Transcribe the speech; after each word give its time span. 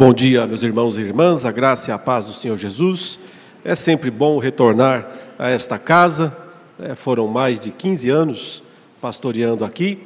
Bom 0.00 0.14
dia, 0.14 0.46
meus 0.46 0.62
irmãos 0.62 0.96
e 0.96 1.02
irmãs, 1.02 1.44
a 1.44 1.52
graça 1.52 1.90
e 1.90 1.92
a 1.92 1.98
paz 1.98 2.24
do 2.24 2.32
Senhor 2.32 2.56
Jesus. 2.56 3.18
É 3.62 3.74
sempre 3.74 4.10
bom 4.10 4.38
retornar 4.38 5.06
a 5.38 5.50
esta 5.50 5.78
casa. 5.78 6.34
É, 6.78 6.94
foram 6.94 7.28
mais 7.28 7.60
de 7.60 7.70
15 7.70 8.08
anos 8.08 8.62
pastoreando 8.98 9.62
aqui 9.62 9.98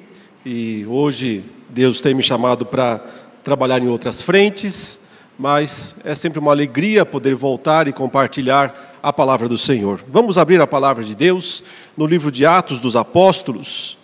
e 0.44 0.84
hoje 0.88 1.44
Deus 1.68 2.00
tem 2.00 2.12
me 2.12 2.24
chamado 2.24 2.66
para 2.66 3.04
trabalhar 3.44 3.78
em 3.78 3.86
outras 3.86 4.20
frentes, 4.20 5.10
mas 5.38 5.95
é 6.02 6.12
sempre 6.16 6.40
uma 6.40 6.50
alegria 6.50 7.06
poder 7.06 7.36
voltar 7.36 7.86
e 7.86 7.92
compartilhar 7.92 8.98
a 9.00 9.12
palavra 9.12 9.48
do 9.48 9.56
Senhor. 9.56 10.02
Vamos 10.08 10.36
abrir 10.36 10.61
a 10.61 10.66
palavra 10.66 11.04
de 11.04 11.14
Deus 11.14 11.62
no 11.96 12.04
livro 12.04 12.32
de 12.32 12.45
Atos 12.45 12.80
dos 12.80 12.96
Apóstolos, 12.96 13.96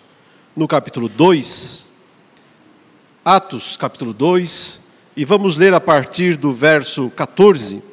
no 0.55 0.69
capítulo 0.69 1.09
2. 1.09 1.91
Atos, 3.25 3.75
capítulo 3.75 4.13
2, 4.13 4.80
e 5.15 5.25
vamos 5.25 5.57
ler 5.57 5.73
a 5.73 5.79
partir 5.79 6.37
do 6.37 6.51
verso 6.51 7.09
14 7.15 7.83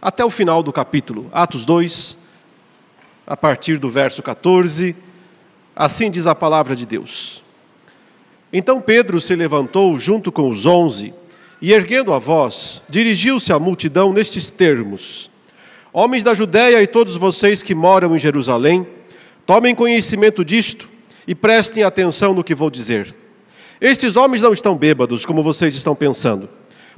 até 0.00 0.24
o 0.24 0.30
final 0.30 0.62
do 0.62 0.72
capítulo. 0.72 1.28
Atos 1.32 1.64
2, 1.64 2.16
a 3.26 3.36
partir 3.36 3.78
do 3.78 3.88
verso 3.88 4.22
14. 4.22 4.96
Assim 5.76 6.10
diz 6.10 6.26
a 6.26 6.34
palavra 6.34 6.74
de 6.74 6.86
Deus. 6.86 7.42
Então 8.52 8.80
Pedro 8.80 9.20
se 9.20 9.34
levantou 9.36 9.98
junto 9.98 10.32
com 10.32 10.48
os 10.48 10.66
onze 10.66 11.14
e, 11.60 11.72
erguendo 11.72 12.12
a 12.12 12.18
voz, 12.18 12.82
dirigiu-se 12.88 13.52
à 13.52 13.58
multidão 13.58 14.12
nestes 14.12 14.50
termos: 14.50 15.30
Homens 15.92 16.24
da 16.24 16.34
Judéia 16.34 16.82
e 16.82 16.86
todos 16.86 17.16
vocês 17.16 17.62
que 17.62 17.74
moram 17.74 18.16
em 18.16 18.18
Jerusalém, 18.18 18.86
tomem 19.44 19.74
conhecimento 19.74 20.44
disto 20.44 20.88
e 21.26 21.34
prestem 21.34 21.84
atenção 21.84 22.34
no 22.34 22.42
que 22.42 22.54
vou 22.54 22.70
dizer. 22.70 23.14
Estes 23.80 24.14
homens 24.14 24.42
não 24.42 24.52
estão 24.52 24.76
bêbados, 24.76 25.24
como 25.24 25.42
vocês 25.42 25.74
estão 25.74 25.94
pensando, 25.94 26.48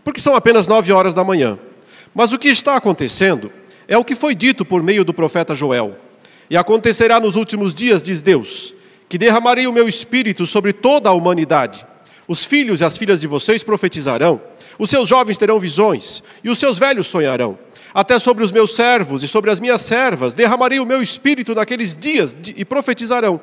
porque 0.03 0.21
são 0.21 0.35
apenas 0.35 0.67
nove 0.67 0.93
horas 0.93 1.15
da 1.15 1.23
manhã. 1.23 1.57
Mas 2.13 2.33
o 2.33 2.39
que 2.39 2.49
está 2.49 2.77
acontecendo 2.77 3.53
é 3.87 3.97
o 3.97 4.05
que 4.05 4.17
foi 4.17 4.35
dito 4.35 4.65
por 4.65 4.83
meio 4.83 5.05
do 5.05 5.15
profeta 5.15 5.55
Joel. 5.55 5.97
E 6.51 6.57
acontecerá 6.57 7.21
nos 7.21 7.37
últimos 7.37 7.73
dias, 7.73 8.03
diz 8.03 8.21
Deus, 8.21 8.75
que 9.09 9.17
derramarei 9.17 9.67
o 9.67 9.73
meu 9.73 9.89
espírito 9.89 10.45
sobre 10.45 10.73
toda 10.73 11.09
a 11.09 11.13
humanidade. 11.13 11.87
Os 12.27 12.45
filhos 12.45 12.81
e 12.81 12.85
as 12.85 12.99
filhas 12.99 13.21
de 13.21 13.27
vocês 13.27 13.63
profetizarão, 13.63 14.41
os 14.79 14.91
seus 14.91 15.09
jovens 15.09 15.39
terão 15.39 15.61
visões, 15.61 16.23
e 16.43 16.51
os 16.51 16.59
seus 16.59 16.79
velhos 16.79 17.07
sonharão. 17.07 17.59
Até 17.95 18.19
sobre 18.19 18.43
os 18.43 18.51
meus 18.51 18.75
servos 18.75 19.23
e 19.23 19.29
sobre 19.29 19.51
as 19.51 19.61
minhas 19.61 19.83
servas 19.83 20.35
derramarei 20.35 20.81
o 20.81 20.87
meu 20.87 21.01
espírito 21.01 21.55
naqueles 21.55 21.95
dias 21.95 22.35
e 22.57 22.65
profetizarão. 22.65 23.41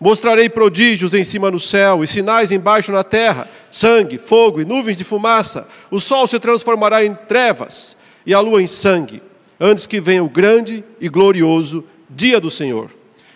Mostrarei 0.00 0.48
prodígios 0.48 1.12
em 1.12 1.24
cima 1.24 1.50
no 1.50 1.58
céu 1.58 2.04
e 2.04 2.06
sinais 2.06 2.52
embaixo 2.52 2.92
na 2.92 3.02
terra: 3.02 3.48
sangue, 3.70 4.16
fogo 4.16 4.60
e 4.60 4.64
nuvens 4.64 4.96
de 4.96 5.04
fumaça. 5.04 5.66
O 5.90 5.98
sol 5.98 6.26
se 6.26 6.38
transformará 6.38 7.04
em 7.04 7.14
trevas 7.14 7.96
e 8.24 8.32
a 8.32 8.40
lua 8.40 8.62
em 8.62 8.66
sangue, 8.66 9.22
antes 9.58 9.86
que 9.86 10.00
venha 10.00 10.22
o 10.22 10.28
grande 10.28 10.84
e 11.00 11.08
glorioso 11.08 11.84
dia 12.08 12.40
do 12.40 12.50
Senhor. 12.50 12.90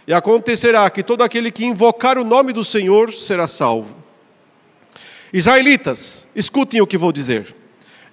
E 0.07 0.15
acontecerá 0.15 0.89
que 0.91 1.03
todo 1.03 1.23
aquele 1.23 1.51
que 1.51 1.65
invocar 1.65 2.19
o 2.19 2.25
nome 2.25 2.53
do 2.53 2.65
Senhor 2.65 3.13
será 3.13 3.49
salvo. 3.49 3.97
Israelitas, 5.33 6.27
escutem 6.37 6.81
o 6.81 6.87
que 6.87 6.99
vou 6.99 7.11
dizer. 7.11 7.55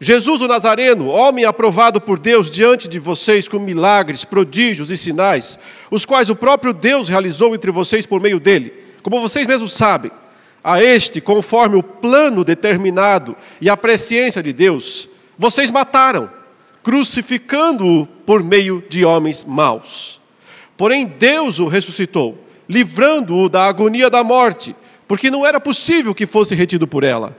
Jesus 0.02 0.42
o 0.42 0.48
Nazareno, 0.48 1.10
homem 1.10 1.44
aprovado 1.44 2.00
por 2.00 2.18
Deus 2.18 2.50
diante 2.50 2.88
de 2.88 2.98
vocês 2.98 3.50
com 3.50 3.60
milagres, 3.60 4.24
prodígios 4.24 4.92
e 4.92 4.98
sinais, 4.98 5.60
os 5.92 6.06
quais 6.06 6.30
o 6.30 6.36
próprio 6.36 6.72
Deus 6.72 7.10
realizou 7.10 7.54
entre 7.54 7.70
vocês 7.70 8.06
por 8.06 8.22
meio 8.22 8.40
dele, 8.40 8.74
como 9.04 9.20
vocês 9.20 9.46
mesmos 9.46 9.74
sabem. 9.74 10.10
A 10.64 10.82
este, 10.82 11.20
conforme 11.20 11.76
o 11.76 11.84
plano 11.84 12.46
determinado 12.46 13.36
e 13.60 13.70
a 13.70 13.76
presciência 13.76 14.42
de 14.42 14.54
Deus, 14.54 15.10
vocês 15.38 15.70
mataram, 15.70 16.30
crucificando-o 16.82 18.06
por 18.06 18.42
meio 18.42 18.82
de 18.90 19.04
homens 19.04 19.44
maus. 19.44 20.22
Porém, 20.78 21.06
Deus 21.06 21.60
o 21.60 21.68
ressuscitou, 21.68 22.42
livrando-o 22.70 23.50
da 23.50 23.66
agonia 23.66 24.10
da 24.10 24.24
morte, 24.24 24.74
porque 25.10 25.30
não 25.30 25.46
era 25.46 25.60
possível 25.60 26.16
que 26.16 26.26
fosse 26.26 26.56
retido 26.56 26.88
por 26.88 27.04
ela. 27.04 27.36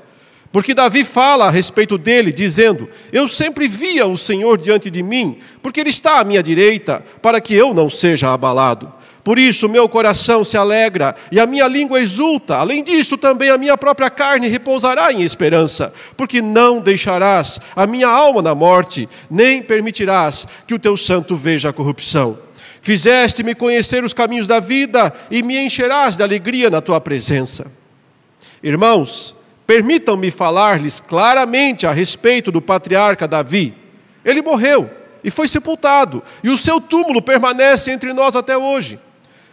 Porque 0.52 0.74
Davi 0.74 1.04
fala 1.04 1.46
a 1.46 1.50
respeito 1.50 1.96
dele, 1.96 2.32
dizendo: 2.32 2.88
Eu 3.12 3.28
sempre 3.28 3.68
via 3.68 4.06
o 4.06 4.16
Senhor 4.16 4.58
diante 4.58 4.90
de 4.90 5.02
mim, 5.02 5.38
porque 5.62 5.80
Ele 5.80 5.90
está 5.90 6.18
à 6.18 6.24
minha 6.24 6.42
direita, 6.42 7.04
para 7.22 7.40
que 7.40 7.54
eu 7.54 7.72
não 7.72 7.88
seja 7.88 8.32
abalado. 8.32 8.92
Por 9.22 9.38
isso 9.38 9.68
meu 9.68 9.88
coração 9.88 10.42
se 10.42 10.56
alegra 10.56 11.14
e 11.30 11.38
a 11.38 11.46
minha 11.46 11.68
língua 11.68 12.00
exulta. 12.00 12.56
Além 12.56 12.82
disso, 12.82 13.18
também 13.18 13.50
a 13.50 13.58
minha 13.58 13.76
própria 13.76 14.10
carne 14.10 14.48
repousará 14.48 15.12
em 15.12 15.22
esperança, 15.22 15.92
porque 16.16 16.40
não 16.40 16.80
deixarás 16.80 17.60
a 17.76 17.86
minha 17.86 18.08
alma 18.08 18.40
na 18.42 18.54
morte, 18.54 19.08
nem 19.30 19.62
permitirás 19.62 20.46
que 20.66 20.74
o 20.74 20.78
teu 20.78 20.96
santo 20.96 21.36
veja 21.36 21.68
a 21.68 21.72
corrupção. 21.72 22.38
Fizeste-me 22.80 23.54
conhecer 23.54 24.02
os 24.02 24.14
caminhos 24.14 24.46
da 24.46 24.58
vida 24.58 25.12
e 25.30 25.42
me 25.42 25.58
encherás 25.58 26.16
de 26.16 26.22
alegria 26.22 26.70
na 26.70 26.80
tua 26.80 26.98
presença. 26.98 27.70
Irmãos, 28.62 29.36
permitam-me 29.70 30.32
falar-lhes 30.32 30.98
claramente 30.98 31.86
a 31.86 31.92
respeito 31.92 32.50
do 32.50 32.60
patriarca 32.60 33.28
Davi. 33.28 33.72
Ele 34.24 34.42
morreu 34.42 34.90
e 35.22 35.30
foi 35.30 35.46
sepultado, 35.46 36.24
e 36.42 36.50
o 36.50 36.58
seu 36.58 36.80
túmulo 36.80 37.22
permanece 37.22 37.92
entre 37.92 38.12
nós 38.12 38.34
até 38.34 38.58
hoje. 38.58 38.98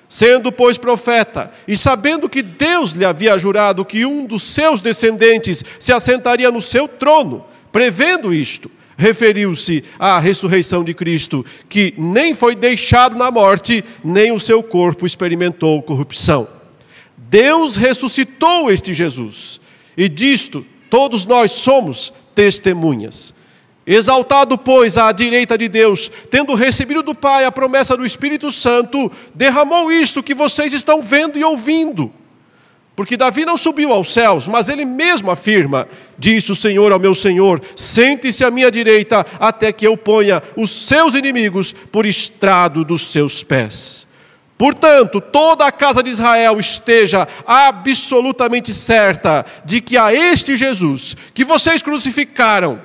Sendo, 0.09 0.51
pois, 0.51 0.75
profeta, 0.75 1.51
e 1.67 1.77
sabendo 1.77 2.27
que 2.27 2.41
Deus 2.41 2.93
lhe 2.93 3.05
havia 3.05 3.37
jurado 3.37 3.85
que 3.85 4.07
um 4.07 4.25
dos 4.25 4.41
seus 4.41 4.81
descendentes 4.81 5.63
se 5.79 5.93
assentaria 5.93 6.49
no 6.49 6.63
seu 6.63 6.87
trono, 6.87 7.45
prevendo 7.71 8.33
isto, 8.33 8.71
referiu-se 8.97 9.83
à 9.99 10.17
ressurreição 10.17 10.83
de 10.83 10.95
Cristo, 10.95 11.45
que 11.69 11.93
nem 11.95 12.33
foi 12.33 12.55
deixado 12.55 13.15
na 13.15 13.29
morte, 13.29 13.85
nem 14.03 14.31
o 14.31 14.39
seu 14.39 14.63
corpo 14.63 15.05
experimentou 15.05 15.79
corrupção. 15.83 16.47
Deus 17.15 17.75
ressuscitou 17.75 18.71
este 18.71 18.95
Jesus, 18.95 19.61
e 19.97 20.07
disto 20.07 20.65
todos 20.89 21.25
nós 21.25 21.51
somos 21.51 22.13
testemunhas. 22.35 23.33
Exaltado, 23.85 24.57
pois, 24.57 24.97
à 24.97 25.11
direita 25.13 25.57
de 25.57 25.69
Deus, 25.69 26.11
tendo 26.29 26.53
recebido 26.53 27.01
do 27.01 27.15
Pai 27.15 27.45
a 27.45 27.51
promessa 27.51 27.95
do 27.95 28.05
Espírito 28.05 28.51
Santo, 28.51 29.09
derramou 29.33 29.91
isto 29.91 30.21
que 30.21 30.35
vocês 30.35 30.73
estão 30.73 31.01
vendo 31.01 31.37
e 31.37 31.43
ouvindo. 31.43 32.11
Porque 32.97 33.15
Davi 33.15 33.45
não 33.45 33.55
subiu 33.55 33.93
aos 33.93 34.11
céus, 34.11 34.47
mas 34.47 34.67
ele 34.69 34.83
mesmo 34.83 35.31
afirma: 35.31 35.87
Disse 36.17 36.51
o 36.51 36.55
Senhor 36.55 36.91
ao 36.91 36.99
meu 36.99 37.15
Senhor: 37.15 37.61
Sente-se 37.75 38.43
à 38.43 38.51
minha 38.51 38.71
direita, 38.71 39.25
até 39.39 39.71
que 39.71 39.87
eu 39.87 39.95
ponha 39.95 40.41
os 40.57 40.71
seus 40.71 41.15
inimigos 41.15 41.73
por 41.91 42.05
estrado 42.05 42.83
dos 42.83 43.07
seus 43.07 43.43
pés. 43.43 44.07
Portanto, 44.57 45.21
toda 45.21 45.65
a 45.67 45.71
casa 45.71 46.01
de 46.01 46.09
Israel 46.09 46.59
esteja 46.59 47.27
absolutamente 47.45 48.73
certa 48.73 49.45
de 49.63 49.79
que 49.79 49.95
a 49.95 50.11
este 50.11 50.57
Jesus, 50.57 51.15
que 51.33 51.45
vocês 51.45 51.83
crucificaram, 51.83 52.81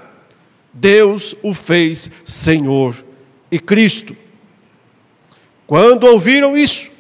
Deus 0.72 1.34
o 1.42 1.54
fez 1.54 2.10
Senhor 2.24 2.94
e 3.50 3.58
Cristo. 3.58 4.14
Quando 5.66 6.04
ouviram 6.04 6.56
isso, 6.56 6.90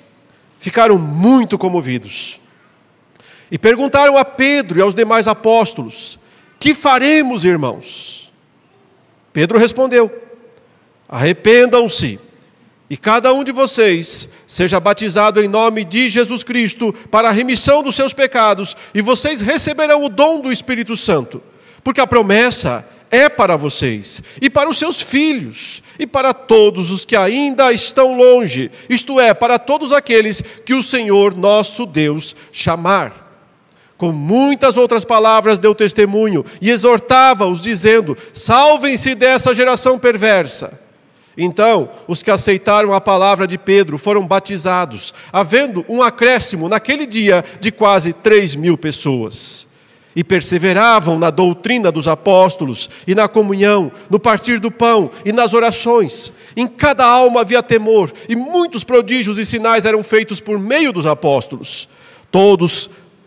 ficaram 0.58 0.96
muito 0.96 1.58
comovidos 1.58 2.40
e 3.50 3.58
perguntaram 3.58 4.16
a 4.16 4.24
Pedro 4.24 4.78
e 4.78 4.82
aos 4.82 4.94
demais 4.94 5.28
apóstolos: 5.28 6.18
Que 6.58 6.74
faremos, 6.74 7.44
irmãos? 7.44 8.32
Pedro 9.30 9.58
respondeu: 9.58 10.10
Arrependam-se 11.06 12.18
e 12.92 12.96
cada 12.98 13.32
um 13.32 13.42
de 13.42 13.50
vocês 13.50 14.28
seja 14.46 14.78
batizado 14.78 15.42
em 15.42 15.48
nome 15.48 15.82
de 15.82 16.10
Jesus 16.10 16.44
Cristo 16.44 16.92
para 17.10 17.30
a 17.30 17.32
remissão 17.32 17.82
dos 17.82 17.96
seus 17.96 18.12
pecados, 18.12 18.76
e 18.92 19.00
vocês 19.00 19.40
receberão 19.40 20.04
o 20.04 20.10
dom 20.10 20.42
do 20.42 20.52
Espírito 20.52 20.94
Santo, 20.94 21.42
porque 21.82 22.02
a 22.02 22.06
promessa 22.06 22.86
é 23.10 23.30
para 23.30 23.56
vocês 23.56 24.22
e 24.42 24.50
para 24.50 24.68
os 24.68 24.76
seus 24.76 25.00
filhos 25.00 25.82
e 25.98 26.06
para 26.06 26.34
todos 26.34 26.90
os 26.90 27.06
que 27.06 27.16
ainda 27.16 27.72
estão 27.72 28.14
longe, 28.14 28.70
isto 28.90 29.18
é, 29.18 29.32
para 29.32 29.58
todos 29.58 29.90
aqueles 29.90 30.42
que 30.66 30.74
o 30.74 30.82
Senhor 30.82 31.34
nosso 31.34 31.86
Deus 31.86 32.36
chamar 32.52 33.22
com 33.96 34.12
muitas 34.12 34.76
outras 34.76 35.04
palavras 35.04 35.58
deu 35.58 35.74
testemunho 35.74 36.44
e 36.60 36.68
exortava-os, 36.68 37.62
dizendo: 37.62 38.18
Salvem-se 38.32 39.14
dessa 39.14 39.54
geração 39.54 39.96
perversa. 39.96 40.81
Então, 41.36 41.88
os 42.06 42.22
que 42.22 42.30
aceitaram 42.30 42.92
a 42.92 43.00
palavra 43.00 43.46
de 43.46 43.56
Pedro 43.56 43.96
foram 43.96 44.26
batizados, 44.26 45.14
havendo 45.32 45.84
um 45.88 46.02
acréscimo 46.02 46.68
naquele 46.68 47.06
dia 47.06 47.44
de 47.58 47.72
quase 47.72 48.12
três 48.12 48.54
mil 48.54 48.76
pessoas. 48.76 49.66
E 50.14 50.22
perseveravam 50.22 51.18
na 51.18 51.30
doutrina 51.30 51.90
dos 51.90 52.06
apóstolos, 52.06 52.90
e 53.06 53.14
na 53.14 53.28
comunhão, 53.28 53.90
no 54.10 54.20
partir 54.20 54.58
do 54.58 54.70
pão 54.70 55.10
e 55.24 55.32
nas 55.32 55.54
orações. 55.54 56.30
Em 56.54 56.66
cada 56.66 57.06
alma 57.06 57.40
havia 57.40 57.62
temor, 57.62 58.12
e 58.28 58.36
muitos 58.36 58.84
prodígios 58.84 59.38
e 59.38 59.44
sinais 59.44 59.86
eram 59.86 60.02
feitos 60.02 60.38
por 60.38 60.58
meio 60.58 60.92
dos 60.92 61.06
apóstolos. 61.06 61.88
Todos 62.30 62.90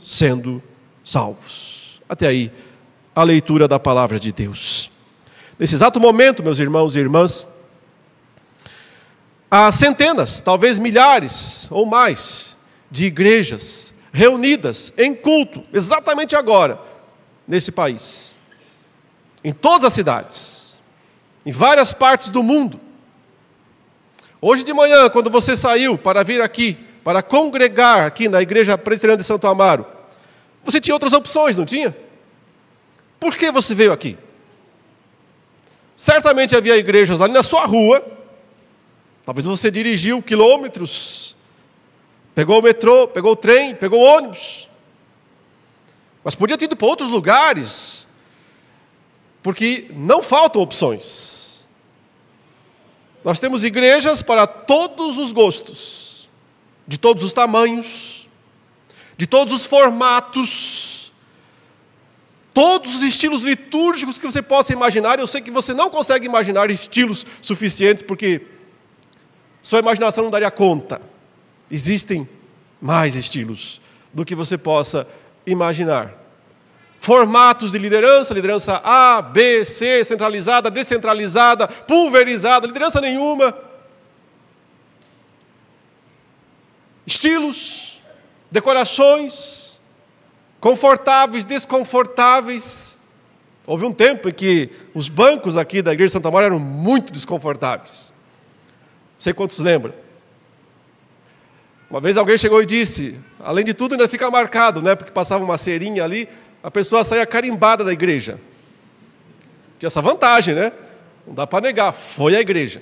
sendo 0.00 0.62
salvos. 1.04 2.00
Até 2.08 2.28
aí, 2.28 2.52
a 3.14 3.22
leitura 3.22 3.68
da 3.68 3.78
palavra 3.78 4.18
de 4.18 4.32
Deus. 4.32 4.90
Nesse 5.58 5.74
exato 5.74 6.00
momento, 6.00 6.42
meus 6.42 6.58
irmãos 6.58 6.96
e 6.96 7.00
irmãs, 7.00 7.46
há 9.50 9.70
centenas, 9.70 10.40
talvez 10.40 10.78
milhares 10.78 11.68
ou 11.70 11.84
mais, 11.84 12.56
de 12.90 13.06
igrejas 13.06 13.92
reunidas 14.12 14.92
em 14.96 15.14
culto, 15.14 15.62
exatamente 15.72 16.34
agora, 16.34 16.80
nesse 17.46 17.70
país. 17.70 18.36
Em 19.44 19.52
todas 19.52 19.84
as 19.84 19.92
cidades, 19.92 20.78
em 21.44 21.52
várias 21.52 21.92
partes 21.92 22.28
do 22.28 22.42
mundo. 22.42 22.80
Hoje 24.40 24.64
de 24.64 24.72
manhã, 24.72 25.08
quando 25.10 25.30
você 25.30 25.56
saiu 25.56 25.98
para 25.98 26.24
vir 26.24 26.40
aqui, 26.40 26.78
para 27.10 27.24
congregar 27.24 28.06
aqui 28.06 28.28
na 28.28 28.40
igreja 28.40 28.78
presbiteriana 28.78 29.20
de 29.20 29.26
Santo 29.26 29.44
Amaro, 29.48 29.84
você 30.62 30.80
tinha 30.80 30.94
outras 30.94 31.12
opções, 31.12 31.56
não 31.56 31.66
tinha? 31.66 31.92
Por 33.18 33.34
que 33.34 33.50
você 33.50 33.74
veio 33.74 33.90
aqui? 33.90 34.16
Certamente 35.96 36.54
havia 36.54 36.76
igrejas 36.76 37.20
ali 37.20 37.32
na 37.32 37.42
sua 37.42 37.66
rua. 37.66 38.00
Talvez 39.26 39.44
você 39.44 39.72
dirigiu 39.72 40.22
quilômetros, 40.22 41.34
pegou 42.32 42.60
o 42.60 42.62
metrô, 42.62 43.08
pegou 43.08 43.32
o 43.32 43.36
trem, 43.36 43.74
pegou 43.74 43.98
o 43.98 44.04
ônibus. 44.04 44.68
Mas 46.22 46.36
podia 46.36 46.56
ter 46.56 46.66
ido 46.66 46.76
para 46.76 46.86
outros 46.86 47.10
lugares, 47.10 48.06
porque 49.42 49.90
não 49.96 50.22
faltam 50.22 50.62
opções. 50.62 51.66
Nós 53.24 53.40
temos 53.40 53.64
igrejas 53.64 54.22
para 54.22 54.46
todos 54.46 55.18
os 55.18 55.32
gostos, 55.32 55.99
de 56.86 56.98
todos 56.98 57.22
os 57.22 57.32
tamanhos, 57.32 58.28
de 59.16 59.26
todos 59.26 59.54
os 59.54 59.66
formatos, 59.66 61.12
todos 62.54 62.96
os 62.96 63.02
estilos 63.02 63.42
litúrgicos 63.42 64.18
que 64.18 64.26
você 64.26 64.42
possa 64.42 64.72
imaginar. 64.72 65.18
Eu 65.18 65.26
sei 65.26 65.40
que 65.40 65.50
você 65.50 65.72
não 65.74 65.90
consegue 65.90 66.26
imaginar 66.26 66.70
estilos 66.70 67.26
suficientes, 67.40 68.02
porque 68.02 68.42
sua 69.62 69.78
imaginação 69.78 70.24
não 70.24 70.30
daria 70.30 70.50
conta. 70.50 71.00
Existem 71.70 72.28
mais 72.80 73.14
estilos 73.14 73.80
do 74.12 74.24
que 74.24 74.34
você 74.34 74.58
possa 74.58 75.06
imaginar. 75.46 76.14
Formatos 76.98 77.72
de 77.72 77.78
liderança, 77.78 78.34
liderança 78.34 78.80
A, 78.84 79.22
B, 79.22 79.64
C, 79.64 80.04
centralizada, 80.04 80.70
descentralizada, 80.70 81.66
pulverizada, 81.68 82.66
liderança 82.66 83.00
nenhuma. 83.00 83.54
Estilos, 87.10 88.00
decorações, 88.52 89.80
confortáveis, 90.60 91.44
desconfortáveis. 91.44 92.96
Houve 93.66 93.84
um 93.84 93.92
tempo 93.92 94.28
em 94.28 94.32
que 94.32 94.70
os 94.94 95.08
bancos 95.08 95.56
aqui 95.56 95.82
da 95.82 95.92
Igreja 95.92 96.10
de 96.10 96.12
Santa 96.12 96.30
Maria 96.30 96.46
eram 96.46 96.60
muito 96.60 97.12
desconfortáveis. 97.12 98.12
Não 99.14 99.20
sei 99.22 99.32
quantos 99.32 99.58
lembram. 99.58 99.92
Uma 101.90 102.00
vez 102.00 102.16
alguém 102.16 102.38
chegou 102.38 102.62
e 102.62 102.66
disse, 102.66 103.18
além 103.40 103.64
de 103.64 103.74
tudo 103.74 103.94
ainda 103.94 104.06
fica 104.06 104.30
marcado, 104.30 104.80
né, 104.80 104.94
porque 104.94 105.10
passava 105.10 105.42
uma 105.42 105.58
cerinha 105.58 106.04
ali, 106.04 106.28
a 106.62 106.70
pessoa 106.70 107.02
saía 107.02 107.26
carimbada 107.26 107.82
da 107.82 107.92
igreja. 107.92 108.38
Tinha 109.80 109.88
essa 109.88 110.00
vantagem, 110.00 110.54
né? 110.54 110.72
Não 111.26 111.34
dá 111.34 111.44
para 111.44 111.62
negar, 111.62 111.90
foi 111.90 112.36
a 112.36 112.40
igreja. 112.40 112.80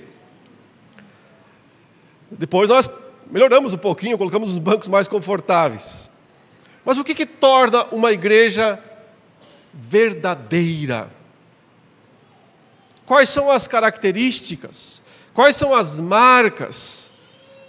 Depois 2.29 2.69
nós 2.69 2.87
melhoramos 3.29 3.73
um 3.73 3.77
pouquinho, 3.77 4.17
colocamos 4.17 4.51
os 4.51 4.57
bancos 4.57 4.87
mais 4.87 5.07
confortáveis. 5.07 6.09
Mas 6.83 6.97
o 6.97 7.03
que, 7.03 7.13
que 7.13 7.25
torna 7.25 7.85
uma 7.91 8.11
igreja 8.11 8.79
verdadeira? 9.73 11.09
Quais 13.05 13.29
são 13.29 13.49
as 13.49 13.67
características, 13.67 15.01
quais 15.33 15.55
são 15.55 15.73
as 15.73 15.99
marcas 15.99 17.11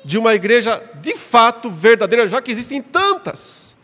de 0.05 0.19
uma 0.19 0.35
igreja 0.35 0.83
de 1.01 1.17
fato 1.17 1.71
verdadeira, 1.71 2.29
já 2.29 2.41
que 2.41 2.51
existem 2.51 2.83
tantas? 2.83 3.77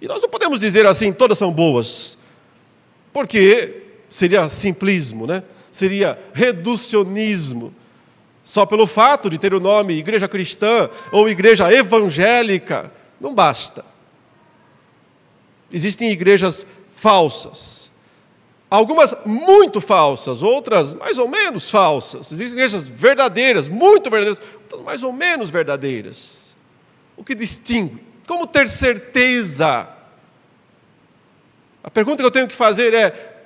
E 0.00 0.06
nós 0.06 0.22
não 0.22 0.28
podemos 0.28 0.58
dizer 0.58 0.86
assim, 0.86 1.12
todas 1.12 1.36
são 1.36 1.52
boas, 1.52 2.16
porque 3.12 3.82
seria 4.08 4.48
simplismo, 4.48 5.26
né? 5.26 5.42
seria 5.70 6.18
reducionismo. 6.32 7.74
Só 8.42 8.64
pelo 8.64 8.86
fato 8.86 9.28
de 9.28 9.38
ter 9.38 9.52
o 9.54 9.60
nome 9.60 9.94
igreja 9.94 10.28
cristã 10.28 10.88
ou 11.12 11.28
igreja 11.28 11.72
evangélica, 11.72 12.90
não 13.20 13.34
basta. 13.34 13.84
Existem 15.70 16.10
igrejas 16.10 16.66
falsas. 16.92 17.92
Algumas 18.70 19.14
muito 19.26 19.80
falsas, 19.80 20.42
outras 20.42 20.94
mais 20.94 21.18
ou 21.18 21.28
menos 21.28 21.70
falsas. 21.70 22.32
Existem 22.32 22.56
igrejas 22.56 22.88
verdadeiras, 22.88 23.68
muito 23.68 24.08
verdadeiras, 24.08 24.40
outras 24.62 24.80
mais 24.82 25.02
ou 25.02 25.12
menos 25.12 25.50
verdadeiras. 25.50 26.56
O 27.16 27.24
que 27.24 27.34
distingue? 27.34 28.02
Como 28.26 28.46
ter 28.46 28.68
certeza? 28.68 29.88
A 31.82 31.90
pergunta 31.90 32.22
que 32.22 32.26
eu 32.26 32.30
tenho 32.30 32.46
que 32.46 32.54
fazer 32.54 32.94
é: 32.94 33.42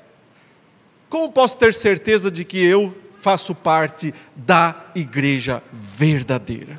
como 1.08 1.32
posso 1.32 1.56
ter 1.56 1.73
certeza 1.73 2.31
de 2.31 2.44
que 2.44 2.62
eu 2.62 2.94
faço 3.25 3.55
parte 3.55 4.12
da 4.37 4.85
igreja 4.94 5.62
verdadeira. 5.73 6.79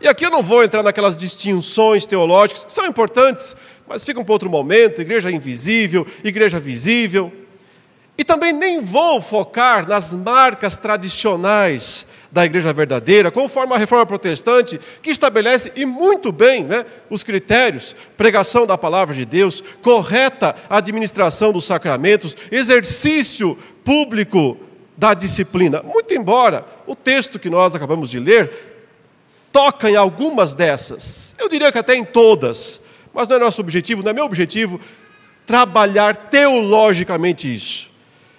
E 0.00 0.08
aqui 0.08 0.26
eu 0.26 0.32
não 0.32 0.42
vou 0.42 0.64
entrar 0.64 0.82
naquelas 0.82 1.16
distinções 1.16 2.04
teológicas, 2.04 2.64
que 2.64 2.72
são 2.72 2.84
importantes, 2.86 3.54
mas 3.86 4.04
ficam 4.04 4.24
para 4.24 4.32
outro 4.32 4.50
momento 4.50 5.00
igreja 5.00 5.30
invisível, 5.30 6.04
igreja 6.24 6.58
visível. 6.58 7.32
E 8.18 8.24
também 8.24 8.52
nem 8.52 8.80
vou 8.80 9.22
focar 9.22 9.88
nas 9.88 10.12
marcas 10.12 10.76
tradicionais 10.76 12.08
da 12.32 12.44
igreja 12.44 12.72
verdadeira, 12.72 13.30
conforme 13.30 13.74
a 13.74 13.78
reforma 13.78 14.04
protestante, 14.04 14.80
que 15.00 15.10
estabelece, 15.10 15.70
e 15.76 15.86
muito 15.86 16.32
bem, 16.32 16.64
né, 16.64 16.84
os 17.08 17.22
critérios: 17.22 17.94
pregação 18.16 18.66
da 18.66 18.76
palavra 18.76 19.14
de 19.14 19.24
Deus, 19.24 19.62
correta 19.82 20.56
administração 20.68 21.52
dos 21.52 21.64
sacramentos, 21.64 22.36
exercício 22.50 23.56
público 23.84 24.58
da 25.02 25.14
disciplina. 25.14 25.82
Muito 25.82 26.14
embora 26.14 26.64
o 26.86 26.94
texto 26.94 27.36
que 27.36 27.50
nós 27.50 27.74
acabamos 27.74 28.08
de 28.08 28.20
ler 28.20 28.70
toca 29.50 29.90
em 29.90 29.96
algumas 29.96 30.54
dessas, 30.54 31.34
eu 31.40 31.48
diria 31.48 31.72
que 31.72 31.78
até 31.78 31.96
em 31.96 32.04
todas, 32.04 32.80
mas 33.12 33.26
não 33.26 33.34
é 33.34 33.38
nosso 33.40 33.60
objetivo, 33.60 34.00
não 34.00 34.10
é 34.10 34.14
meu 34.14 34.24
objetivo 34.24 34.80
trabalhar 35.44 36.14
teologicamente 36.14 37.52
isso. 37.52 37.90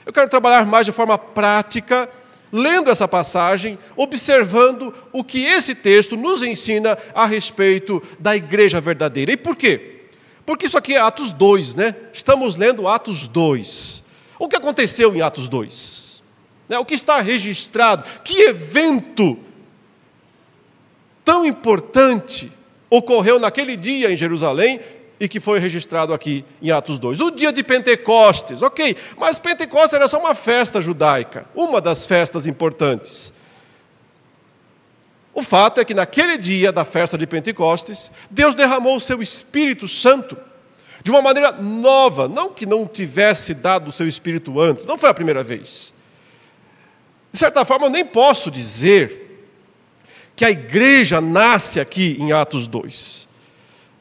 Eu 0.05 0.13
quero 0.13 0.29
trabalhar 0.29 0.65
mais 0.65 0.85
de 0.85 0.93
forma 0.93 1.17
prática, 1.17 2.09
lendo 2.49 2.89
essa 2.89 3.09
passagem, 3.09 3.77
observando 3.97 4.93
o 5.11 5.21
que 5.21 5.43
esse 5.43 5.75
texto 5.75 6.15
nos 6.15 6.41
ensina 6.43 6.97
a 7.13 7.25
respeito 7.25 8.01
da 8.17 8.37
igreja 8.37 8.79
verdadeira. 8.79 9.33
E 9.33 9.37
por 9.37 9.57
quê? 9.57 10.05
Porque 10.45 10.67
isso 10.67 10.77
aqui 10.77 10.93
é 10.93 11.01
Atos 11.01 11.33
2, 11.33 11.75
né? 11.75 11.93
Estamos 12.13 12.55
lendo 12.55 12.87
Atos 12.87 13.27
2. 13.27 14.01
O 14.39 14.47
que 14.47 14.55
aconteceu 14.55 15.13
em 15.13 15.21
Atos 15.21 15.49
2? 15.49 16.12
Né? 16.67 16.77
O 16.79 16.85
que 16.85 16.93
está 16.93 17.19
registrado? 17.19 18.03
Que 18.23 18.43
evento 18.43 19.37
tão 21.23 21.45
importante 21.45 22.51
ocorreu 22.89 23.39
naquele 23.39 23.75
dia 23.75 24.11
em 24.11 24.15
Jerusalém 24.15 24.79
e 25.19 25.27
que 25.27 25.39
foi 25.39 25.59
registrado 25.59 26.13
aqui 26.13 26.43
em 26.61 26.69
Atos 26.69 26.99
2. 26.99 27.19
O 27.21 27.31
dia 27.31 27.51
de 27.51 27.63
Pentecostes, 27.63 28.61
ok, 28.61 28.95
mas 29.17 29.39
Pentecostes 29.39 29.93
era 29.93 30.07
só 30.07 30.19
uma 30.19 30.35
festa 30.35 30.81
judaica, 30.81 31.45
uma 31.55 31.79
das 31.79 32.05
festas 32.05 32.45
importantes. 32.45 33.31
O 35.33 35.41
fato 35.41 35.81
é 35.81 35.85
que 35.85 35.93
naquele 35.93 36.37
dia 36.37 36.71
da 36.71 36.85
festa 36.85 37.17
de 37.17 37.25
Pentecostes, 37.25 38.11
Deus 38.29 38.53
derramou 38.53 38.97
o 38.97 39.01
seu 39.01 39.21
Espírito 39.21 39.87
Santo 39.87 40.37
de 41.01 41.09
uma 41.09 41.21
maneira 41.21 41.51
nova, 41.51 42.27
não 42.27 42.49
que 42.49 42.65
não 42.65 42.85
tivesse 42.85 43.53
dado 43.53 43.87
o 43.87 43.91
seu 43.91 44.07
Espírito 44.07 44.59
antes, 44.59 44.85
não 44.85 44.97
foi 44.97 45.09
a 45.09 45.13
primeira 45.13 45.43
vez. 45.43 45.93
De 47.33 47.39
certa 47.39 47.65
forma, 47.65 47.87
eu 47.87 47.89
nem 47.89 48.05
posso 48.05 48.51
dizer 48.51 49.47
que 50.35 50.45
a 50.45 50.51
igreja 50.51 51.19
nasce 51.19 51.79
aqui 51.79 52.15
em 52.19 52.31
Atos 52.31 52.67
2. 52.67 53.27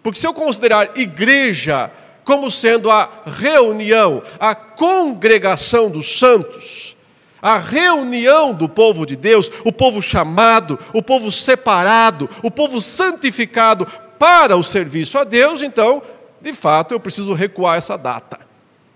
Porque 0.02 0.18
se 0.18 0.26
eu 0.26 0.34
considerar 0.34 0.98
igreja 0.98 1.90
como 2.24 2.50
sendo 2.50 2.90
a 2.90 3.22
reunião, 3.24 4.22
a 4.38 4.54
congregação 4.54 5.90
dos 5.90 6.18
santos, 6.18 6.94
a 7.40 7.58
reunião 7.58 8.52
do 8.52 8.68
povo 8.68 9.06
de 9.06 9.16
Deus, 9.16 9.50
o 9.64 9.72
povo 9.72 10.02
chamado, 10.02 10.78
o 10.92 11.02
povo 11.02 11.32
separado, 11.32 12.28
o 12.42 12.50
povo 12.50 12.82
santificado 12.82 13.86
para 14.18 14.56
o 14.56 14.62
serviço 14.62 15.18
a 15.18 15.24
Deus, 15.24 15.62
então, 15.62 16.02
de 16.40 16.52
fato, 16.52 16.92
eu 16.92 17.00
preciso 17.00 17.32
recuar 17.32 17.78
essa 17.78 17.96
data. 17.96 18.51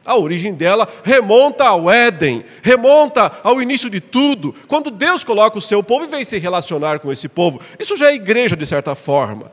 A 0.07 0.17
origem 0.17 0.55
dela 0.55 0.89
remonta 1.03 1.65
ao 1.65 1.91
Éden, 1.91 2.45
remonta 2.63 3.41
ao 3.43 3.61
início 3.61 3.91
de 3.91 4.01
tudo, 4.01 4.55
quando 4.69 4.89
Deus 4.89 5.25
coloca 5.25 5.59
o 5.59 5.61
seu 5.61 5.83
povo 5.83 6.05
e 6.05 6.09
vem 6.09 6.23
se 6.23 6.39
relacionar 6.39 7.01
com 7.01 7.11
esse 7.11 7.29
povo. 7.29 7.61
Isso 7.77 7.97
já 7.97 8.11
é 8.11 8.15
igreja, 8.15 8.57
de 8.57 8.65
certa 8.65 8.95
forma. 8.95 9.51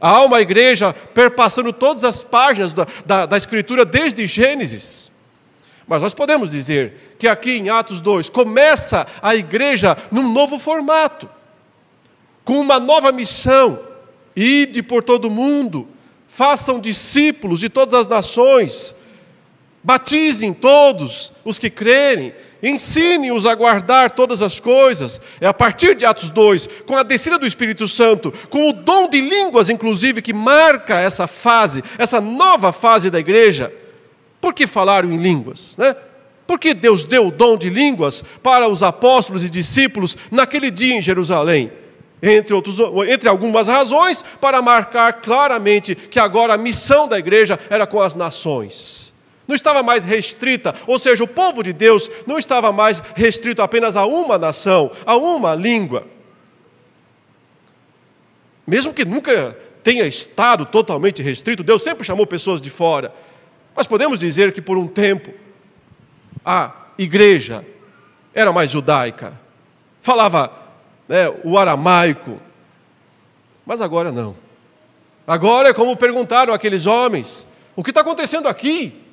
Há 0.00 0.22
uma 0.22 0.40
igreja 0.40 0.92
perpassando 0.92 1.72
todas 1.72 2.04
as 2.04 2.22
páginas 2.22 2.72
da, 2.72 2.86
da, 3.04 3.26
da 3.26 3.36
Escritura 3.36 3.84
desde 3.84 4.24
Gênesis. 4.24 5.10
Mas 5.88 6.00
nós 6.00 6.14
podemos 6.14 6.52
dizer 6.52 7.16
que 7.18 7.26
aqui 7.26 7.56
em 7.56 7.68
Atos 7.68 8.00
2 8.00 8.28
começa 8.28 9.04
a 9.20 9.34
igreja 9.34 9.96
num 10.12 10.32
novo 10.32 10.58
formato, 10.58 11.28
com 12.44 12.60
uma 12.60 12.78
nova 12.78 13.10
missão: 13.10 13.80
ide 14.36 14.82
por 14.82 15.02
todo 15.02 15.24
o 15.24 15.30
mundo, 15.30 15.88
façam 16.28 16.78
discípulos 16.78 17.58
de 17.58 17.68
todas 17.68 17.94
as 17.94 18.06
nações, 18.06 18.94
batizem 19.88 20.52
todos 20.52 21.32
os 21.42 21.58
que 21.58 21.70
crerem, 21.70 22.34
ensine-os 22.62 23.46
a 23.46 23.54
guardar 23.54 24.10
todas 24.10 24.42
as 24.42 24.60
coisas. 24.60 25.18
É 25.40 25.46
a 25.46 25.54
partir 25.54 25.96
de 25.96 26.04
Atos 26.04 26.28
2, 26.28 26.68
com 26.84 26.94
a 26.94 27.02
descida 27.02 27.38
do 27.38 27.46
Espírito 27.46 27.88
Santo, 27.88 28.30
com 28.50 28.68
o 28.68 28.74
dom 28.74 29.08
de 29.08 29.18
línguas, 29.18 29.70
inclusive, 29.70 30.20
que 30.20 30.34
marca 30.34 31.00
essa 31.00 31.26
fase, 31.26 31.82
essa 31.96 32.20
nova 32.20 32.70
fase 32.70 33.08
da 33.08 33.18
igreja. 33.18 33.72
Por 34.42 34.52
que 34.52 34.66
falaram 34.66 35.10
em 35.10 35.16
línguas? 35.16 35.74
Né? 35.78 35.96
Por 36.46 36.58
que 36.58 36.74
Deus 36.74 37.06
deu 37.06 37.28
o 37.28 37.30
dom 37.30 37.56
de 37.56 37.70
línguas 37.70 38.22
para 38.42 38.68
os 38.68 38.82
apóstolos 38.82 39.42
e 39.42 39.48
discípulos 39.48 40.18
naquele 40.30 40.70
dia 40.70 40.96
em 40.96 41.00
Jerusalém? 41.00 41.72
Entre, 42.22 42.52
outros, 42.52 42.76
entre 43.08 43.26
algumas 43.26 43.68
razões, 43.68 44.22
para 44.38 44.60
marcar 44.60 45.22
claramente 45.22 45.94
que 45.94 46.20
agora 46.20 46.52
a 46.52 46.58
missão 46.58 47.08
da 47.08 47.18
igreja 47.18 47.58
era 47.70 47.86
com 47.86 48.02
as 48.02 48.14
nações 48.14 49.16
não 49.48 49.54
estava 49.54 49.82
mais 49.82 50.04
restrita, 50.04 50.74
ou 50.86 50.98
seja, 50.98 51.24
o 51.24 51.26
povo 51.26 51.62
de 51.62 51.72
Deus 51.72 52.10
não 52.26 52.38
estava 52.38 52.70
mais 52.70 53.02
restrito 53.16 53.62
apenas 53.62 53.96
a 53.96 54.04
uma 54.04 54.36
nação, 54.36 54.92
a 55.06 55.16
uma 55.16 55.54
língua. 55.54 56.06
Mesmo 58.66 58.92
que 58.92 59.06
nunca 59.06 59.56
tenha 59.82 60.06
estado 60.06 60.66
totalmente 60.66 61.22
restrito, 61.22 61.64
Deus 61.64 61.82
sempre 61.82 62.04
chamou 62.04 62.26
pessoas 62.26 62.60
de 62.60 62.68
fora. 62.68 63.10
Mas 63.74 63.86
podemos 63.86 64.18
dizer 64.18 64.52
que 64.52 64.60
por 64.60 64.76
um 64.76 64.86
tempo 64.86 65.32
a 66.44 66.72
igreja 66.98 67.64
era 68.34 68.52
mais 68.52 68.70
judaica, 68.70 69.32
falava 70.02 70.52
né, 71.08 71.30
o 71.42 71.56
aramaico, 71.56 72.38
mas 73.64 73.80
agora 73.80 74.12
não. 74.12 74.36
Agora 75.26 75.70
é 75.70 75.72
como 75.72 75.96
perguntaram 75.96 76.52
aqueles 76.52 76.84
homens: 76.84 77.46
o 77.74 77.82
que 77.82 77.90
está 77.90 78.02
acontecendo 78.02 78.46
aqui? 78.46 79.07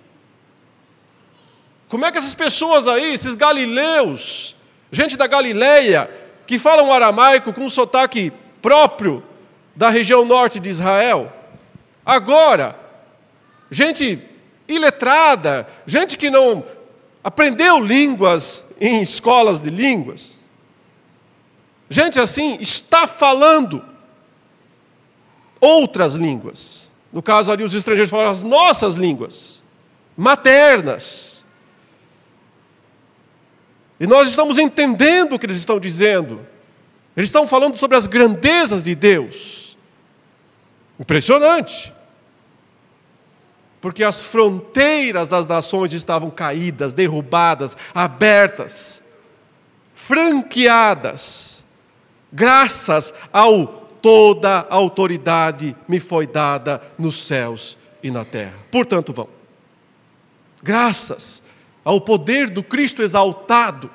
Como 1.89 2.05
é 2.05 2.11
que 2.11 2.17
essas 2.17 2.33
pessoas 2.33 2.87
aí, 2.87 3.13
esses 3.13 3.35
galileus, 3.35 4.55
gente 4.91 5.15
da 5.15 5.27
Galileia, 5.27 6.09
que 6.47 6.57
falam 6.57 6.91
aramaico 6.91 7.53
com 7.53 7.65
um 7.65 7.69
sotaque 7.69 8.31
próprio 8.61 9.23
da 9.75 9.89
região 9.89 10.25
norte 10.25 10.59
de 10.59 10.69
Israel, 10.69 11.31
agora, 12.05 12.77
gente 13.69 14.19
iletrada, 14.67 15.67
gente 15.85 16.17
que 16.17 16.29
não 16.29 16.63
aprendeu 17.23 17.79
línguas 17.79 18.63
em 18.79 19.01
escolas 19.01 19.59
de 19.59 19.69
línguas, 19.69 20.47
gente 21.89 22.19
assim 22.19 22.57
está 22.59 23.07
falando 23.07 23.83
outras 25.59 26.13
línguas. 26.13 26.89
No 27.11 27.21
caso 27.21 27.51
ali, 27.51 27.63
os 27.63 27.73
estrangeiros 27.73 28.09
falaram 28.09 28.31
as 28.31 28.43
nossas 28.43 28.95
línguas, 28.95 29.63
maternas. 30.17 31.44
E 33.99 34.05
nós 34.05 34.29
estamos 34.29 34.57
entendendo 34.57 35.33
o 35.33 35.39
que 35.39 35.45
eles 35.45 35.57
estão 35.57 35.79
dizendo. 35.79 36.45
Eles 37.15 37.29
estão 37.29 37.47
falando 37.47 37.77
sobre 37.77 37.95
as 37.95 38.07
grandezas 38.07 38.83
de 38.83 38.93
Deus. 38.93 39.77
Impressionante. 40.99 41.93
Porque 43.79 44.03
as 44.03 44.23
fronteiras 44.23 45.27
das 45.27 45.47
nações 45.47 45.93
estavam 45.93 46.29
caídas, 46.29 46.93
derrubadas, 46.93 47.77
abertas, 47.93 49.01
franqueadas, 49.93 51.63
graças 52.31 53.13
ao 53.31 53.85
toda 54.01 54.59
a 54.69 54.75
autoridade 54.75 55.75
me 55.87 55.99
foi 55.99 56.27
dada 56.27 56.81
nos 56.97 57.25
céus 57.25 57.75
e 58.03 58.11
na 58.11 58.23
terra. 58.23 58.53
Portanto, 58.69 59.11
vão. 59.11 59.27
Graças 60.61 61.41
ao 61.85 62.01
poder 62.01 62.49
do 62.49 62.63
Cristo 62.63 63.03
exaltado, 63.03 63.91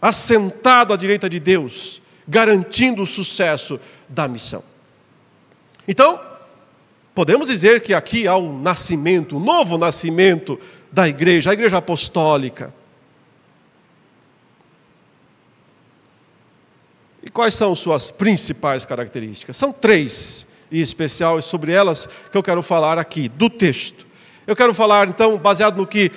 assentado 0.00 0.92
à 0.92 0.96
direita 0.96 1.30
de 1.30 1.40
Deus, 1.40 2.02
garantindo 2.28 3.02
o 3.02 3.06
sucesso 3.06 3.80
da 4.06 4.28
missão. 4.28 4.62
Então, 5.88 6.20
podemos 7.14 7.48
dizer 7.48 7.80
que 7.80 7.94
aqui 7.94 8.28
há 8.28 8.36
um 8.36 8.60
nascimento, 8.60 9.38
um 9.38 9.40
novo 9.40 9.78
nascimento 9.78 10.60
da 10.92 11.08
igreja, 11.08 11.50
a 11.50 11.54
igreja 11.54 11.78
apostólica. 11.78 12.72
E 17.22 17.30
quais 17.30 17.54
são 17.54 17.74
suas 17.74 18.10
principais 18.10 18.84
características? 18.84 19.56
São 19.56 19.72
três, 19.72 20.46
em 20.70 20.80
especial, 20.80 21.38
e 21.38 21.42
sobre 21.42 21.72
elas 21.72 22.06
que 22.30 22.36
eu 22.36 22.42
quero 22.42 22.62
falar 22.62 22.98
aqui, 22.98 23.26
do 23.30 23.48
texto. 23.48 24.06
Eu 24.46 24.54
quero 24.54 24.74
falar, 24.74 25.08
então, 25.08 25.38
baseado 25.38 25.78
no 25.78 25.86
que 25.86 26.12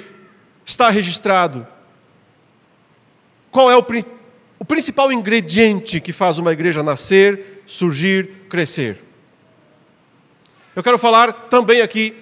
está 0.68 0.90
registrado. 0.90 1.66
Qual 3.50 3.72
é 3.72 3.78
o, 3.78 3.86
o 4.60 4.66
principal 4.66 5.12
ingrediente 5.12 6.02
que 6.02 6.12
faz 6.12 6.38
uma 6.38 6.52
igreja 6.52 6.84
nascer, 6.84 7.64
surgir, 7.66 8.46
crescer? 8.50 9.02
Eu 10.76 10.84
quero 10.84 11.00
falar 11.00 11.32
também 11.50 11.82
aqui 11.82 12.14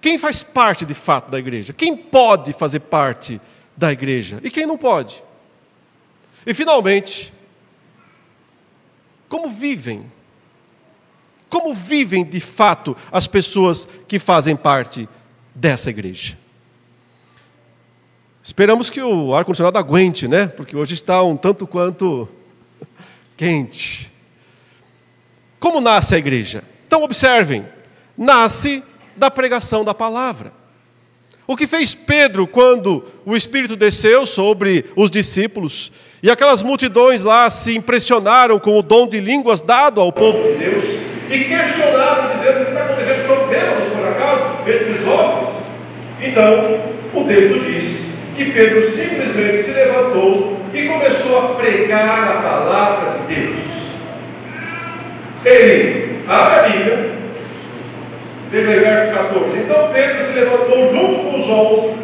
quem 0.00 0.18
faz 0.18 0.42
parte 0.42 0.84
de 0.84 0.92
fato 0.92 1.30
da 1.30 1.38
igreja, 1.38 1.72
quem 1.72 1.96
pode 1.96 2.52
fazer 2.52 2.80
parte 2.80 3.40
da 3.74 3.90
igreja 3.90 4.38
e 4.44 4.50
quem 4.50 4.66
não 4.66 4.76
pode. 4.76 5.24
E 6.46 6.52
finalmente, 6.52 7.32
como 9.26 9.48
vivem? 9.48 10.12
Como 11.48 11.72
vivem 11.72 12.22
de 12.22 12.40
fato 12.40 12.94
as 13.10 13.26
pessoas 13.26 13.88
que 14.06 14.18
fazem 14.18 14.54
parte 14.54 15.08
dessa 15.54 15.88
igreja? 15.88 16.43
Esperamos 18.44 18.90
que 18.90 19.00
o 19.00 19.34
ar-condicionado 19.34 19.78
aguente, 19.78 20.28
né? 20.28 20.46
Porque 20.46 20.76
hoje 20.76 20.92
está 20.92 21.22
um 21.22 21.34
tanto 21.34 21.66
quanto 21.66 22.28
quente. 23.38 24.12
Como 25.58 25.80
nasce 25.80 26.14
a 26.14 26.18
igreja? 26.18 26.62
Então, 26.86 27.02
observem: 27.02 27.64
nasce 28.18 28.82
da 29.16 29.30
pregação 29.30 29.82
da 29.82 29.94
palavra. 29.94 30.52
O 31.46 31.56
que 31.56 31.66
fez 31.66 31.94
Pedro 31.94 32.46
quando 32.46 33.02
o 33.24 33.34
Espírito 33.34 33.76
desceu 33.76 34.26
sobre 34.26 34.90
os 34.94 35.10
discípulos 35.10 35.90
e 36.22 36.30
aquelas 36.30 36.62
multidões 36.62 37.22
lá 37.22 37.48
se 37.48 37.74
impressionaram 37.74 38.58
com 38.58 38.78
o 38.78 38.82
dom 38.82 39.08
de 39.08 39.20
línguas 39.20 39.62
dado 39.62 40.02
ao 40.02 40.12
povo 40.12 40.42
de 40.42 40.58
Deus 40.58 40.84
e 41.30 41.44
questionaram, 41.44 42.36
dizendo: 42.36 42.60
O 42.60 42.64
que 42.66 42.70
está 42.72 42.84
acontecendo? 42.84 43.20
Estão 43.20 43.48
bêbados 43.48 43.86
por 43.86 44.06
acaso, 44.06 44.68
estes 44.68 45.06
homens? 45.06 45.70
Então, 46.20 46.92
o 47.14 47.24
texto 47.24 47.58
diz 47.58 48.13
que 48.34 48.50
Pedro 48.50 48.82
simplesmente 48.82 49.54
se 49.54 49.72
levantou 49.72 50.60
e 50.72 50.82
começou 50.88 51.38
a 51.38 51.54
pregar 51.54 52.28
a 52.28 52.42
palavra 52.42 53.10
de 53.10 53.34
Deus. 53.34 53.56
Ele 55.44 56.20
abre 56.26 56.58
a 56.58 56.62
Bíblia, 56.62 57.12
veja 58.50 58.70
aí 58.70 58.80
verso 58.80 59.14
14. 59.14 59.56
Então 59.58 59.90
Pedro 59.92 60.20
se 60.20 60.32
levantou 60.32 60.90
junto 60.90 61.22
com 61.22 61.36
os 61.36 61.48
onze 61.48 61.94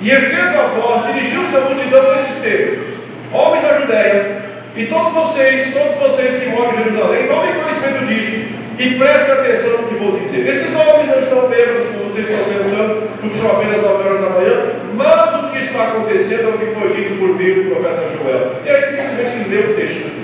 e, 0.00 0.10
erguendo 0.10 0.58
a 0.58 0.66
voz, 0.66 1.06
dirigiu-se 1.06 1.56
à 1.56 1.60
multidão 1.60 2.04
desses 2.12 2.36
termos: 2.42 2.86
Homens 3.32 3.62
da 3.62 3.80
Judéia, 3.80 4.42
e 4.76 4.86
todos 4.86 5.12
vocês, 5.12 5.72
todos 5.72 5.94
vocês 5.94 6.42
que 6.42 6.50
moram 6.50 6.72
em 6.72 6.78
Jerusalém, 6.78 7.26
tomem 7.28 7.54
conhecimento 7.54 8.04
disto 8.06 8.61
e 8.78 8.94
prestem 8.94 9.32
atenção 9.32 9.82
no 9.82 9.88
que 9.88 9.94
vou 9.94 10.18
dizer. 10.18 10.48
Esses 10.48 10.74
homens 10.74 11.08
não 11.08 11.18
estão 11.18 11.48
bêbados 11.48 11.86
como 11.86 12.04
vocês 12.04 12.28
estão 12.28 12.44
pensando, 12.44 13.08
porque 13.20 13.34
são 13.34 13.50
apenas 13.50 13.82
9 13.82 14.08
horas 14.08 14.20
da 14.20 14.30
manhã, 14.30 14.72
mas 14.94 15.44
o 15.44 15.48
que 15.48 15.58
está 15.58 15.88
acontecendo 15.88 16.42
é 16.42 16.48
o 16.48 16.58
que 16.58 16.66
foi 16.66 16.88
dito 16.94 17.18
por 17.18 17.36
meio 17.36 17.64
do 17.64 17.70
profeta 17.70 18.08
Joel. 18.08 18.52
E 18.64 18.70
aí 18.70 18.88
simplesmente 18.88 19.48
leu 19.48 19.70
o 19.70 19.74
texto. 19.74 20.22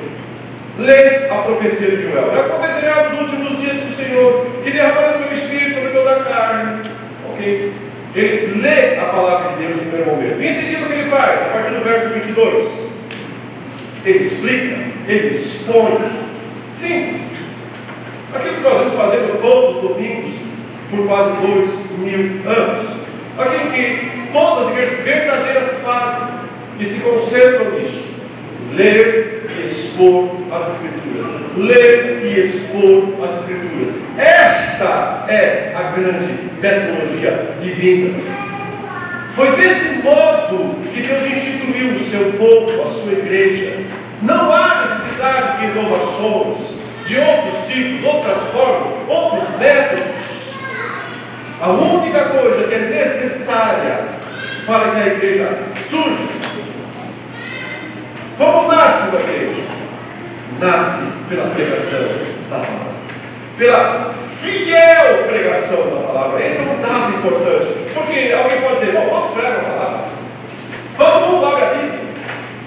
Lê 0.78 1.28
a 1.28 1.38
profecia 1.38 1.90
de 1.90 2.02
Joel. 2.02 2.32
E 2.32 2.40
acontecerá 2.40 3.08
nos 3.08 3.20
últimos 3.20 3.60
dias 3.60 3.78
do 3.80 3.94
Senhor 3.94 4.46
que 4.62 4.70
derramará 4.70 5.12
do 5.12 5.20
meu 5.20 5.32
espírito 5.32 5.74
sobre 5.74 5.90
toda 5.90 6.10
a 6.12 6.24
carne. 6.24 6.82
Ok? 7.30 7.72
Ele 8.14 8.60
lê 8.60 8.96
a 8.96 9.04
palavra 9.06 9.56
de 9.56 9.64
Deus 9.64 9.76
em 9.76 9.80
primeiro 9.80 10.10
momento. 10.10 10.40
Em 10.40 10.50
seguida, 10.50 10.84
o 10.84 10.86
que 10.86 10.92
ele 10.94 11.04
faz? 11.04 11.42
A 11.42 11.46
partir 11.46 11.70
do 11.70 11.84
verso 11.84 12.08
22. 12.10 12.88
Ele 14.04 14.18
explica, 14.18 14.76
ele 15.08 15.28
expõe. 15.28 15.98
Simples. 16.70 17.47
Aquilo 18.38 18.54
que 18.54 18.60
nós 18.60 18.78
vamos 18.78 18.94
fazendo 18.94 19.40
todos 19.40 19.76
os 19.76 19.82
domingos 19.82 20.30
por 20.90 21.06
quase 21.08 21.30
dois 21.44 21.90
mil 21.98 22.40
anos. 22.48 22.86
Aquilo 23.36 23.72
que 23.72 24.30
todas 24.32 24.66
as 24.66 24.72
igrejas 24.72 25.04
verdadeiras 25.04 25.66
fazem 25.82 26.28
e 26.78 26.84
se 26.84 27.00
concentram 27.00 27.72
nisso. 27.72 28.04
Ler 28.74 29.50
e 29.58 29.64
expor 29.64 30.30
as 30.52 30.74
Escrituras. 30.74 31.26
Ler 31.56 32.20
e 32.22 32.40
expor 32.40 33.24
as 33.24 33.40
Escrituras. 33.40 33.94
Esta 34.16 35.24
é 35.28 35.72
a 35.74 35.82
grande 35.98 36.32
metodologia 36.62 37.56
divina. 37.58 38.14
Foi 39.34 39.50
desse 39.56 40.00
modo 40.02 40.76
que 40.94 41.00
Deus 41.00 41.26
instituiu 41.26 41.92
o 41.92 41.98
seu 41.98 42.32
povo, 42.38 42.82
a 42.82 42.86
sua 42.86 43.12
igreja. 43.12 43.78
Não 44.22 44.52
há 44.52 44.82
necessidade 44.82 45.58
de 45.58 45.78
inovações, 45.78 46.87
de 47.08 47.18
outros 47.18 47.66
tipos, 47.66 48.04
outras 48.06 48.36
formas, 48.52 48.88
outros 49.08 49.48
métodos. 49.58 50.54
A 51.60 51.70
única 51.70 52.20
coisa 52.26 52.68
que 52.68 52.74
é 52.74 52.78
necessária 52.78 54.08
para 54.66 54.90
que 54.90 55.00
a 55.00 55.06
igreja 55.06 55.58
surja. 55.88 56.28
Como 58.36 58.70
nasce 58.70 59.08
uma 59.08 59.20
igreja? 59.20 59.62
Nasce 60.60 61.12
pela 61.30 61.48
pregação 61.48 61.98
da 62.50 62.58
palavra, 62.58 62.92
pela 63.56 64.14
fiel 64.40 65.24
pregação 65.26 65.90
da 65.90 66.06
palavra. 66.06 66.44
Esse 66.44 66.58
é 66.58 66.62
um 66.62 66.80
dado 66.80 67.16
importante, 67.16 67.66
porque 67.94 68.32
alguém 68.32 68.60
pode 68.60 68.80
dizer, 68.80 68.92
bom, 68.92 69.08
todos 69.08 69.30
pregam 69.30 69.60
a 69.60 69.64
palavra, 69.64 70.00
todo 70.98 71.26
mundo 71.26 71.46
abre 71.46 71.64
a 71.64 71.68
Bíblia, 71.74 72.00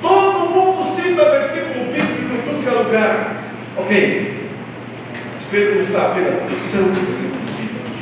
todo 0.02 0.50
mundo 0.50 0.84
cita 0.84 1.30
versículo 1.30 1.86
bíblico 1.86 2.34
em 2.34 2.42
tudo 2.42 2.64
que 2.64 2.68
é 2.68 2.72
lugar. 2.72 3.42
Ok, 3.78 4.50
mas 5.34 5.44
Pedro 5.46 5.76
não 5.76 5.81
está 5.92 6.08
apenas 6.08 6.38
citando 6.38 6.94
versículos 6.94 7.52
bíblicos, 7.58 8.00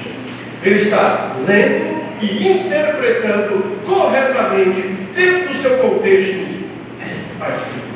ele 0.63 0.75
está 0.75 1.31
lendo 1.47 1.99
e 2.21 2.47
interpretando 2.47 3.79
corretamente, 3.85 4.81
dentro 5.15 5.47
do 5.47 5.53
seu 5.55 5.77
contexto, 5.79 6.37
a 7.41 7.49
Escritura. 7.49 7.89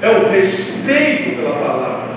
É 0.00 0.08
o 0.08 0.30
respeito 0.30 1.36
pela 1.36 1.56
palavra, 1.56 2.12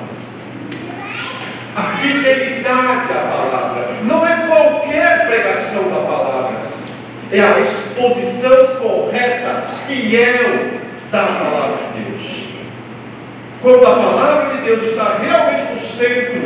a 1.76 1.82
fidelidade 1.82 3.12
à 3.12 3.28
palavra. 3.30 3.88
Não 4.04 4.26
é 4.26 4.48
qualquer 4.48 5.28
pregação 5.28 5.90
da 5.90 6.08
palavra, 6.08 6.58
é 7.32 7.42
a 7.42 7.60
exposição 7.60 8.78
correta, 8.78 9.68
fiel 9.86 10.80
da 11.12 11.24
palavra 11.24 11.78
de 11.94 12.04
Deus. 12.04 12.46
Quando 13.62 13.86
a 13.86 13.96
palavra 13.96 14.56
de 14.56 14.62
Deus 14.64 14.84
está 14.84 15.18
realmente 15.22 15.65
centro, 15.96 16.42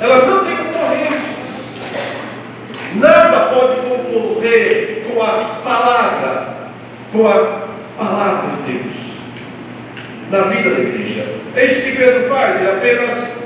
ela 0.00 0.26
não 0.26 0.44
tem 0.44 0.56
concorrentes. 0.56 1.80
Nada 2.94 3.54
pode 3.54 3.74
concorrer 3.88 5.04
com 5.06 5.22
a 5.22 5.60
palavra, 5.62 6.54
com 7.12 7.28
a 7.28 7.66
palavra 7.98 8.50
de 8.56 8.72
Deus 8.72 9.14
na 10.30 10.42
vida 10.42 10.70
da 10.70 10.80
igreja. 10.80 11.26
É 11.54 11.64
isso 11.64 11.82
que 11.82 11.96
Pedro 11.96 12.22
faz, 12.22 12.60
ele 12.60 12.70
apenas 12.70 13.36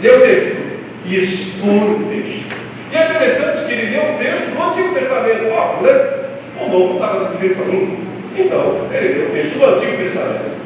lê 0.00 0.10
o 0.10 0.20
texto 0.20 0.56
e 1.04 1.18
expõe 1.18 1.94
o 1.94 2.08
texto. 2.08 2.56
E 2.90 2.96
é 2.96 3.04
interessante 3.04 3.66
que 3.66 3.72
ele 3.72 3.96
lê 3.96 4.00
um 4.00 4.18
texto 4.18 4.54
do 4.54 4.62
Antigo 4.62 4.94
Testamento, 4.94 5.48
óbvio, 5.50 5.92
né? 5.92 6.22
O 6.60 6.68
Novo 6.68 6.94
não 6.94 7.06
estava 7.06 7.24
escrito 7.24 7.62
ainda. 7.62 8.02
Então, 8.36 8.88
ele 8.92 9.18
lê 9.18 9.26
o 9.26 9.30
texto 9.30 9.58
do 9.58 9.66
Antigo 9.66 9.96
Testamento. 9.96 10.61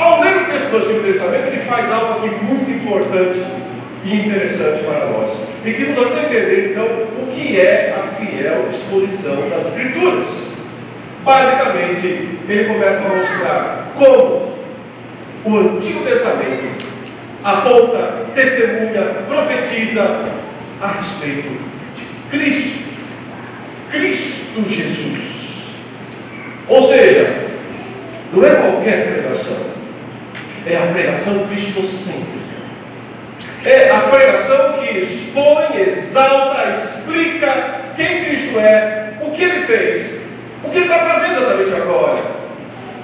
Ao 0.00 0.22
ler 0.22 0.34
o 0.34 0.44
texto 0.46 0.70
do 0.70 0.78
Antigo 0.78 1.00
Testamento, 1.00 1.48
ele 1.48 1.58
faz 1.58 1.92
algo 1.92 2.24
aqui 2.24 2.34
muito 2.42 2.70
importante 2.70 3.44
e 4.02 4.14
interessante 4.14 4.82
para 4.82 5.04
nós. 5.08 5.48
E 5.62 5.74
que 5.74 5.84
nos 5.84 5.98
ajuda 5.98 6.20
a 6.20 6.24
entender, 6.24 6.70
então, 6.70 6.86
o 6.86 7.28
que 7.30 7.60
é 7.60 7.94
a 7.94 8.02
fiel 8.02 8.66
exposição 8.66 9.46
das 9.50 9.68
Escrituras. 9.68 10.52
Basicamente, 11.22 12.06
ele 12.48 12.64
começa 12.64 13.02
a 13.02 13.08
mostrar 13.14 13.92
como 13.98 14.54
o 15.44 15.56
Antigo 15.58 16.02
Testamento 16.02 16.82
aponta, 17.44 18.26
testemunha, 18.34 19.02
profetiza 19.28 20.30
a 20.80 20.86
respeito 20.92 21.60
de 21.94 22.04
Cristo. 22.30 22.88
Cristo 23.90 24.66
Jesus. 24.66 25.74
Ou 26.66 26.80
seja, 26.80 27.50
não 28.32 28.46
é 28.46 28.50
qualquer 28.54 29.12
pregação, 29.12 29.79
é 30.66 30.76
a 30.76 30.92
pregação 30.92 31.46
cristocêntrica. 31.46 32.40
É 33.64 33.90
a 33.90 34.00
pregação 34.00 34.74
que 34.74 34.98
expõe, 34.98 35.82
exalta, 35.86 36.70
explica 36.70 37.92
quem 37.94 38.24
Cristo 38.24 38.58
é, 38.58 39.14
o 39.20 39.30
que 39.30 39.42
ele 39.42 39.66
fez, 39.66 40.22
o 40.64 40.70
que 40.70 40.78
ele 40.78 40.86
está 40.86 40.98
fazendo 41.00 41.42
exatamente 41.42 41.74
agora. 41.74 42.22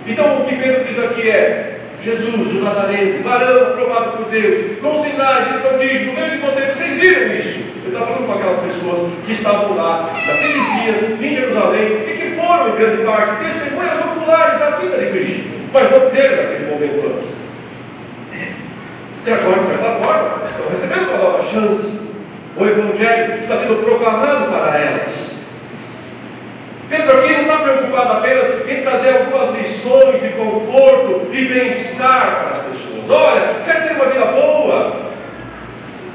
Então, 0.07 0.39
o 0.39 0.45
que 0.47 0.57
Pedro 0.57 0.85
diz 0.85 0.99
aqui 0.99 1.29
é: 1.29 1.81
Jesus, 2.01 2.53
o 2.53 2.63
Nazareno, 2.63 3.23
varão 3.23 3.69
aprovado 3.69 4.17
por 4.17 4.31
Deus, 4.31 4.79
com 4.81 5.03
sinais 5.03 5.47
e 5.47 5.59
prodígios 5.59 6.07
no 6.07 6.13
meio 6.15 6.31
de 6.31 6.39
vocês, 6.39 6.77
vocês 6.77 6.93
viram 6.93 7.35
isso? 7.35 7.59
Ele 7.85 7.95
está 7.95 8.07
falando 8.07 8.27
com 8.27 8.33
aquelas 8.33 8.57
pessoas 8.57 9.13
que 9.25 9.33
estavam 9.33 9.77
lá 9.77 10.11
naqueles 10.27 10.83
dias 10.83 11.21
em 11.21 11.35
Jerusalém 11.35 12.05
e 12.07 12.17
que 12.17 12.41
foram, 12.41 12.71
em 12.71 12.77
grande 12.77 13.05
parte, 13.05 13.45
testemunhas 13.45 13.99
oculares 13.99 14.59
da 14.59 14.71
vida 14.71 14.97
de 14.99 15.11
Cristo, 15.11 15.56
mas 15.77 15.91
não 15.91 16.09
creram 16.09 16.43
naquele 16.43 16.71
momento 16.71 17.13
antes. 17.15 17.41
E 19.27 19.31
agora, 19.31 19.59
de 19.59 19.67
certa 19.67 19.91
forma, 19.97 20.43
estão 20.43 20.69
recebendo 20.71 21.09
uma 21.11 21.19
nova 21.19 21.43
chance. 21.43 22.07
O 22.57 22.65
Evangelho 22.65 23.39
está 23.39 23.57
sendo 23.57 23.85
proclamado 23.85 24.47
para 24.47 24.79
elas. 24.79 25.45
Pedro 26.89 27.19
aqui 27.19 27.33
não 27.35 27.43
está 27.43 27.57
preocupado 27.59 28.13
apenas 28.13 28.47
em 28.67 28.83
trazer 28.83 29.17
algumas 29.19 29.59
lições 29.59 30.23
de 30.23 30.29
conforto 30.31 31.29
e 31.31 31.45
bem-estar 31.45 32.41
para 32.41 32.51
as 32.53 32.59
pessoas. 32.59 33.11
Olha, 33.11 33.63
quer 33.67 33.87
ter 33.87 33.95
uma 33.97 34.07
vida 34.07 34.25
boa? 34.27 34.97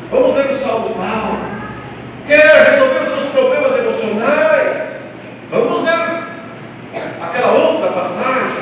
Vamos 0.09 0.35
ler 0.35 0.49
o 0.49 0.53
Salmo 0.53 0.95
tal. 0.95 1.37
Quer 2.25 2.71
resolver 2.71 2.99
os 3.01 3.09
seus 3.09 3.25
problemas 3.25 3.77
emocionais? 3.77 5.15
Vamos 5.51 5.83
ler 5.83 6.23
aquela 7.21 7.51
outra 7.51 7.91
passagem. 7.91 8.60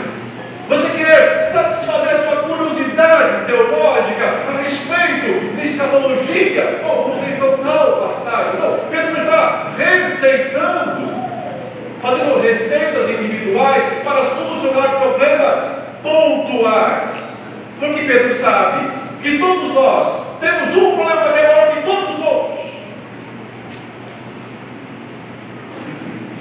Satisfazer 1.41 2.17
sua 2.17 2.35
curiosidade 2.43 3.45
teológica 3.45 4.25
a 4.47 4.61
respeito 4.61 5.55
de 5.55 5.65
escatologia? 5.65 6.79
Bom, 6.83 7.03
vamos 7.03 7.19
ler 7.19 7.35
então 7.35 7.57
tal 7.57 8.07
passagem. 8.07 8.59
Não, 8.59 8.79
Pedro 8.89 9.17
está 9.17 9.71
receitando 9.77 11.19
fazendo 12.01 12.41
receitas 12.41 13.09
individuais 13.09 13.83
para 14.03 14.23
solucionar 14.25 14.99
problemas 14.99 15.79
pontuais. 16.01 17.43
Porque 17.79 18.01
Pedro 18.01 18.33
sabe 18.33 18.91
que 19.21 19.37
todos 19.37 19.73
nós 19.73 20.39
temos 20.39 20.75
um 20.75 20.95
problema 20.95 21.33
que 21.33 21.39
é 21.39 21.47
maior 21.47 21.71
que 21.71 21.81
todos 21.83 22.19
os 22.19 22.25
outros. 22.25 22.59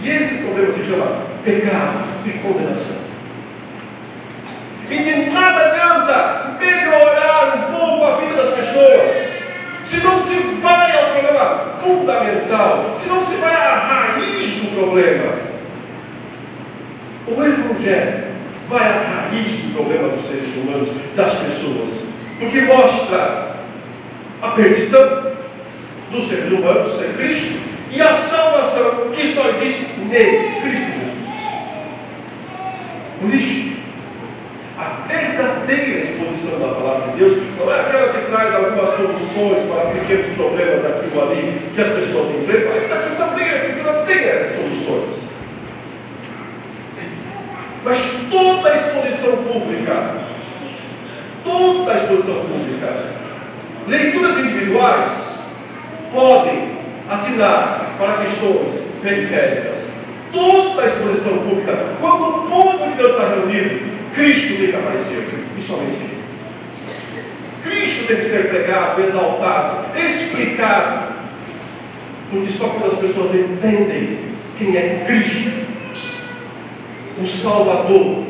E 0.03 0.11
esse 0.11 0.43
problema 0.43 0.71
se 0.71 0.85
chama 0.85 1.07
pecado 1.45 2.05
e 2.25 2.31
condenação. 2.39 3.08
E 4.91 4.97
de 4.97 5.31
nada 5.31 5.67
adianta 5.67 6.57
melhorar 6.59 7.57
um 7.57 7.77
pouco 7.77 8.05
a 8.05 8.17
vida 8.17 8.35
das 8.35 8.49
pessoas, 8.49 9.39
se 9.85 9.99
não 9.99 10.19
se 10.19 10.35
vai 10.63 10.93
ao 10.93 11.13
problema 11.13 11.75
fundamental, 11.81 12.91
se 12.95 13.09
não 13.09 13.25
se 13.25 13.35
vai 13.35 13.55
à 13.55 13.79
raiz 13.79 14.55
do 14.57 14.75
problema. 14.75 15.33
O 17.27 17.45
Evangelho 17.45 18.25
vai 18.69 18.89
à 18.89 19.29
raiz 19.31 19.53
do 19.53 19.75
problema 19.75 20.09
dos 20.09 20.21
seres 20.21 20.55
humanos, 20.57 20.89
das 21.15 21.35
pessoas, 21.35 22.09
porque 22.39 22.63
mostra 22.63 23.57
a 24.41 24.49
perdição 24.49 25.33
dos 26.11 26.25
seres 26.25 26.51
humanos 26.51 26.89
sem 26.89 27.13
Cristo 27.15 27.59
e 27.91 28.01
a 28.01 28.15
salvação 28.15 29.11
que 29.13 29.35
só 29.35 29.49
existe 29.51 30.01
nele, 30.01 30.61
Cristo 30.61 30.87
Jesus. 30.87 31.53
Por 33.21 33.35
isso, 33.35 33.78
a 34.79 35.03
verdadeira 35.09 35.99
exposição 35.99 36.61
da 36.61 36.69
palavra 36.69 37.11
de 37.11 37.19
Deus 37.19 37.37
não 37.59 37.73
é 37.73 37.81
aquela 37.81 38.13
que 38.13 38.31
traz 38.31 38.55
algumas 38.55 38.91
soluções 38.91 39.65
para 39.65 39.91
pequenos 39.91 40.27
problemas 40.37 40.85
aqui 40.85 41.11
ou 41.13 41.23
ali 41.23 41.71
que 41.75 41.81
as 41.81 41.89
pessoas 41.89 42.29
enfrentam, 42.31 42.73
ainda 42.73 42.97
que 42.99 43.17
também 43.17 43.51
a 43.51 43.55
Escritura 43.57 44.05
tem 44.07 44.19
essas 44.19 44.57
soluções. 44.57 45.33
Mas 47.85 48.21
toda 48.31 48.69
a 48.69 48.73
exposição 48.73 49.37
pública, 49.39 50.15
toda 51.43 51.93
a 51.93 51.95
exposição 51.97 52.37
pública. 52.43 53.19
Leituras 53.89 54.39
individuais 54.39 55.43
podem 56.13 56.79
atinar 57.09 57.95
para 57.99 58.19
questões 58.19 58.93
periféricas. 59.03 59.87
Toda 60.31 60.83
a 60.83 60.87
exposição 60.87 61.39
pública, 61.39 61.73
quando 62.01 62.29
o 62.29 62.51
povo 62.51 62.87
de 62.87 62.95
Deus 62.97 63.13
está 63.13 63.29
reunido, 63.29 63.98
Cristo 64.15 64.59
tem 64.59 64.69
que 64.69 64.77
aparecer, 64.77 65.29
e 65.57 65.61
somente 65.61 65.97
Ele. 65.97 66.19
Cristo 67.65 68.07
tem 68.07 68.17
que 68.17 68.25
ser 68.25 68.49
pregado, 68.49 69.01
exaltado, 69.03 69.99
explicado, 69.99 71.15
porque 72.31 72.53
só 72.53 72.69
quando 72.69 72.93
as 72.93 72.99
pessoas 72.99 73.35
entendem 73.35 74.35
quem 74.57 74.77
é 74.77 75.05
Cristo, 75.07 75.67
o 77.21 77.27
Salvador, 77.27 78.25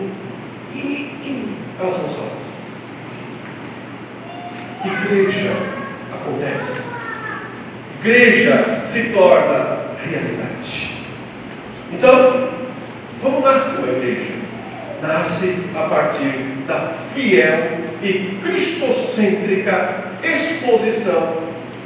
elas 1.80 1.94
são 1.94 2.08
salvas. 2.08 2.48
Igreja 4.84 5.52
acontece. 6.12 6.96
Igreja 8.00 8.80
se 8.84 9.10
torna 9.10 9.78
realidade. 10.04 10.90
Então, 11.92 12.50
como 13.22 13.40
nasce 13.40 13.78
uma 13.78 13.88
igreja? 13.88 14.47
Nasce 15.00 15.70
a 15.76 15.82
partir 15.88 16.64
da 16.66 16.92
fiel 17.14 17.78
e 18.02 18.38
cristocêntrica 18.42 20.08
exposição 20.22 21.38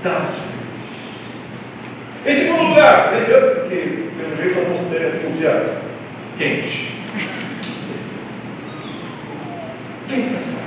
das 0.02 0.28
Escrituras. 0.28 0.62
Em 2.24 2.32
segundo 2.32 2.68
lugar, 2.68 3.10
porque 3.10 4.08
pelo 4.16 4.36
jeito 4.36 4.56
nós 4.56 4.64
vamos 4.64 4.80
ter 4.86 5.06
aqui 5.08 5.26
um 5.26 5.32
dia 5.32 5.78
quente. 6.38 6.92
Quem 10.08 10.28
faz 10.28 10.44
parte? 10.44 10.62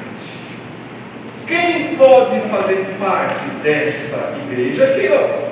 Quem 1.47 1.95
pode 1.95 2.39
fazer 2.41 2.85
parte 2.99 3.45
desta 3.63 4.33
igreja? 4.49 4.95
Quem 4.99 5.09
não? 5.09 5.45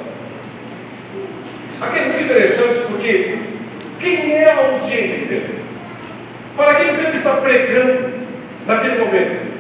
Aqui 1.82 2.00
é 2.00 2.06
muito 2.08 2.24
interessante 2.24 2.80
porque 2.88 3.38
quem 4.00 4.34
é 4.34 4.52
a 4.52 4.74
audiência 4.74 5.20
de 5.20 5.26
Pedro? 5.26 5.63
Para 6.56 6.76
quem 6.76 6.96
Pedro 6.96 7.16
está 7.16 7.32
pregando 7.38 8.14
naquele 8.68 9.04
momento? 9.04 9.54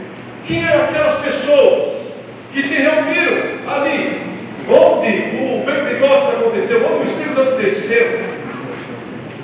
Quem 0.45 0.65
eram 0.65 0.86
aquelas 0.86 1.15
pessoas 1.15 2.21
que 2.51 2.62
se 2.62 2.75
reuniram 2.82 3.67
ali, 3.67 4.21
onde 4.69 5.08
o 5.41 5.63
Pentecostes 5.65 6.29
aconteceu, 6.29 6.86
onde 6.86 6.99
o 6.99 7.03
Espírito 7.03 7.34
Santo 7.34 7.62
desceu, 7.62 8.21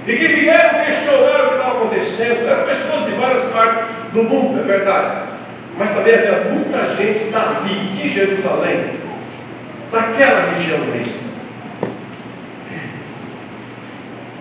e 0.05 0.13
que 0.15 0.27
vieram 0.27 0.85
questionar 0.85 1.45
o 1.45 1.47
que 1.49 1.55
estava 1.55 1.77
acontecendo? 1.77 2.47
Eram 2.47 2.65
pessoas 2.65 3.05
de 3.05 3.11
várias 3.11 3.45
partes 3.45 3.85
do 4.13 4.23
mundo, 4.23 4.59
é 4.59 4.63
verdade, 4.63 5.29
mas 5.77 5.89
também 5.91 6.13
havia 6.13 6.51
muita 6.51 6.85
gente 6.95 7.25
dali, 7.25 7.89
de 7.91 8.09
Jerusalém, 8.09 8.99
daquela 9.91 10.51
região 10.51 10.79
mesmo. 10.79 11.19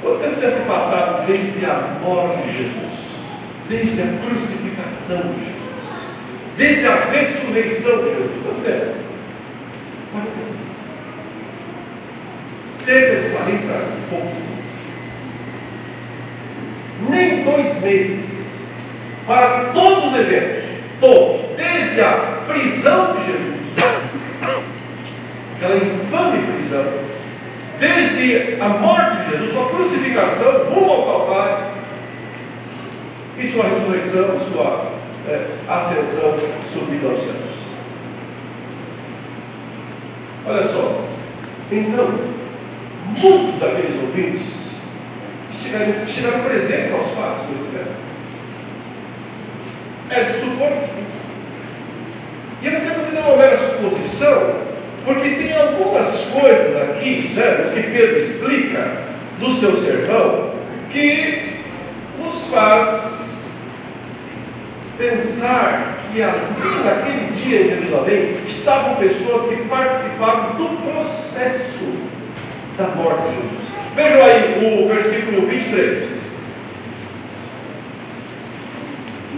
Quanto 0.02 0.20
tempo 0.20 0.27
tinha 0.38 0.50
se 0.50 0.60
passado 0.60 1.26
desde 1.26 1.64
a 1.66 1.98
morte 2.02 2.42
de 2.42 2.52
Jesus, 2.52 3.08
desde 3.68 4.02
a 4.02 4.06
crucificação 4.24 5.32
de 5.32 5.44
Jesus? 5.44 5.58
desde 6.58 6.86
a 6.86 7.04
ressurreição 7.04 7.98
de 7.98 8.10
Jesus. 8.10 8.36
Quanto 8.42 8.64
tempo? 8.64 8.96
40 10.10 10.30
dias. 10.44 10.66
Cerca 12.68 13.22
de 13.22 13.30
40 13.30 13.54
e 13.54 14.10
poucos 14.10 14.34
dias. 14.34 14.86
Nem 17.08 17.44
dois 17.44 17.80
meses 17.80 18.68
para 19.24 19.70
todos 19.72 20.12
os 20.12 20.18
eventos, 20.18 20.64
todos, 21.00 21.42
desde 21.56 22.00
a 22.00 22.42
prisão 22.48 23.14
de 23.14 23.26
Jesus, 23.26 23.84
aquela 25.54 25.76
infame 25.76 26.52
prisão, 26.54 26.84
desde 27.78 28.60
a 28.60 28.68
morte 28.68 29.16
de 29.16 29.30
Jesus, 29.30 29.52
sua 29.52 29.68
crucificação 29.68 30.64
rumo 30.64 30.90
ao 30.90 31.06
Calvário, 31.06 31.78
e 33.38 33.46
sua 33.46 33.64
ressurreição, 33.64 34.38
sua 34.38 34.92
é, 35.28 35.46
ascensão, 35.68 36.34
subida 36.72 37.08
aos 37.08 37.18
céus. 37.20 37.58
Olha 40.44 40.62
só, 40.62 41.04
então, 41.70 42.18
muitos 43.04 43.58
daqueles 43.58 43.94
ouvintes 43.96 44.82
estiveram, 45.50 46.02
estiveram 46.02 46.40
presentes 46.40 46.92
aos 46.92 47.06
fatos, 47.08 47.44
não 47.44 47.54
estiveram? 47.54 47.92
É 50.10 50.20
de 50.22 50.32
supor 50.32 50.72
que 50.80 50.88
sim. 50.88 51.06
E 52.60 52.66
eu 52.66 52.72
não 52.72 52.80
entendo 52.80 53.06
que 53.06 53.14
não 53.14 53.22
é 53.22 53.26
uma 53.26 53.36
mera 53.36 53.56
suposição, 53.56 54.67
porque 55.08 55.30
tem 55.30 55.56
algumas 55.56 56.26
coisas 56.26 56.76
aqui, 56.82 57.32
né, 57.34 57.70
que 57.72 57.82
Pedro 57.82 58.16
explica 58.16 58.98
do 59.40 59.50
seu 59.50 59.74
sermão, 59.74 60.52
que 60.90 61.62
nos 62.18 62.48
faz 62.48 63.48
pensar 64.98 65.98
que 66.12 66.22
ali 66.22 66.84
naquele 66.84 67.30
dia 67.32 67.62
em 67.62 67.64
Jerusalém 67.64 68.36
estavam 68.46 68.96
pessoas 68.96 69.48
que 69.48 69.64
participavam 69.64 70.56
do 70.56 70.76
processo 70.82 71.94
da 72.76 72.88
morte 72.88 73.22
de 73.22 73.34
Jesus. 73.36 73.68
Vejam 73.94 74.22
aí 74.22 74.82
o 74.84 74.88
versículo 74.88 75.46
23. 75.46 76.27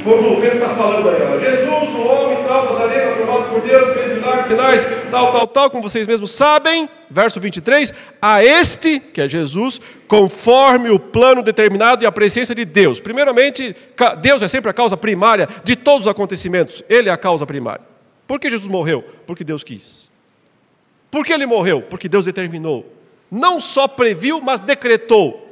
Quando 0.02 0.32
o 0.32 0.40
Pedro 0.40 0.56
está 0.56 0.74
falando 0.74 1.08
aí, 1.08 1.22
ó, 1.22 1.36
Jesus, 1.36 1.94
o 1.94 2.02
homem 2.06 2.42
tal, 2.44 2.64
Nazareno, 2.64 3.12
aprovado 3.12 3.44
por 3.50 3.60
Deus, 3.60 3.86
fez 3.88 4.14
milagres, 4.14 4.46
sinais, 4.46 4.84
tal, 5.10 5.32
tal, 5.32 5.46
tal, 5.46 5.70
como 5.70 5.82
vocês 5.82 6.06
mesmos 6.06 6.32
sabem, 6.32 6.88
verso 7.10 7.38
23, 7.38 7.92
a 8.20 8.42
este, 8.42 8.98
que 8.98 9.20
é 9.20 9.28
Jesus, 9.28 9.80
conforme 10.08 10.90
o 10.90 10.98
plano 10.98 11.42
determinado 11.42 12.02
e 12.02 12.06
a 12.06 12.12
presença 12.12 12.54
de 12.54 12.64
Deus. 12.64 13.00
Primeiramente, 13.00 13.76
Deus 14.22 14.42
é 14.42 14.48
sempre 14.48 14.70
a 14.70 14.74
causa 14.74 14.96
primária 14.96 15.48
de 15.62 15.76
todos 15.76 16.02
os 16.02 16.08
acontecimentos, 16.08 16.82
Ele 16.88 17.08
é 17.08 17.12
a 17.12 17.18
causa 17.18 17.46
primária. 17.46 17.84
Por 18.26 18.40
que 18.40 18.48
Jesus 18.48 18.68
morreu? 18.68 19.04
Porque 19.26 19.44
Deus 19.44 19.62
quis. 19.62 20.10
Por 21.10 21.26
que 21.26 21.32
ele 21.32 21.46
morreu? 21.46 21.82
Porque 21.82 22.08
Deus 22.08 22.24
determinou. 22.24 22.86
Não 23.28 23.58
só 23.58 23.88
previu, 23.88 24.40
mas 24.40 24.60
decretou. 24.60 25.48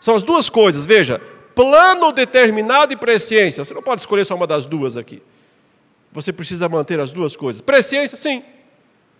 São 0.00 0.16
as 0.16 0.22
duas 0.22 0.48
coisas, 0.48 0.86
veja 0.86 1.20
plano 1.54 2.12
determinado 2.12 2.92
e 2.92 2.96
presciência. 2.96 3.64
Você 3.64 3.74
não 3.74 3.82
pode 3.82 4.02
escolher 4.02 4.24
só 4.24 4.34
uma 4.34 4.46
das 4.46 4.66
duas 4.66 4.96
aqui. 4.96 5.22
Você 6.12 6.32
precisa 6.32 6.68
manter 6.68 7.00
as 7.00 7.12
duas 7.12 7.36
coisas. 7.36 7.60
Presciência, 7.62 8.16
sim. 8.16 8.42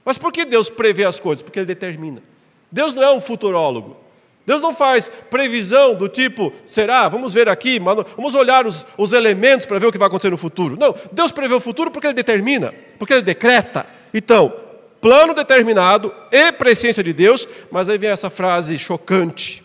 Mas 0.05 0.19
por 0.19 0.33
que 0.33 0.45
Deus 0.45 0.69
prevê 0.69 1.05
as 1.05 1.19
coisas? 1.21 1.43
Porque 1.43 1.59
Ele 1.59 1.67
determina. 1.67 2.23
Deus 2.71 2.93
não 2.95 3.03
é 3.03 3.13
um 3.13 3.21
futurólogo. 3.21 3.97
Deus 4.45 4.61
não 4.61 4.75
faz 4.75 5.11
previsão 5.31 5.95
do 5.95 6.09
tipo, 6.09 6.53
será? 6.67 7.09
Vamos 7.09 7.33
ver 7.33 7.49
aqui, 7.49 7.79
vamos 7.79 8.35
olhar 8.35 8.67
os, 8.67 8.85
os 8.99 9.13
elementos 9.13 9.67
para 9.67 9.79
ver 9.79 9.87
o 9.87 9.93
que 9.93 9.99
vai 9.99 10.09
acontecer 10.09 10.31
no 10.31 10.37
futuro. 10.37 10.77
Não, 10.77 10.95
Deus 11.13 11.31
prevê 11.31 11.55
o 11.55 11.61
futuro 11.61 11.93
porque 11.93 12.09
Ele 12.09 12.15
determina, 12.15 12.75
porque 12.99 13.13
Ele 13.13 13.23
decreta. 13.23 13.87
Então, 14.13 14.53
plano 15.01 15.33
determinado 15.33 16.13
e 16.31 16.51
presciência 16.51 17.05
de 17.05 17.13
Deus, 17.13 17.47
mas 17.71 17.89
aí 17.89 17.97
vem 17.99 18.11
essa 18.11 18.31
frase 18.31 18.77
chocante. 18.79 19.63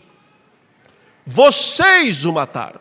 Vocês 1.30 2.24
o 2.24 2.32
mataram, 2.32 2.80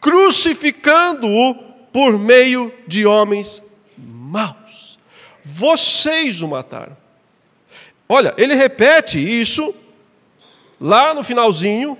crucificando-o 0.00 1.56
por 1.92 2.16
meio 2.16 2.72
de 2.86 3.04
homens 3.04 3.60
maus. 3.98 4.96
Vocês 5.44 6.40
o 6.40 6.46
mataram. 6.46 6.96
Olha, 8.08 8.32
ele 8.36 8.54
repete 8.54 9.18
isso 9.18 9.74
lá 10.80 11.12
no 11.12 11.24
finalzinho, 11.24 11.98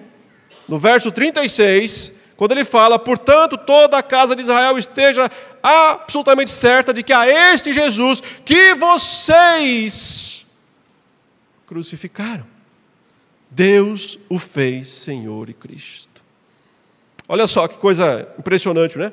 no 0.69 0.79
verso 0.79 1.11
36, 1.11 2.13
quando 2.37 2.53
ele 2.53 2.65
fala: 2.65 3.01
Portanto, 3.01 3.59
toda 3.59 3.99
a 3.99 4.03
casa 4.03 4.37
de 4.37 4.43
Israel 4.43 4.79
esteja 4.79 5.29
absolutamente 5.61 6.53
certa 6.53 6.95
de 6.95 7.03
que 7.03 7.13
a 7.13 7.27
este 7.27 7.73
Jesus 7.73 8.23
que 8.45 8.75
vocês 8.75 10.47
crucificaram. 11.67 12.52
Deus 13.55 14.19
o 14.31 14.39
fez 14.39 14.89
Senhor 14.89 15.51
e 15.51 15.53
Cristo. 15.53 16.23
Olha 17.29 17.47
só 17.47 17.69
que 17.69 17.77
coisa 17.77 18.27
impressionante, 18.39 18.97
né? 18.97 19.13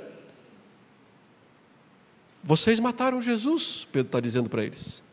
Vocês 2.42 2.80
mataram 2.80 3.22
Jesus, 3.22 3.86
Pedro 3.92 4.08
está 4.08 4.20
dizendo 4.20 4.50
para 4.50 4.64
eles. 4.64 5.04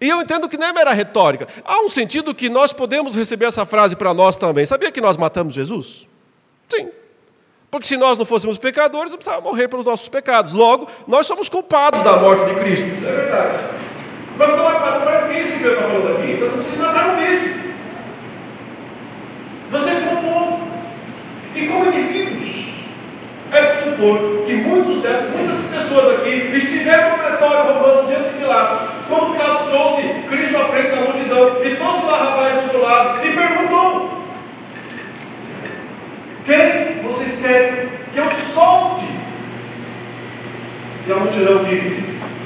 E 0.00 0.08
eu 0.08 0.20
entendo 0.20 0.48
que 0.48 0.58
não 0.58 0.66
é 0.66 0.72
mera 0.72 0.92
retórica. 0.92 1.48
Há 1.64 1.80
um 1.80 1.88
sentido 1.88 2.34
que 2.34 2.48
nós 2.48 2.72
podemos 2.72 3.16
receber 3.16 3.46
essa 3.46 3.64
frase 3.64 3.96
para 3.96 4.12
nós 4.12 4.36
também. 4.36 4.64
Sabia 4.64 4.92
que 4.92 5.00
nós 5.00 5.16
matamos 5.16 5.54
Jesus? 5.54 6.06
Sim. 6.68 6.90
Porque 7.70 7.86
se 7.86 7.96
nós 7.96 8.16
não 8.16 8.24
fôssemos 8.24 8.58
pecadores, 8.58 9.10
não 9.10 9.18
precisava 9.18 9.40
morrer 9.42 9.68
pelos 9.68 9.86
nossos 9.86 10.08
pecados. 10.08 10.52
Logo, 10.52 10.88
nós 11.06 11.26
somos 11.26 11.48
culpados 11.48 12.02
da 12.02 12.18
morte 12.18 12.44
de 12.44 12.60
Cristo. 12.60 12.86
Isso 12.86 13.06
é 13.06 13.10
verdade. 13.10 13.58
Mas 14.36 14.50
não, 14.50 14.56
não 14.58 15.00
parece 15.02 15.28
que 15.28 15.34
é 15.34 15.40
isso 15.40 15.52
que 15.52 15.58
Pedro 15.58 15.72
está 15.72 15.88
falando 15.88 16.16
aqui. 16.16 16.32
Então 16.32 16.50
vocês 16.50 16.78
mataram 16.78 17.16
mesmo. 17.16 17.67
Vocês 19.70 20.04
como 20.04 20.22
povo 20.22 20.68
e 21.54 21.66
como 21.66 21.86
indivíduos. 21.86 22.78
É 23.50 23.62
de 23.62 23.82
supor 23.82 24.42
que 24.44 24.54
muitos 24.56 25.02
dessas, 25.02 25.30
muitas 25.30 25.64
pessoas 25.64 26.18
aqui 26.18 26.50
estiveram 26.54 27.16
no 27.16 27.18
pretório 27.24 27.72
romano 27.72 28.06
diante 28.06 28.30
de 28.30 28.38
Pilatos, 28.38 28.88
quando 29.08 29.32
Pilatos 29.32 29.68
trouxe 29.68 30.02
Cristo 30.28 30.56
à 30.58 30.64
frente 30.66 30.90
da 30.90 31.00
multidão 31.00 31.64
e 31.64 31.74
trouxe 31.76 32.04
Barrabás 32.04 32.54
do 32.54 32.62
outro 32.64 32.82
lado 32.82 33.26
e 33.26 33.32
perguntou: 33.32 34.22
Quem 36.44 37.02
vocês 37.02 37.38
querem 37.40 37.88
que 38.12 38.18
eu 38.18 38.30
solte? 38.54 39.06
E 41.06 41.12
a 41.12 41.16
multidão 41.16 41.64
disse: 41.64 42.04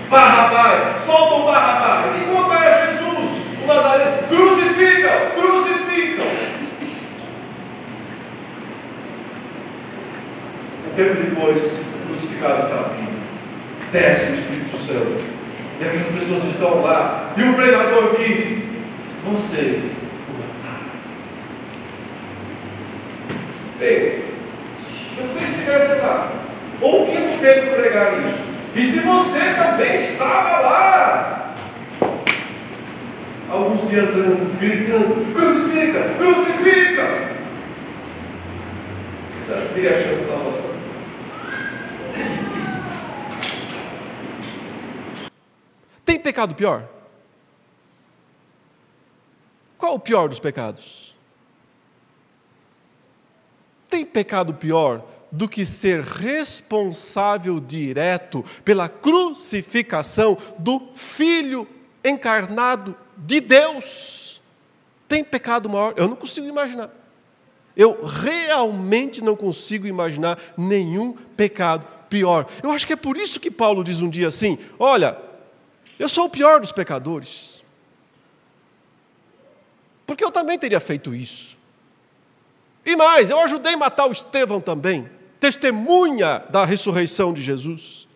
Barrabás, 0.09 1.03
soltam 1.03 1.47
Barrabás. 1.47 2.15
Enquanto 2.15 2.53
é 2.53 2.87
Jesus, 2.87 3.47
o 3.63 3.67
Nazareno, 3.67 4.29
crucificam, 4.29 5.31
crucificam. 5.35 6.27
Um 10.87 10.95
tempo 10.95 11.15
depois, 11.15 11.87
o 11.95 12.07
crucificado 12.07 12.61
está 12.61 12.77
vivo. 12.95 13.23
Desce 13.91 14.31
o 14.31 14.35
Espírito 14.35 14.77
Santo. 14.77 15.25
E 15.81 15.85
aquelas 15.85 16.09
pessoas 16.09 16.45
estão 16.45 16.83
lá. 16.83 17.33
E 17.37 17.43
o 17.43 17.55
pregador 17.55 18.15
diz: 18.17 18.65
Vocês 19.25 20.03
o 20.29 20.33
mataram. 20.39 20.85
Pense, 23.79 24.35
se 25.15 25.23
você 25.23 25.45
estivesse 25.45 25.95
lá, 26.01 26.31
ouvindo 26.81 27.41
Pedro 27.41 27.75
pregar 27.75 28.23
isso, 28.23 28.53
e 28.75 28.81
se 28.81 29.01
você 29.01 29.41
também 29.55 29.95
estava 29.95 30.61
lá, 30.61 31.55
alguns 33.51 33.89
dias 33.89 34.17
antes, 34.17 34.57
gritando: 34.57 35.33
Crucifica, 35.35 36.15
crucifica! 36.17 37.33
Você 39.41 39.53
acha 39.53 39.67
que 39.67 39.75
teria 39.75 39.93
chance 39.93 40.21
de 40.21 40.25
salvação? 40.25 40.73
Tem 46.07 46.19
pecado 46.19 46.52
pior? 46.63 46.89
Qual 49.77 49.95
o 49.95 49.99
pior 49.99 50.29
dos 50.29 50.39
pecados? 50.39 51.17
Tem 53.91 54.05
pecado 54.05 54.55
pior 54.55 55.05
do 55.33 55.49
que 55.49 55.67
ser 55.67 56.03
responsável 56.03 57.59
direto 57.59 58.45
pela 58.65 58.89
crucificação 58.89 60.39
do 60.57 60.93
Filho 60.95 61.67
encarnado 62.05 62.95
de 63.17 63.41
Deus? 63.41 64.41
Tem 65.09 65.25
pecado 65.25 65.69
maior? 65.69 65.95
Eu 65.97 66.07
não 66.07 66.15
consigo 66.15 66.47
imaginar. 66.47 66.91
Eu 67.77 68.05
realmente 68.05 69.21
não 69.21 69.35
consigo 69.35 69.85
imaginar 69.85 70.39
nenhum 70.57 71.13
pecado 71.37 71.85
pior. 72.09 72.47
Eu 72.63 72.71
acho 72.71 72.87
que 72.87 72.93
é 72.93 72.97
por 72.97 73.17
isso 73.17 73.41
que 73.41 73.51
Paulo 73.51 73.83
diz 73.83 74.01
um 74.01 74.09
dia 74.09 74.29
assim: 74.29 74.61
Olha, 74.79 75.32
eu 75.99 76.09
sou 76.09 76.25
o 76.25 76.31
pior 76.31 76.61
dos 76.61 76.73
pecadores. 76.73 77.63
Porque 80.07 80.25
eu 80.25 80.31
também 80.31 80.59
teria 80.59 80.81
feito 80.81 81.15
isso. 81.15 81.59
E 82.85 82.97
mais, 82.97 83.31
eu 83.31 83.41
ajudei 83.41 83.75
a 83.75 83.77
matar 83.77 84.07
o 84.07 84.13
Estevão 84.13 84.61
também, 84.61 85.09
testemunha 85.39 86.41
da 86.51 86.65
ressurreição 86.65 87.33
de 87.33 87.41
Jesus. 87.41 88.09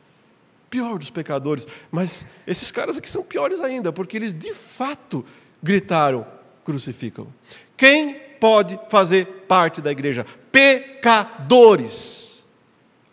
Pior 0.68 0.98
dos 0.98 1.10
pecadores. 1.10 1.66
Mas 1.90 2.26
esses 2.46 2.70
caras 2.70 2.98
aqui 2.98 3.08
são 3.08 3.22
piores 3.22 3.60
ainda, 3.60 3.92
porque 3.92 4.16
eles 4.16 4.32
de 4.32 4.52
fato 4.52 5.24
gritaram: 5.62 6.26
crucificam. 6.64 7.32
Quem 7.76 8.14
pode 8.40 8.78
fazer 8.88 9.26
parte 9.46 9.80
da 9.80 9.92
igreja? 9.92 10.26
Pecadores. 10.50 12.44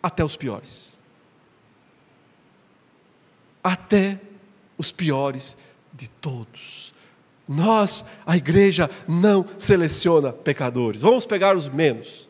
Até 0.02 0.24
os 0.24 0.36
piores. 0.36 0.98
Até 3.62 4.20
os 4.76 4.90
piores 4.92 5.56
de 5.92 6.08
todos. 6.08 6.92
Nós, 7.46 8.04
a 8.26 8.36
igreja, 8.36 8.90
não 9.06 9.46
seleciona 9.58 10.32
pecadores. 10.32 11.00
Vamos 11.00 11.26
pegar 11.26 11.56
os 11.56 11.68
menos. 11.68 12.28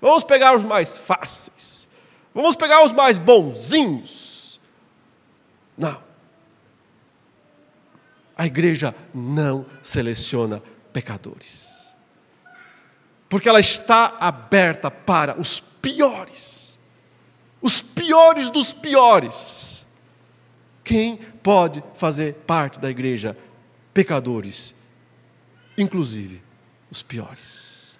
Vamos 0.00 0.22
pegar 0.22 0.54
os 0.54 0.62
mais 0.62 0.96
fáceis. 0.96 1.88
Vamos 2.34 2.54
pegar 2.56 2.84
os 2.84 2.92
mais 2.92 3.18
bonzinhos. 3.18 4.60
Não. 5.76 6.02
A 8.36 8.46
igreja 8.46 8.94
não 9.12 9.66
seleciona 9.82 10.62
pecadores. 10.92 11.94
Porque 13.28 13.48
ela 13.48 13.60
está 13.60 14.16
aberta 14.20 14.90
para 14.90 15.40
os 15.40 15.58
piores. 15.58 16.78
Os 17.60 17.80
piores 17.80 18.50
dos 18.50 18.72
piores. 18.72 19.83
Quem 20.84 21.16
pode 21.16 21.82
fazer 21.94 22.34
parte 22.46 22.78
da 22.78 22.90
igreja? 22.90 23.36
Pecadores, 23.94 24.74
inclusive 25.78 26.42
os 26.90 27.02
piores. 27.02 27.98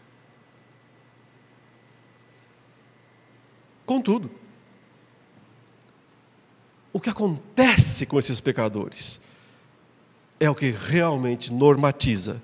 Contudo, 3.86 4.30
o 6.92 7.00
que 7.00 7.10
acontece 7.10 8.06
com 8.06 8.18
esses 8.18 8.40
pecadores 8.40 9.20
é 10.38 10.48
o 10.48 10.54
que 10.54 10.70
realmente 10.70 11.52
normatiza 11.52 12.42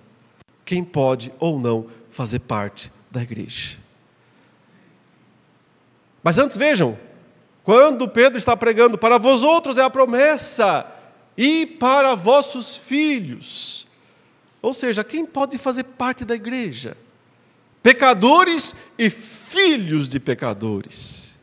quem 0.65 0.83
pode 0.83 1.33
ou 1.39 1.59
não 1.59 1.89
fazer 2.11 2.41
parte 2.41 2.93
da 3.11 3.23
igreja. 3.23 3.79
Mas 6.23 6.39
antes 6.39 6.57
vejam, 6.57 6.99
quando 7.63 8.09
Pedro 8.09 8.39
está 8.39 8.57
pregando, 8.57 8.99
para 8.99 9.19
vós 9.19 9.43
outros 9.43 9.79
é 9.79 9.83
a 9.83 9.91
promessa, 9.91 10.87
e 11.37 11.65
para 11.65 12.15
vossos 12.15 12.77
filhos. 12.77 13.87
Ou 14.61 14.75
seja, 14.75 15.03
quem 15.03 15.25
pode 15.25 15.57
fazer 15.59 15.85
parte 15.85 16.25
da 16.25 16.35
igreja? 16.35 16.97
Pecadores 17.83 18.75
e 18.99 19.09
filhos 19.09 20.09
de 20.09 20.21
pecadores. 20.21 21.37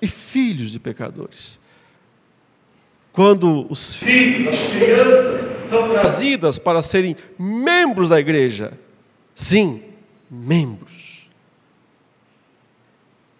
E 0.00 0.06
filhos 0.06 0.70
de 0.70 0.78
pecadores. 0.78 1.58
Quando 3.12 3.66
os 3.68 3.96
filhos, 3.96 4.54
as 4.54 4.70
crianças, 4.70 5.68
são 5.68 5.88
trazidas 5.88 6.58
para 6.58 6.82
serem 6.82 7.16
membros 7.36 8.08
da 8.08 8.20
igreja, 8.20 8.78
sim, 9.34 9.82
membros. 10.30 11.07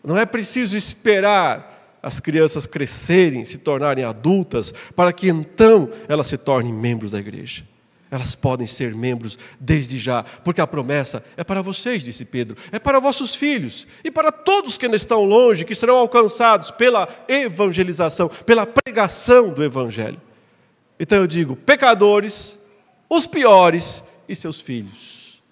Não 0.09 0.17
é 0.17 0.25
preciso 0.25 0.75
esperar 0.75 1.99
as 2.03 2.19
crianças 2.19 2.65
crescerem, 2.67 3.45
se 3.45 3.59
tornarem 3.59 4.07
adultas, 4.07 4.73
para 4.97 5.13
que 5.13 5.29
então 5.29 5.93
elas 6.09 6.29
se 6.29 6.39
tornem 6.39 6.73
membros 6.73 7.11
da 7.11 7.19
igreja. 7.19 7.63
Elas 8.11 8.35
podem 8.35 8.67
ser 8.67 8.95
membros 8.95 9.39
desde 9.61 9.99
já, 9.99 10.23
porque 10.23 10.63
a 10.63 10.67
promessa 10.67 11.23
é 11.37 11.45
para 11.45 11.61
vocês, 11.61 12.03
disse 12.03 12.25
Pedro, 12.25 12.57
é 12.73 12.79
para 12.79 12.99
vossos 12.99 13.35
filhos 13.35 13.87
e 14.03 14.11
para 14.11 14.33
todos 14.33 14.79
que 14.79 14.87
ainda 14.87 14.97
estão 14.97 15.25
longe, 15.25 15.67
que 15.67 15.75
serão 15.75 15.97
alcançados 15.97 16.71
pela 16.71 17.07
evangelização, 17.29 18.31
pela 18.47 18.65
pregação 18.65 19.53
do 19.53 19.63
Evangelho. 19.63 20.19
Então 20.99 21.19
eu 21.19 21.27
digo: 21.27 21.55
pecadores, 21.55 22.59
os 23.11 23.27
piores 23.27 24.03
e 24.27 24.35
seus 24.35 24.59
filhos. 24.59 25.43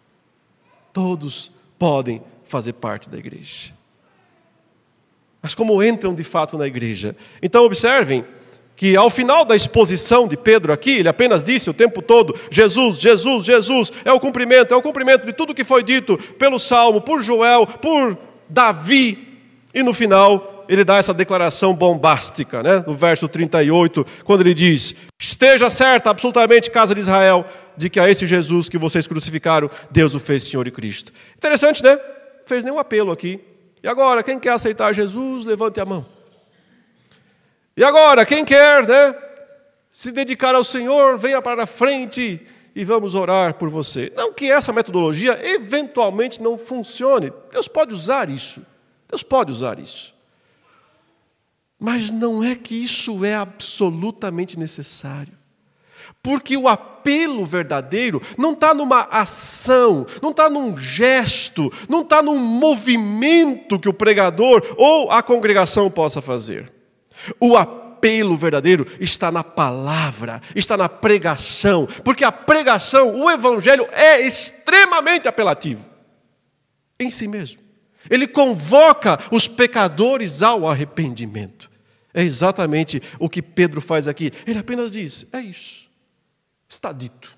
Todos 0.94 1.52
podem 1.78 2.22
fazer 2.42 2.72
parte 2.72 3.10
da 3.10 3.18
igreja 3.18 3.75
mas 5.46 5.54
como 5.54 5.80
entram 5.80 6.12
de 6.12 6.24
fato 6.24 6.58
na 6.58 6.66
igreja. 6.66 7.14
Então, 7.40 7.64
observem 7.64 8.24
que 8.74 8.96
ao 8.96 9.08
final 9.08 9.44
da 9.44 9.54
exposição 9.54 10.26
de 10.26 10.36
Pedro 10.36 10.72
aqui, 10.72 10.90
ele 10.90 11.08
apenas 11.08 11.44
disse 11.44 11.70
o 11.70 11.72
tempo 11.72 12.02
todo: 12.02 12.34
Jesus, 12.50 12.98
Jesus, 12.98 13.46
Jesus, 13.46 13.92
é 14.04 14.10
o 14.10 14.18
cumprimento, 14.18 14.74
é 14.74 14.76
o 14.76 14.82
cumprimento 14.82 15.24
de 15.24 15.32
tudo 15.32 15.54
que 15.54 15.62
foi 15.62 15.84
dito 15.84 16.18
pelo 16.36 16.58
Salmo, 16.58 17.00
por 17.00 17.22
Joel, 17.22 17.64
por 17.64 18.18
Davi, 18.48 19.38
e 19.72 19.84
no 19.84 19.94
final 19.94 20.64
ele 20.68 20.82
dá 20.82 20.96
essa 20.96 21.14
declaração 21.14 21.72
bombástica, 21.72 22.60
né? 22.60 22.82
no 22.84 22.92
verso 22.92 23.28
38, 23.28 24.04
quando 24.24 24.40
ele 24.40 24.52
diz: 24.52 24.96
Esteja 25.16 25.70
certa, 25.70 26.10
absolutamente, 26.10 26.72
casa 26.72 26.92
de 26.92 27.02
Israel, 27.02 27.46
de 27.76 27.88
que 27.88 28.00
a 28.00 28.10
esse 28.10 28.26
Jesus 28.26 28.68
que 28.68 28.78
vocês 28.78 29.06
crucificaram, 29.06 29.70
Deus 29.92 30.12
o 30.16 30.18
fez 30.18 30.42
Senhor 30.42 30.66
e 30.66 30.72
Cristo. 30.72 31.12
Interessante, 31.36 31.84
né? 31.84 31.92
Não 31.92 32.46
fez 32.48 32.64
nenhum 32.64 32.80
apelo 32.80 33.12
aqui. 33.12 33.40
E 33.86 33.88
agora, 33.88 34.20
quem 34.20 34.36
quer 34.36 34.50
aceitar 34.50 34.92
Jesus, 34.92 35.44
levante 35.44 35.78
a 35.78 35.84
mão. 35.84 36.04
E 37.76 37.84
agora, 37.84 38.26
quem 38.26 38.44
quer, 38.44 38.84
né, 38.84 39.14
se 39.92 40.10
dedicar 40.10 40.56
ao 40.56 40.64
Senhor, 40.64 41.16
venha 41.16 41.40
para 41.40 41.62
a 41.62 41.66
frente 41.68 42.44
e 42.74 42.84
vamos 42.84 43.14
orar 43.14 43.54
por 43.54 43.68
você. 43.68 44.12
Não 44.16 44.32
que 44.32 44.50
essa 44.50 44.72
metodologia 44.72 45.38
eventualmente 45.40 46.42
não 46.42 46.58
funcione. 46.58 47.32
Deus 47.52 47.68
pode 47.68 47.94
usar 47.94 48.28
isso. 48.28 48.60
Deus 49.08 49.22
pode 49.22 49.52
usar 49.52 49.78
isso. 49.78 50.12
Mas 51.78 52.10
não 52.10 52.42
é 52.42 52.56
que 52.56 52.74
isso 52.74 53.24
é 53.24 53.36
absolutamente 53.36 54.58
necessário. 54.58 55.38
Porque 56.26 56.56
o 56.56 56.66
apelo 56.66 57.44
verdadeiro 57.44 58.20
não 58.36 58.52
está 58.52 58.74
numa 58.74 59.02
ação, 59.12 60.04
não 60.20 60.30
está 60.30 60.50
num 60.50 60.76
gesto, 60.76 61.72
não 61.88 62.00
está 62.00 62.20
num 62.20 62.36
movimento 62.36 63.78
que 63.78 63.88
o 63.88 63.94
pregador 63.94 64.74
ou 64.76 65.08
a 65.08 65.22
congregação 65.22 65.88
possa 65.88 66.20
fazer. 66.20 66.72
O 67.38 67.56
apelo 67.56 68.36
verdadeiro 68.36 68.84
está 68.98 69.30
na 69.30 69.44
palavra, 69.44 70.42
está 70.52 70.76
na 70.76 70.88
pregação, 70.88 71.86
porque 72.02 72.24
a 72.24 72.32
pregação, 72.32 73.22
o 73.22 73.30
evangelho 73.30 73.86
é 73.92 74.20
extremamente 74.26 75.28
apelativo 75.28 75.84
em 76.98 77.08
si 77.08 77.28
mesmo. 77.28 77.60
Ele 78.10 78.26
convoca 78.26 79.16
os 79.30 79.46
pecadores 79.46 80.42
ao 80.42 80.68
arrependimento. 80.68 81.70
É 82.12 82.24
exatamente 82.24 83.00
o 83.20 83.28
que 83.28 83.40
Pedro 83.40 83.80
faz 83.80 84.08
aqui. 84.08 84.32
Ele 84.44 84.58
apenas 84.58 84.90
diz: 84.90 85.24
é 85.32 85.38
isso. 85.38 85.85
Está 86.68 86.92
dito. 86.92 87.36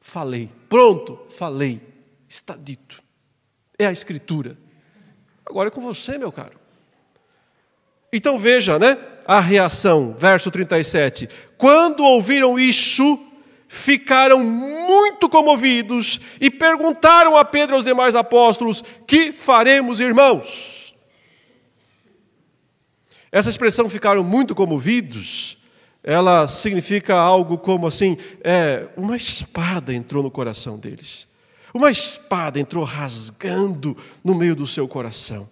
Falei. 0.00 0.50
Pronto, 0.68 1.18
falei. 1.28 1.80
Está 2.28 2.56
dito. 2.56 3.02
É 3.78 3.86
a 3.86 3.92
Escritura. 3.92 4.56
Agora 5.44 5.68
é 5.68 5.70
com 5.70 5.80
você, 5.80 6.18
meu 6.18 6.32
caro. 6.32 6.58
Então 8.12 8.38
veja, 8.38 8.78
né? 8.78 8.98
A 9.26 9.40
reação, 9.40 10.14
verso 10.16 10.50
37. 10.50 11.28
Quando 11.56 12.04
ouviram 12.04 12.58
isso, 12.58 13.18
ficaram 13.68 14.42
muito 14.42 15.28
comovidos 15.28 16.20
e 16.40 16.50
perguntaram 16.50 17.36
a 17.36 17.44
Pedro 17.44 17.74
e 17.74 17.76
aos 17.76 17.84
demais 17.84 18.16
apóstolos: 18.16 18.82
Que 19.06 19.32
faremos, 19.32 20.00
irmãos? 20.00 20.92
Essa 23.30 23.48
expressão 23.48 23.88
ficaram 23.88 24.24
muito 24.24 24.56
comovidos, 24.56 25.56
ela 26.02 26.46
significa 26.46 27.14
algo 27.14 27.58
como 27.58 27.86
assim: 27.86 28.16
é, 28.42 28.88
uma 28.96 29.16
espada 29.16 29.92
entrou 29.94 30.22
no 30.22 30.30
coração 30.30 30.78
deles. 30.78 31.28
Uma 31.72 31.90
espada 31.90 32.58
entrou 32.58 32.84
rasgando 32.84 33.96
no 34.24 34.34
meio 34.34 34.56
do 34.56 34.66
seu 34.66 34.88
coração. 34.88 35.48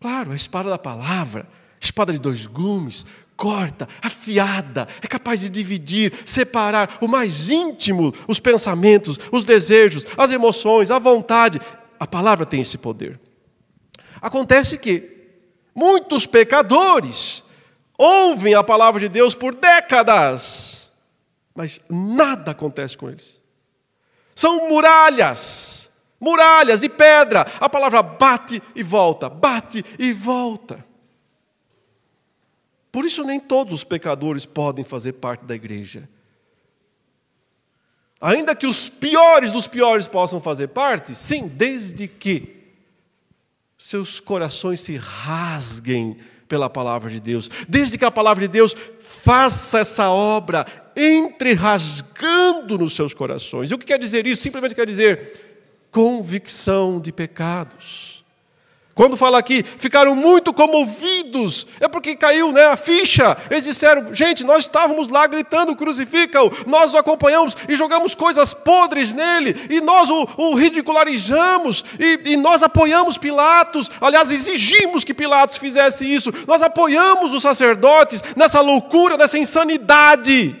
Claro, 0.00 0.32
a 0.32 0.36
espada 0.36 0.70
da 0.70 0.78
palavra, 0.78 1.48
espada 1.80 2.12
de 2.12 2.18
dois 2.18 2.46
gumes, 2.46 3.04
corta, 3.36 3.88
afiada, 4.00 4.86
é 5.02 5.06
capaz 5.06 5.40
de 5.40 5.48
dividir, 5.48 6.12
separar 6.24 6.98
o 7.00 7.08
mais 7.08 7.50
íntimo, 7.50 8.14
os 8.28 8.38
pensamentos, 8.38 9.18
os 9.32 9.44
desejos, 9.44 10.06
as 10.16 10.30
emoções, 10.30 10.90
a 10.90 10.98
vontade. 10.98 11.60
A 11.98 12.06
palavra 12.06 12.46
tem 12.46 12.60
esse 12.60 12.78
poder. 12.78 13.18
Acontece 14.22 14.78
que 14.78 15.18
muitos 15.74 16.26
pecadores 16.26 17.42
ouvem 18.00 18.54
a 18.54 18.64
palavra 18.64 18.98
de 18.98 19.10
Deus 19.10 19.34
por 19.34 19.54
décadas, 19.54 20.90
mas 21.54 21.78
nada 21.86 22.52
acontece 22.52 22.96
com 22.96 23.10
eles. 23.10 23.42
São 24.34 24.70
muralhas, 24.70 25.90
muralhas 26.18 26.80
de 26.80 26.88
pedra. 26.88 27.46
A 27.60 27.68
palavra 27.68 28.02
bate 28.02 28.62
e 28.74 28.82
volta, 28.82 29.28
bate 29.28 29.84
e 29.98 30.14
volta. 30.14 30.82
Por 32.90 33.04
isso, 33.04 33.22
nem 33.22 33.38
todos 33.38 33.74
os 33.74 33.84
pecadores 33.84 34.46
podem 34.46 34.82
fazer 34.82 35.12
parte 35.12 35.44
da 35.44 35.54
igreja. 35.54 36.08
Ainda 38.18 38.56
que 38.56 38.66
os 38.66 38.88
piores 38.88 39.52
dos 39.52 39.68
piores 39.68 40.08
possam 40.08 40.40
fazer 40.40 40.68
parte, 40.68 41.14
sim, 41.14 41.46
desde 41.46 42.08
que 42.08 42.60
seus 43.76 44.20
corações 44.20 44.80
se 44.80 44.96
rasguem 44.96 46.18
pela 46.50 46.68
palavra 46.68 47.08
de 47.08 47.20
Deus, 47.20 47.48
desde 47.68 47.96
que 47.96 48.04
a 48.04 48.10
palavra 48.10 48.42
de 48.42 48.48
Deus 48.48 48.74
faça 48.98 49.78
essa 49.78 50.10
obra, 50.10 50.66
entre 50.96 51.52
rasgando 51.52 52.76
nos 52.76 52.94
seus 52.94 53.14
corações. 53.14 53.70
E 53.70 53.74
o 53.74 53.78
que 53.78 53.86
quer 53.86 54.00
dizer 54.00 54.26
isso? 54.26 54.42
Simplesmente 54.42 54.74
quer 54.74 54.86
dizer 54.86 55.86
convicção 55.92 57.00
de 57.00 57.12
pecados 57.12 58.19
quando 59.00 59.16
fala 59.16 59.38
aqui, 59.38 59.62
ficaram 59.62 60.14
muito 60.14 60.52
comovidos, 60.52 61.66
é 61.80 61.88
porque 61.88 62.14
caiu 62.14 62.52
né, 62.52 62.66
a 62.66 62.76
ficha. 62.76 63.34
Eles 63.50 63.64
disseram: 63.64 64.12
gente, 64.12 64.44
nós 64.44 64.64
estávamos 64.64 65.08
lá 65.08 65.26
gritando, 65.26 65.74
crucifica-o, 65.74 66.52
nós 66.66 66.92
o 66.92 66.98
acompanhamos 66.98 67.56
e 67.66 67.74
jogamos 67.74 68.14
coisas 68.14 68.52
podres 68.52 69.14
nele, 69.14 69.68
e 69.70 69.80
nós 69.80 70.10
o, 70.10 70.28
o 70.36 70.54
ridicularizamos, 70.54 71.82
e, 71.98 72.32
e 72.32 72.36
nós 72.36 72.62
apoiamos 72.62 73.16
Pilatos. 73.16 73.90
Aliás, 74.02 74.30
exigimos 74.30 75.02
que 75.02 75.14
Pilatos 75.14 75.56
fizesse 75.56 76.04
isso, 76.04 76.30
nós 76.46 76.60
apoiamos 76.60 77.32
os 77.32 77.40
sacerdotes 77.40 78.22
nessa 78.36 78.60
loucura, 78.60 79.16
nessa 79.16 79.38
insanidade. 79.38 80.54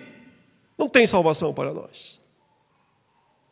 Não 0.78 0.88
tem 0.88 1.06
salvação 1.06 1.52
para 1.52 1.74
nós. 1.74 2.19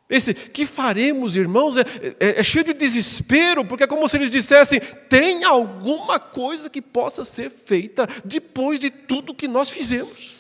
Esse 0.09 0.33
que 0.33 0.64
faremos, 0.64 1.37
irmãos, 1.37 1.77
é, 1.77 1.83
é, 2.18 2.40
é, 2.40 2.42
cheio 2.42 2.64
de 2.64 2.73
desespero, 2.73 3.64
porque 3.64 3.85
é 3.85 3.87
como 3.87 4.09
se 4.09 4.16
eles 4.16 4.31
dissessem: 4.31 4.81
tem 5.09 5.44
alguma 5.44 6.18
coisa 6.18 6.71
que 6.71 6.81
possa 6.81 7.25
ser 7.25 7.51
feita 7.51 8.07
depois 8.25 8.81
de 8.81 8.88
tudo 8.88 9.35
que 9.35 9.47
nós 9.47 9.68
fizemos? 9.68 10.37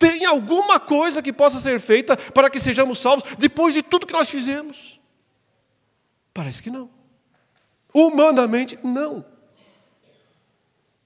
Tem 0.00 0.24
alguma 0.24 0.80
coisa 0.80 1.22
que 1.22 1.32
possa 1.32 1.60
ser 1.60 1.78
feita 1.78 2.16
para 2.16 2.50
que 2.50 2.58
sejamos 2.58 2.98
salvos 2.98 3.22
depois 3.38 3.72
de 3.72 3.82
tudo 3.82 4.04
que 4.04 4.12
nós 4.12 4.28
fizemos? 4.28 4.98
Parece 6.34 6.60
que 6.60 6.70
não. 6.70 6.90
Humanamente, 7.94 8.76
não. 8.82 9.24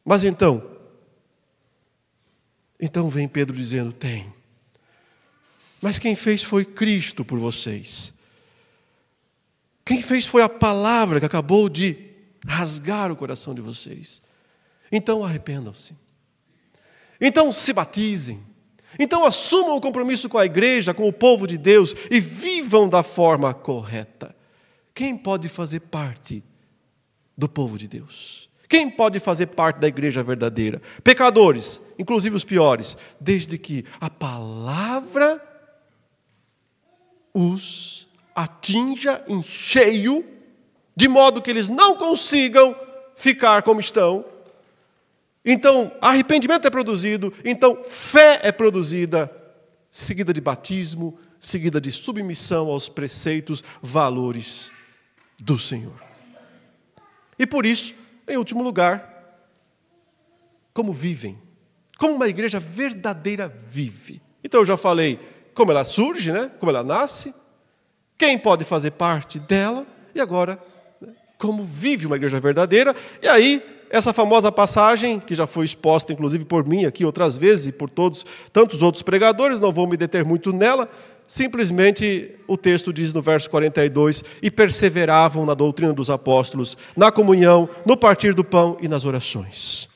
Mas 0.02 0.24
então, 0.24 0.78
então 2.80 3.10
vem 3.10 3.28
Pedro 3.28 3.54
dizendo: 3.54 3.92
tem. 3.92 4.35
Mas 5.86 6.00
quem 6.00 6.16
fez 6.16 6.42
foi 6.42 6.64
Cristo 6.64 7.24
por 7.24 7.38
vocês. 7.38 8.12
Quem 9.84 10.02
fez 10.02 10.26
foi 10.26 10.42
a 10.42 10.48
palavra 10.48 11.20
que 11.20 11.26
acabou 11.26 11.68
de 11.68 11.96
rasgar 12.44 13.12
o 13.12 13.14
coração 13.14 13.54
de 13.54 13.60
vocês. 13.60 14.20
Então 14.90 15.24
arrependam-se. 15.24 15.94
Então 17.20 17.52
se 17.52 17.72
batizem. 17.72 18.40
Então 18.98 19.24
assumam 19.24 19.76
o 19.76 19.80
compromisso 19.80 20.28
com 20.28 20.36
a 20.38 20.44
igreja, 20.44 20.92
com 20.92 21.06
o 21.06 21.12
povo 21.12 21.46
de 21.46 21.56
Deus 21.56 21.94
e 22.10 22.18
vivam 22.18 22.88
da 22.88 23.04
forma 23.04 23.54
correta. 23.54 24.34
Quem 24.92 25.16
pode 25.16 25.48
fazer 25.48 25.78
parte 25.78 26.42
do 27.38 27.48
povo 27.48 27.78
de 27.78 27.86
Deus? 27.86 28.50
Quem 28.68 28.90
pode 28.90 29.20
fazer 29.20 29.46
parte 29.46 29.78
da 29.78 29.86
igreja 29.86 30.20
verdadeira? 30.24 30.82
Pecadores, 31.04 31.80
inclusive 31.96 32.34
os 32.34 32.42
piores, 32.42 32.96
desde 33.20 33.56
que 33.56 33.84
a 34.00 34.10
palavra 34.10 35.54
os 37.36 38.08
atinja 38.34 39.22
em 39.28 39.42
cheio, 39.42 40.24
de 40.96 41.06
modo 41.06 41.42
que 41.42 41.50
eles 41.50 41.68
não 41.68 41.96
consigam 41.96 42.74
ficar 43.14 43.62
como 43.62 43.78
estão. 43.78 44.24
Então, 45.44 45.92
arrependimento 46.00 46.66
é 46.66 46.70
produzido, 46.70 47.32
então 47.44 47.84
fé 47.84 48.40
é 48.42 48.50
produzida, 48.50 49.30
seguida 49.90 50.32
de 50.32 50.40
batismo, 50.40 51.18
seguida 51.38 51.78
de 51.78 51.92
submissão 51.92 52.68
aos 52.68 52.88
preceitos, 52.88 53.62
valores 53.82 54.72
do 55.38 55.58
Senhor. 55.58 56.02
E 57.38 57.46
por 57.46 57.66
isso, 57.66 57.94
em 58.26 58.38
último 58.38 58.62
lugar, 58.62 59.12
como 60.72 60.90
vivem, 60.90 61.38
como 61.98 62.14
uma 62.14 62.28
igreja 62.28 62.58
verdadeira 62.58 63.54
vive. 63.68 64.22
Então 64.42 64.60
eu 64.60 64.64
já 64.64 64.76
falei 64.76 65.35
como 65.56 65.72
ela 65.72 65.84
surge, 65.84 66.30
né? 66.30 66.50
como 66.60 66.70
ela 66.70 66.84
nasce, 66.84 67.34
quem 68.16 68.38
pode 68.38 68.64
fazer 68.64 68.92
parte 68.92 69.40
dela, 69.40 69.86
e 70.14 70.20
agora, 70.20 70.58
né? 71.00 71.08
como 71.38 71.64
vive 71.64 72.06
uma 72.06 72.16
igreja 72.16 72.38
verdadeira. 72.38 72.94
E 73.22 73.26
aí, 73.26 73.62
essa 73.90 74.12
famosa 74.12 74.52
passagem, 74.52 75.18
que 75.18 75.34
já 75.34 75.46
foi 75.46 75.64
exposta 75.64 76.12
inclusive 76.12 76.44
por 76.44 76.66
mim 76.66 76.84
aqui 76.84 77.04
outras 77.04 77.36
vezes 77.38 77.68
e 77.68 77.72
por 77.72 77.88
todos, 77.88 78.24
tantos 78.52 78.82
outros 78.82 79.02
pregadores, 79.02 79.58
não 79.58 79.72
vou 79.72 79.86
me 79.86 79.96
deter 79.96 80.24
muito 80.24 80.52
nela, 80.52 80.88
simplesmente 81.26 82.32
o 82.46 82.56
texto 82.56 82.92
diz 82.92 83.14
no 83.14 83.22
verso 83.22 83.48
42: 83.48 84.22
E 84.42 84.50
perseveravam 84.50 85.46
na 85.46 85.54
doutrina 85.54 85.92
dos 85.92 86.10
apóstolos, 86.10 86.76
na 86.94 87.10
comunhão, 87.10 87.68
no 87.84 87.96
partir 87.96 88.34
do 88.34 88.44
pão 88.44 88.76
e 88.80 88.88
nas 88.88 89.06
orações. 89.06 89.88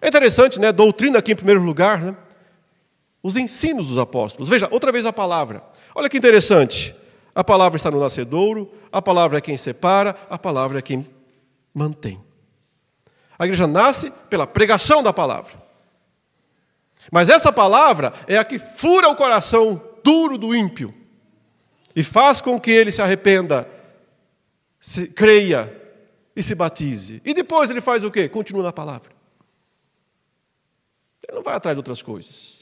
É 0.00 0.08
interessante, 0.08 0.58
né? 0.58 0.72
Doutrina 0.72 1.18
aqui 1.18 1.32
em 1.32 1.36
primeiro 1.36 1.62
lugar, 1.62 2.00
né? 2.00 2.16
Os 3.22 3.36
ensinos 3.36 3.88
dos 3.88 3.98
apóstolos. 3.98 4.48
Veja, 4.48 4.68
outra 4.70 4.90
vez 4.90 5.06
a 5.06 5.12
palavra. 5.12 5.62
Olha 5.94 6.08
que 6.08 6.18
interessante. 6.18 6.94
A 7.34 7.44
palavra 7.44 7.76
está 7.76 7.90
no 7.90 8.00
nascedouro, 8.00 8.72
a 8.90 9.00
palavra 9.00 9.38
é 9.38 9.40
quem 9.40 9.56
separa, 9.56 10.16
a 10.28 10.38
palavra 10.38 10.78
é 10.78 10.82
quem 10.82 11.06
mantém. 11.72 12.20
A 13.38 13.46
igreja 13.46 13.66
nasce 13.66 14.10
pela 14.28 14.46
pregação 14.46 15.02
da 15.02 15.12
palavra. 15.12 15.60
Mas 17.10 17.28
essa 17.28 17.52
palavra 17.52 18.12
é 18.26 18.36
a 18.36 18.44
que 18.44 18.58
fura 18.58 19.08
o 19.08 19.16
coração 19.16 19.80
duro 20.04 20.36
do 20.36 20.54
ímpio 20.54 20.94
e 21.94 22.02
faz 22.02 22.40
com 22.40 22.60
que 22.60 22.70
ele 22.70 22.92
se 22.92 23.00
arrependa, 23.00 23.68
se 24.78 25.08
creia 25.08 25.74
e 26.34 26.42
se 26.42 26.54
batize. 26.54 27.22
E 27.24 27.32
depois 27.32 27.70
ele 27.70 27.80
faz 27.80 28.04
o 28.04 28.10
quê? 28.10 28.28
Continua 28.28 28.62
na 28.62 28.72
palavra. 28.72 29.10
Ele 31.26 31.36
não 31.36 31.42
vai 31.42 31.54
atrás 31.54 31.76
de 31.76 31.78
outras 31.78 32.02
coisas. 32.02 32.59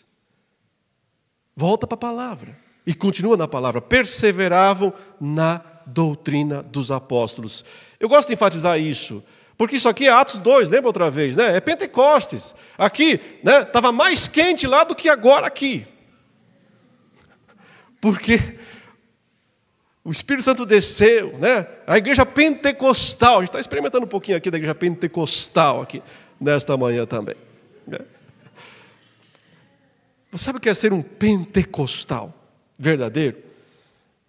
Volta 1.58 1.88
para 1.88 1.96
a 1.96 1.98
palavra. 1.98 2.56
E 2.86 2.94
continua 2.94 3.36
na 3.36 3.48
palavra. 3.48 3.80
Perseveravam 3.80 4.92
na 5.20 5.60
doutrina 5.84 6.62
dos 6.62 6.92
apóstolos. 6.92 7.64
Eu 7.98 8.08
gosto 8.08 8.28
de 8.28 8.34
enfatizar 8.34 8.78
isso. 8.78 9.24
Porque 9.56 9.74
isso 9.74 9.88
aqui 9.88 10.06
é 10.06 10.12
Atos 10.12 10.38
2, 10.38 10.70
lembra 10.70 10.86
outra 10.86 11.10
vez, 11.10 11.36
né? 11.36 11.56
É 11.56 11.60
Pentecostes. 11.60 12.54
Aqui, 12.78 13.20
né? 13.42 13.62
Estava 13.62 13.90
mais 13.90 14.28
quente 14.28 14.68
lá 14.68 14.84
do 14.84 14.94
que 14.94 15.08
agora 15.08 15.48
aqui. 15.48 15.84
Porque 18.00 18.38
o 20.04 20.12
Espírito 20.12 20.44
Santo 20.44 20.64
desceu, 20.64 21.36
né? 21.38 21.66
A 21.88 21.98
igreja 21.98 22.24
pentecostal, 22.24 23.38
a 23.38 23.40
gente 23.40 23.48
está 23.48 23.58
experimentando 23.58 24.06
um 24.06 24.08
pouquinho 24.08 24.36
aqui 24.36 24.48
da 24.48 24.58
igreja 24.58 24.76
pentecostal 24.76 25.82
aqui, 25.82 26.00
nesta 26.40 26.76
manhã 26.76 27.04
também. 27.04 27.34
Né? 27.84 27.98
Você 30.30 30.44
sabe 30.44 30.58
o 30.58 30.60
que 30.60 30.68
é 30.68 30.74
ser 30.74 30.92
um 30.92 31.02
pentecostal 31.02 32.34
verdadeiro? 32.78 33.38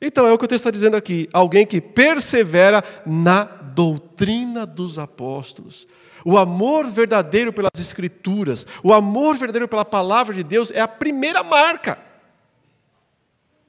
Então 0.01 0.25
é 0.25 0.31
o 0.31 0.37
que 0.37 0.45
o 0.45 0.47
texto 0.47 0.61
está 0.61 0.71
dizendo 0.71 0.95
aqui: 0.95 1.27
alguém 1.33 1.65
que 1.65 1.81
persevera 1.81 2.83
na 3.05 3.43
doutrina 3.43 4.65
dos 4.65 4.97
apóstolos. 4.97 5.87
O 6.25 6.37
amor 6.37 6.89
verdadeiro 6.89 7.53
pelas 7.53 7.71
Escrituras, 7.79 8.67
o 8.83 8.93
amor 8.93 9.37
verdadeiro 9.37 9.67
pela 9.67 9.85
palavra 9.85 10.33
de 10.33 10.43
Deus 10.43 10.71
é 10.71 10.81
a 10.81 10.87
primeira 10.87 11.43
marca. 11.43 11.97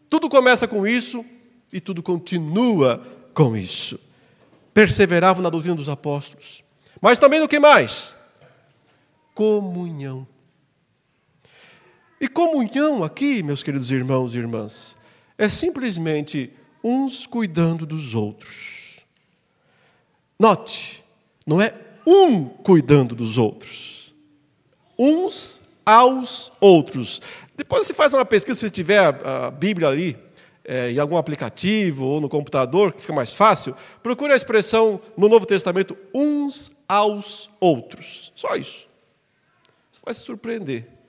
Tudo 0.08 0.28
começa 0.28 0.66
com 0.66 0.84
isso, 0.86 1.24
e 1.72 1.80
tudo 1.80 2.02
continua 2.02 3.06
com 3.32 3.56
isso. 3.56 3.98
Perseveravam 4.74 5.42
na 5.42 5.50
doutrina 5.50 5.76
dos 5.76 5.88
apóstolos. 5.88 6.64
Mas 7.00 7.18
também 7.18 7.40
no 7.40 7.48
que 7.48 7.58
mais? 7.58 8.14
Comunhão. 9.34 10.26
E 12.20 12.28
comunhão 12.28 13.02
aqui, 13.02 13.42
meus 13.42 13.62
queridos 13.62 13.90
irmãos 13.90 14.34
e 14.34 14.38
irmãs, 14.38 14.94
é 15.38 15.48
simplesmente 15.48 16.52
uns 16.84 17.26
cuidando 17.26 17.86
dos 17.86 18.14
outros. 18.14 19.00
Note, 20.38 21.02
não 21.46 21.62
é 21.62 21.74
um 22.06 22.44
cuidando 22.44 23.14
dos 23.14 23.38
outros, 23.38 24.12
uns 24.98 25.62
aos 25.84 26.52
outros. 26.60 27.22
Depois 27.56 27.86
você 27.86 27.94
faz 27.94 28.12
uma 28.12 28.24
pesquisa, 28.26 28.60
se 28.60 28.70
tiver 28.70 28.98
a 28.98 29.50
Bíblia 29.50 29.88
ali, 29.88 30.18
é, 30.62 30.90
em 30.90 30.98
algum 30.98 31.16
aplicativo 31.16 32.04
ou 32.04 32.20
no 32.20 32.28
computador, 32.28 32.92
que 32.92 33.00
fica 33.00 33.14
mais 33.14 33.32
fácil, 33.32 33.74
procure 34.02 34.34
a 34.34 34.36
expressão 34.36 35.00
no 35.16 35.26
Novo 35.26 35.46
Testamento 35.46 35.96
uns 36.12 36.70
aos 36.86 37.48
outros. 37.58 38.30
Só 38.36 38.56
isso. 38.56 38.90
Você 39.90 40.00
vai 40.04 40.12
se 40.12 40.20
surpreender 40.20 40.99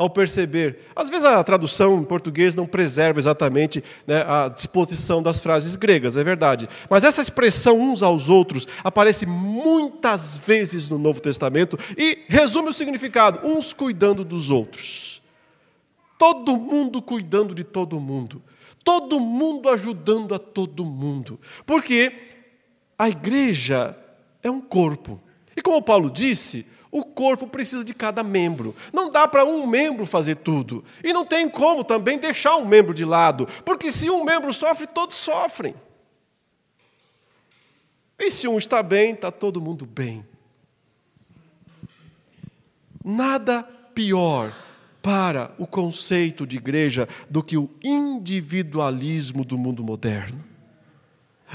ao 0.00 0.08
perceber. 0.08 0.78
Às 0.96 1.10
vezes 1.10 1.26
a 1.26 1.44
tradução 1.44 2.00
em 2.00 2.04
português 2.04 2.54
não 2.54 2.66
preserva 2.66 3.20
exatamente 3.20 3.84
né, 4.06 4.24
a 4.26 4.48
disposição 4.48 5.22
das 5.22 5.38
frases 5.40 5.76
gregas, 5.76 6.16
é 6.16 6.24
verdade. 6.24 6.66
Mas 6.88 7.04
essa 7.04 7.20
expressão 7.20 7.78
uns 7.78 8.02
aos 8.02 8.30
outros 8.30 8.66
aparece 8.82 9.26
muitas 9.26 10.38
vezes 10.38 10.88
no 10.88 10.98
Novo 10.98 11.20
Testamento 11.20 11.78
e 11.98 12.24
resume 12.28 12.70
o 12.70 12.72
significado: 12.72 13.46
uns 13.46 13.74
cuidando 13.74 14.24
dos 14.24 14.48
outros. 14.50 15.20
Todo 16.18 16.56
mundo 16.56 17.02
cuidando 17.02 17.54
de 17.54 17.62
todo 17.62 18.00
mundo. 18.00 18.42
Todo 18.82 19.20
mundo 19.20 19.68
ajudando 19.68 20.34
a 20.34 20.38
todo 20.38 20.82
mundo. 20.82 21.38
Porque 21.66 22.10
a 22.98 23.10
igreja 23.10 23.94
é 24.42 24.50
um 24.50 24.62
corpo. 24.62 25.20
E 25.54 25.60
como 25.60 25.82
Paulo 25.82 26.10
disse, 26.10 26.66
o 26.90 27.04
corpo 27.04 27.46
precisa 27.46 27.84
de 27.84 27.94
cada 27.94 28.22
membro. 28.22 28.74
Não 28.92 29.10
dá 29.10 29.28
para 29.28 29.44
um 29.44 29.66
membro 29.66 30.04
fazer 30.04 30.36
tudo. 30.36 30.84
E 31.04 31.12
não 31.12 31.24
tem 31.24 31.48
como 31.48 31.84
também 31.84 32.18
deixar 32.18 32.56
um 32.56 32.66
membro 32.66 32.92
de 32.92 33.04
lado. 33.04 33.46
Porque 33.64 33.92
se 33.92 34.10
um 34.10 34.24
membro 34.24 34.52
sofre, 34.52 34.86
todos 34.86 35.16
sofrem. 35.16 35.74
E 38.18 38.30
se 38.30 38.48
um 38.48 38.58
está 38.58 38.82
bem, 38.82 39.12
está 39.12 39.30
todo 39.30 39.60
mundo 39.60 39.86
bem. 39.86 40.26
Nada 43.04 43.62
pior 43.94 44.52
para 45.00 45.52
o 45.58 45.66
conceito 45.66 46.46
de 46.46 46.56
igreja 46.56 47.08
do 47.28 47.42
que 47.42 47.56
o 47.56 47.70
individualismo 47.82 49.44
do 49.44 49.56
mundo 49.56 49.82
moderno. 49.82 50.44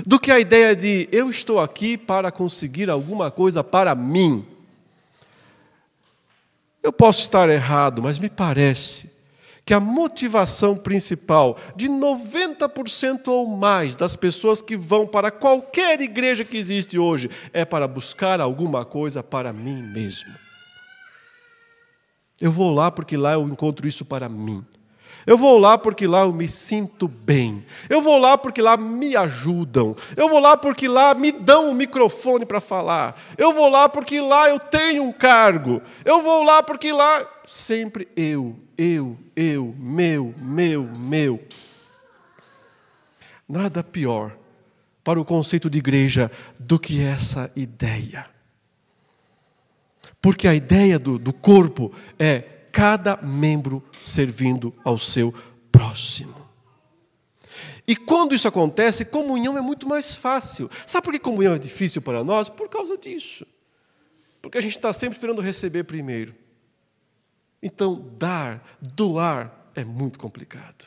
Do 0.05 0.19
que 0.19 0.31
a 0.31 0.39
ideia 0.39 0.75
de 0.75 1.07
eu 1.11 1.29
estou 1.29 1.59
aqui 1.59 1.97
para 1.97 2.31
conseguir 2.31 2.89
alguma 2.89 3.29
coisa 3.29 3.63
para 3.63 3.93
mim. 3.93 4.45
Eu 6.85 6.93
posso 6.93 7.21
estar 7.21 7.49
errado, 7.49 8.03
mas 8.03 8.19
me 8.19 8.29
parece 8.29 9.09
que 9.65 9.73
a 9.73 9.79
motivação 9.79 10.77
principal 10.77 11.57
de 11.75 11.89
90% 11.89 13.27
ou 13.27 13.47
mais 13.47 13.95
das 13.95 14.15
pessoas 14.15 14.61
que 14.61 14.77
vão 14.77 15.07
para 15.07 15.31
qualquer 15.31 15.99
igreja 15.99 16.45
que 16.45 16.55
existe 16.55 16.99
hoje 16.99 17.27
é 17.51 17.65
para 17.65 17.87
buscar 17.87 18.39
alguma 18.39 18.85
coisa 18.85 19.23
para 19.23 19.51
mim 19.51 19.81
mesmo. 19.81 20.31
Eu 22.39 22.51
vou 22.51 22.71
lá 22.71 22.91
porque 22.91 23.17
lá 23.17 23.33
eu 23.33 23.41
encontro 23.49 23.87
isso 23.87 24.05
para 24.05 24.29
mim. 24.29 24.63
Eu 25.25 25.37
vou 25.37 25.57
lá 25.57 25.77
porque 25.77 26.05
lá 26.05 26.21
eu 26.21 26.31
me 26.31 26.47
sinto 26.47 27.07
bem. 27.07 27.65
Eu 27.89 28.01
vou 28.01 28.17
lá 28.17 28.37
porque 28.37 28.61
lá 28.61 28.77
me 28.77 29.15
ajudam. 29.15 29.95
Eu 30.15 30.29
vou 30.29 30.39
lá 30.39 30.55
porque 30.55 30.87
lá 30.87 31.13
me 31.15 31.31
dão 31.31 31.69
um 31.69 31.73
microfone 31.73 32.45
para 32.45 32.61
falar. 32.61 33.19
Eu 33.37 33.51
vou 33.51 33.67
lá 33.67 33.89
porque 33.89 34.21
lá 34.21 34.49
eu 34.49 34.59
tenho 34.59 35.03
um 35.03 35.11
cargo. 35.11 35.81
Eu 36.03 36.21
vou 36.21 36.43
lá 36.43 36.61
porque 36.61 36.91
lá 36.91 37.27
sempre 37.45 38.07
eu, 38.15 38.55
eu, 38.77 39.17
eu, 39.35 39.73
meu, 39.79 40.33
meu, 40.37 40.83
meu. 40.83 41.39
Nada 43.49 43.83
pior 43.83 44.31
para 45.03 45.19
o 45.19 45.25
conceito 45.25 45.69
de 45.69 45.79
igreja 45.79 46.31
do 46.59 46.77
que 46.77 47.01
essa 47.01 47.51
ideia. 47.55 48.27
Porque 50.21 50.47
a 50.47 50.55
ideia 50.55 50.97
do, 50.97 51.17
do 51.17 51.33
corpo 51.33 51.91
é 52.17 52.54
cada 52.75 53.15
membro 53.15 53.81
servindo 54.01 54.75
ao 54.83 54.99
seu 54.99 55.33
próximo. 55.71 56.45
E 57.87 57.95
quando 57.95 58.35
isso 58.35 58.49
acontece, 58.49 59.05
comunhão 59.05 59.57
é 59.57 59.61
muito 59.61 59.87
mais 59.87 60.13
fácil. 60.13 60.69
Sabe 60.85 61.05
por 61.05 61.13
que 61.13 61.19
comunhão 61.19 61.53
é 61.53 61.57
difícil 61.57 62.01
para 62.01 62.21
nós? 62.21 62.49
Por 62.49 62.67
causa 62.67 62.97
disso. 62.97 63.47
Porque 64.41 64.57
a 64.57 64.61
gente 64.61 64.75
está 64.75 64.91
sempre 64.91 65.15
esperando 65.15 65.41
receber 65.41 65.85
primeiro. 65.85 66.35
Então, 67.63 68.11
dar, 68.19 68.77
doar 68.81 69.55
é 69.73 69.85
muito 69.85 70.19
complicado. 70.19 70.85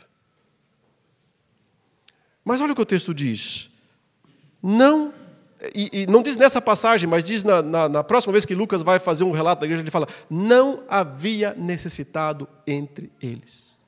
Mas 2.44 2.60
olha 2.60 2.72
o 2.72 2.76
que 2.76 2.82
o 2.82 2.86
texto 2.86 3.14
diz: 3.14 3.70
não 4.62 5.14
e, 5.74 5.90
e, 5.92 6.06
não 6.06 6.22
diz 6.22 6.36
nessa 6.36 6.60
passagem, 6.60 7.08
mas 7.08 7.24
diz 7.24 7.42
na, 7.42 7.60
na, 7.62 7.88
na, 7.88 8.04
próxima 8.04 8.32
vez 8.32 8.44
que 8.44 8.54
Lucas 8.54 8.80
vai 8.80 8.98
fazer 8.98 9.24
um 9.24 9.32
relato 9.32 9.60
da 9.60 9.66
igreja, 9.66 9.82
ele 9.82 9.90
fala: 9.90 10.06
não 10.30 10.84
havia 10.88 11.52
necessitado 11.54 12.48
entre 12.66 13.10
eles. 13.20 13.82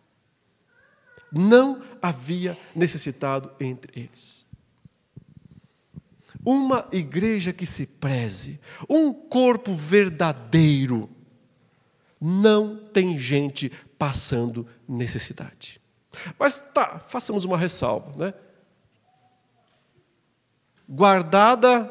Não 1.33 1.81
havia 2.03 2.59
necessitado 2.75 3.53
entre 3.61 4.01
eles. 4.01 4.49
Uma 6.45 6.89
igreja 6.91 7.53
que 7.53 7.67
se 7.67 7.87
preze, 7.87 8.59
um 8.89 9.13
corpo 9.13 9.73
verdadeiro, 9.73 11.09
não 12.21 12.77
tem 12.77 13.17
gente 13.19 13.71
passando 13.97 14.67
necessidade. 14.89 15.81
Mas 16.39 16.61
tá, 16.75 16.99
façamos 17.07 17.45
uma 17.45 17.57
ressalva, 17.57 18.13
né? 18.17 18.35
Guardada 20.91 21.89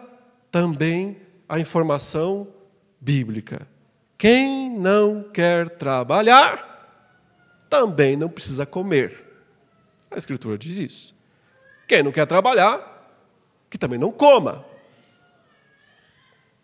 também 0.51 1.21
a 1.47 1.57
informação 1.57 2.47
bíblica. 2.99 3.65
Quem 4.17 4.69
não 4.69 5.23
quer 5.23 5.69
trabalhar, 5.69 6.67
também 7.69 8.17
não 8.17 8.27
precisa 8.27 8.65
comer. 8.65 9.25
A 10.11 10.17
Escritura 10.17 10.57
diz 10.57 10.77
isso. 10.79 11.15
Quem 11.87 12.03
não 12.03 12.11
quer 12.11 12.25
trabalhar, 12.27 13.07
que 13.69 13.77
também 13.77 13.97
não 13.97 14.11
coma. 14.11 14.65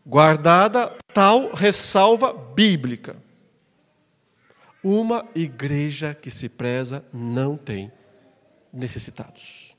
Guardada 0.06 0.94
tal 1.14 1.54
ressalva 1.54 2.34
bíblica. 2.34 3.16
Uma 4.84 5.26
igreja 5.34 6.14
que 6.14 6.30
se 6.30 6.50
preza 6.50 7.04
não 7.12 7.56
tem 7.56 7.92
necessitados. 8.72 9.75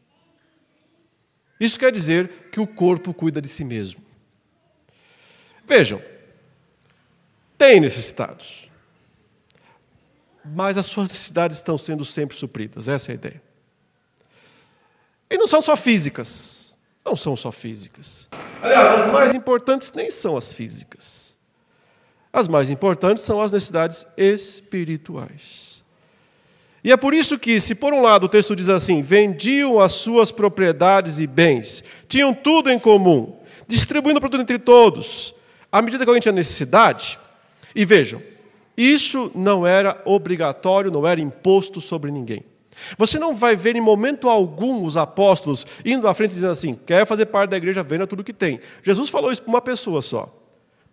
Isso 1.59 1.79
quer 1.79 1.91
dizer 1.91 2.49
que 2.53 2.61
o 2.61 2.67
corpo 2.67 3.15
cuida 3.15 3.41
de 3.41 3.49
si 3.49 3.65
mesmo. 3.65 4.01
Vejam, 5.67 6.01
tem 7.59 7.81
necessitados, 7.81 8.71
mas 10.45 10.79
as 10.79 10.87
suas 10.87 11.09
necessidades 11.09 11.57
estão 11.57 11.77
sendo 11.77 12.05
sempre 12.05 12.37
supridas, 12.37 12.87
essa 12.87 13.11
é 13.11 13.13
a 13.13 13.15
ideia. 13.15 13.43
E 15.29 15.37
não 15.37 15.47
são 15.47 15.61
só 15.61 15.75
físicas, 15.75 16.77
não 17.05 17.17
são 17.17 17.35
só 17.35 17.51
físicas. 17.51 18.29
Aliás, 18.63 19.07
as 19.07 19.13
mais 19.13 19.35
importantes 19.35 19.93
nem 19.93 20.11
são 20.11 20.37
as 20.37 20.53
físicas. 20.53 21.37
As 22.33 22.47
mais 22.47 22.71
importantes 22.71 23.25
são 23.25 23.41
as 23.41 23.51
necessidades 23.51 24.07
espirituais. 24.17 25.83
E 26.87 26.93
é 26.93 26.97
por 26.97 27.13
isso 27.13 27.37
que, 27.37 27.59
se 27.59 27.75
por 27.75 27.93
um 27.93 28.01
lado 28.01 28.27
o 28.27 28.29
texto 28.29 28.55
diz 28.55 28.69
assim: 28.69 29.03
vendiam 29.03 29.81
as 29.81 29.91
suas 29.91 30.31
propriedades 30.31 31.19
e 31.19 31.27
bens, 31.27 31.83
tinham 32.07 32.33
tudo 32.33 32.71
em 32.71 32.79
comum, 32.79 33.41
distribuindo 33.67 34.21
para 34.21 34.31
tudo 34.31 34.43
entre 34.43 34.57
todos, 34.57 35.35
à 35.71 35.83
medida 35.83 36.05
que 36.05 36.09
alguém 36.09 36.21
tinha 36.21 36.31
necessidade. 36.31 37.19
E 37.75 37.85
vejam, 37.85 38.23
isso 38.77 39.33
não 39.35 39.67
era 39.67 40.01
obrigatório, 40.05 40.93
não 40.93 41.05
era 41.05 41.21
imposto 41.21 41.81
sobre 41.81 42.13
ninguém. 42.13 42.45
Você 42.97 43.19
não 43.19 43.35
vai 43.35 43.57
ver 43.57 43.75
em 43.75 43.81
momento 43.81 44.29
algum 44.29 44.85
os 44.85 44.97
apóstolos 44.97 45.67
indo 45.85 46.07
à 46.07 46.15
frente 46.15 46.35
dizendo 46.35 46.53
assim: 46.53 46.79
quer 46.87 47.05
fazer 47.05 47.27
parte 47.27 47.51
da 47.51 47.57
igreja, 47.57 47.83
venda 47.83 48.07
tudo 48.07 48.23
que 48.23 48.33
tem. 48.33 48.61
Jesus 48.85 49.09
falou 49.09 49.33
isso 49.33 49.43
para 49.43 49.51
uma 49.51 49.61
pessoa 49.61 50.01
só, 50.01 50.33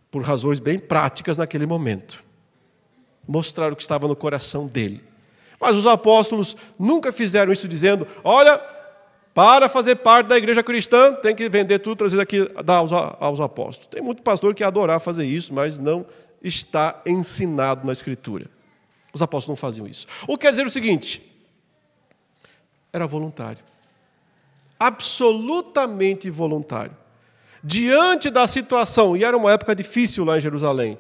por 0.10 0.24
razões 0.24 0.60
bem 0.60 0.80
práticas 0.80 1.38
naquele 1.38 1.68
momento. 1.68 2.24
Mostrar 3.28 3.72
o 3.72 3.76
que 3.76 3.84
estava 3.84 4.08
no 4.08 4.16
coração 4.16 4.66
dele. 4.66 5.13
Mas 5.64 5.78
os 5.78 5.88
apóstolos 5.88 6.58
nunca 6.78 7.10
fizeram 7.14 7.54
isso 7.54 7.70
dizendo: 7.70 8.06
olha, 8.22 8.60
para 9.34 9.70
fazer 9.70 9.96
parte 9.96 10.28
da 10.28 10.38
igreja 10.38 10.62
cristã, 10.62 11.14
tem 11.14 11.34
que 11.34 11.48
vender 11.48 11.80
tudo, 11.80 12.00
trazer 12.00 12.20
aqui, 12.20 12.46
dar 12.66 12.76
aos, 12.76 12.92
aos 12.92 13.40
apóstolos. 13.40 13.88
Tem 13.88 14.02
muito 14.02 14.22
pastor 14.22 14.54
que 14.54 14.62
adorar 14.62 15.00
fazer 15.00 15.26
isso, 15.26 15.54
mas 15.54 15.80
não 15.80 16.06
está 16.44 17.02
ensinado 17.06 17.88
na 17.88 17.94
Escritura. 17.94 18.48
Os 19.14 19.22
apóstolos 19.22 19.58
não 19.58 19.62
faziam 19.62 19.88
isso. 19.88 20.06
O 20.28 20.38
que 20.38 20.42
quer 20.42 20.52
dizer 20.52 20.68
o 20.68 20.70
seguinte: 20.70 21.22
era 22.92 23.08
voluntário. 23.08 23.64
Absolutamente 24.78 26.30
voluntário. 26.30 26.98
Diante 27.64 28.30
da 28.30 28.46
situação, 28.48 29.16
e 29.16 29.24
era 29.24 29.38
uma 29.38 29.54
época 29.54 29.74
difícil 29.74 30.26
lá 30.26 30.38
em 30.38 30.42
Jerusalém, 30.42 30.98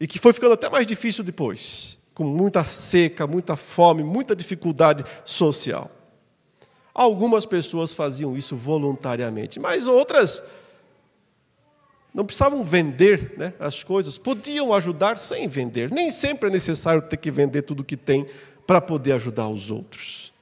e 0.00 0.08
que 0.08 0.18
foi 0.18 0.32
ficando 0.32 0.54
até 0.54 0.68
mais 0.68 0.88
difícil 0.88 1.22
depois, 1.22 1.97
com 2.18 2.24
muita 2.24 2.64
seca, 2.64 3.28
muita 3.28 3.54
fome, 3.54 4.02
muita 4.02 4.34
dificuldade 4.34 5.04
social. 5.24 5.88
Algumas 6.92 7.46
pessoas 7.46 7.94
faziam 7.94 8.36
isso 8.36 8.56
voluntariamente, 8.56 9.60
mas 9.60 9.86
outras 9.86 10.42
não 12.12 12.26
precisavam 12.26 12.64
vender 12.64 13.34
né, 13.38 13.54
as 13.60 13.84
coisas, 13.84 14.18
podiam 14.18 14.74
ajudar 14.74 15.16
sem 15.16 15.46
vender. 15.46 15.92
Nem 15.92 16.10
sempre 16.10 16.48
é 16.48 16.52
necessário 16.52 17.02
ter 17.02 17.18
que 17.18 17.30
vender 17.30 17.62
tudo 17.62 17.84
que 17.84 17.96
tem 17.96 18.26
para 18.66 18.80
poder 18.80 19.12
ajudar 19.12 19.48
os 19.48 19.70
outros. 19.70 20.32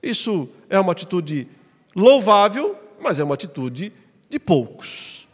Isso 0.00 0.48
é 0.70 0.78
uma 0.78 0.92
atitude 0.92 1.48
louvável, 1.96 2.76
mas 3.00 3.18
é 3.18 3.24
uma 3.24 3.34
atitude 3.34 3.92
de 4.30 4.38
poucos. 4.38 5.26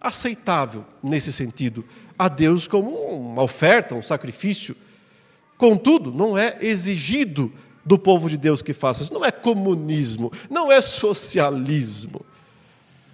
Aceitável 0.00 0.84
nesse 1.02 1.32
sentido, 1.32 1.84
a 2.18 2.28
Deus 2.28 2.68
como 2.68 2.90
uma 2.90 3.42
oferta, 3.42 3.94
um 3.94 4.02
sacrifício. 4.02 4.76
Contudo, 5.56 6.12
não 6.12 6.36
é 6.36 6.58
exigido 6.60 7.52
do 7.84 7.98
povo 7.98 8.28
de 8.28 8.36
Deus 8.36 8.62
que 8.62 8.72
faça 8.72 9.02
isso. 9.02 9.14
Não 9.14 9.24
é 9.24 9.30
comunismo, 9.30 10.32
não 10.48 10.70
é 10.70 10.80
socialismo. 10.80 12.24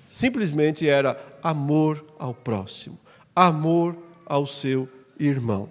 Simplesmente 0.08 0.88
era 0.88 1.20
amor 1.42 2.04
ao 2.18 2.34
próximo, 2.34 2.98
amor 3.34 3.96
ao 4.26 4.46
seu 4.46 4.88
irmão. 5.18 5.68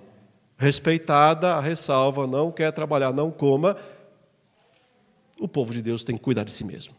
Respeitada 0.57 1.55
a 1.55 1.61
ressalva, 1.61 2.27
não 2.27 2.51
quer 2.51 2.71
trabalhar, 2.71 3.13
não 3.13 3.31
coma, 3.31 3.77
o 5.39 5.47
povo 5.47 5.71
de 5.71 5.81
Deus 5.81 6.03
tem 6.03 6.17
que 6.17 6.23
cuidar 6.23 6.43
de 6.43 6.51
si 6.51 6.63
mesmo. 6.63 6.93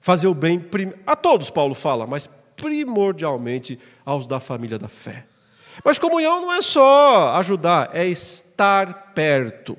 Fazer 0.00 0.26
o 0.26 0.34
bem 0.34 0.64
a 1.06 1.14
todos, 1.14 1.50
Paulo 1.50 1.74
fala, 1.74 2.06
mas 2.06 2.28
primordialmente 2.60 3.80
aos 4.04 4.26
da 4.26 4.38
família 4.38 4.78
da 4.78 4.88
fé. 4.88 5.26
Mas 5.82 5.98
comunhão 5.98 6.42
não 6.42 6.52
é 6.52 6.60
só 6.60 7.30
ajudar, 7.36 7.90
é 7.94 8.06
estar 8.06 9.12
perto, 9.14 9.76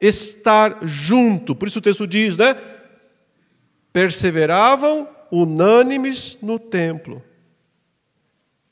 estar 0.00 0.78
junto. 0.82 1.54
Por 1.54 1.68
isso 1.68 1.78
o 1.78 1.82
texto 1.82 2.06
diz, 2.06 2.36
né? 2.36 2.56
Perseveravam 3.92 5.08
unânimes 5.30 6.38
no 6.42 6.58
templo. 6.58 7.22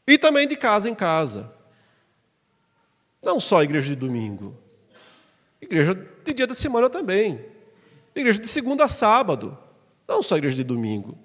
E 0.07 0.19
também 0.19 0.49
de 0.49 0.57
casa 0.57 0.91
em 0.91 0.95
casa. 0.95 1.53
Não 3.23 3.39
só 3.39 3.61
a 3.61 3.65
igreja 3.65 3.91
de 3.91 3.95
domingo, 3.95 4.59
igreja 5.61 5.95
de 5.95 6.35
dia 6.35 6.47
da 6.47 6.57
semana 6.57 6.91
também. 6.91 7.41
Igreja 8.17 8.41
de 8.41 8.49
segunda 8.49 8.85
a 8.85 8.89
sábado, 8.89 9.57
não 10.09 10.21
só 10.21 10.37
igreja 10.37 10.57
de 10.57 10.65
domingo. 10.65 11.17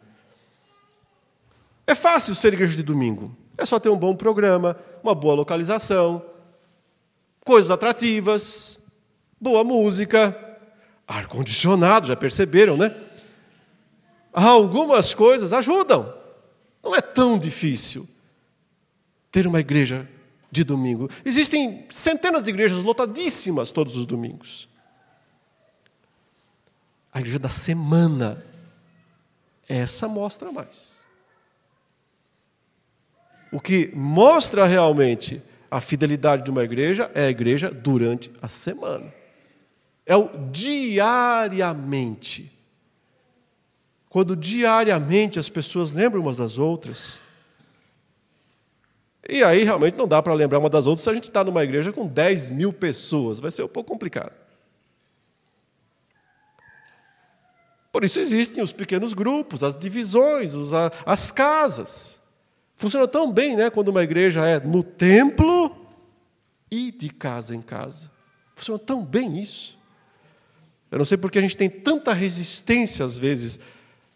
É 1.88 1.96
fácil 1.96 2.36
ser 2.36 2.54
igreja 2.54 2.76
de 2.76 2.84
domingo. 2.84 3.36
É 3.58 3.66
só 3.66 3.80
ter 3.80 3.90
um 3.90 3.98
bom 3.98 4.16
programa, 4.16 4.78
uma 5.02 5.16
boa 5.16 5.34
localização, 5.34 6.24
coisas 7.44 7.72
atrativas, 7.72 8.80
boa 9.42 9.64
música, 9.64 10.38
ar-condicionado, 11.08 12.08
já 12.08 12.16
perceberam, 12.16 12.78
né? 12.78 12.96
Algumas 14.34 15.14
coisas 15.14 15.54
ajudam. 15.54 16.14
Não 16.84 16.94
é 16.94 17.02
tão 17.02 17.40
difícil 17.40 18.08
ter 19.32 19.48
uma 19.48 19.62
igreja 19.62 20.08
de 20.52 20.64
domingo. 20.64 21.10
Existem 21.26 21.88
centenas 21.90 22.44
de 22.44 22.50
igrejas 22.50 22.84
lotadíssimas 22.84 23.72
todos 23.72 23.98
os 23.98 24.06
domingos 24.06 24.70
a 27.18 27.20
igreja 27.20 27.40
da 27.40 27.50
semana. 27.50 28.46
Essa 29.68 30.08
mostra 30.08 30.52
mais. 30.52 31.07
O 33.52 33.60
que 33.60 33.92
mostra 33.94 34.66
realmente 34.66 35.42
a 35.70 35.82
fidelidade 35.82 36.44
de 36.44 36.52
uma 36.52 36.64
igreja 36.64 37.12
é 37.14 37.26
a 37.26 37.30
igreja 37.30 37.70
durante 37.70 38.32
a 38.42 38.48
semana. 38.48 39.14
É 40.06 40.16
o 40.16 40.30
diariamente. 40.52 42.52
Quando 44.10 44.36
diariamente 44.36 45.38
as 45.38 45.50
pessoas 45.50 45.92
lembram 45.92 46.22
umas 46.22 46.38
das 46.38 46.58
outras. 46.58 47.22
E 49.30 49.44
aí 49.44 49.64
realmente 49.64 49.98
não 49.98 50.08
dá 50.08 50.24
para 50.24 50.34
lembrar 50.34 50.60
uma 50.60 50.70
das 50.70 50.88
outras 50.88 51.04
se 51.04 51.10
a 51.10 51.14
gente 51.14 51.28
está 51.28 51.44
numa 51.44 51.64
igreja 51.64 51.92
com 51.92 52.08
10 52.08 52.50
mil 52.50 52.72
pessoas. 52.72 53.40
Vai 53.40 53.52
ser 53.52 53.64
um 53.64 53.68
pouco 53.68 53.92
complicado. 53.92 54.32
Por 57.92 58.06
isso 58.06 58.20
existem 58.20 58.64
os 58.64 58.72
pequenos 58.72 59.14
grupos, 59.14 59.64
as 59.64 59.76
divisões, 59.76 60.54
as 61.06 61.32
casas. 61.32 62.22
Funciona 62.78 63.08
tão 63.08 63.34
bem 63.34 63.56
né, 63.56 63.72
quando 63.72 63.90
uma 63.90 64.04
igreja 64.04 64.46
é 64.46 64.60
no 64.60 64.84
templo 64.84 65.76
e 66.70 66.92
de 66.92 67.10
casa 67.10 67.56
em 67.56 67.62
casa. 67.62 68.12
Funciona 68.56 68.80
tão 68.80 69.04
bem 69.04 69.42
isso. 69.42 69.78
Eu 70.92 71.00
não 71.00 71.06
sei 71.06 71.18
porque 71.18 71.40
a 71.40 71.42
gente 71.42 71.58
tem 71.58 71.70
tanta 71.70 72.14
resistência, 72.14 73.04
às 73.04 73.18
vezes, 73.18 73.60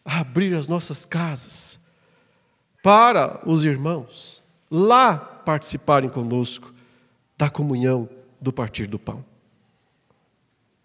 a 0.05 0.20
abrir 0.20 0.53
as 0.53 0.68
nossas 0.68 1.03
casas 1.03 1.80
para 2.84 3.41
os 3.49 3.64
irmãos 3.64 4.43
lá 4.70 5.18
participarem 5.18 6.09
conosco 6.09 6.72
da 7.36 7.49
comunhão 7.49 8.07
do 8.39 8.53
partir 8.53 8.86
do 8.86 8.99
pão. 8.99 9.26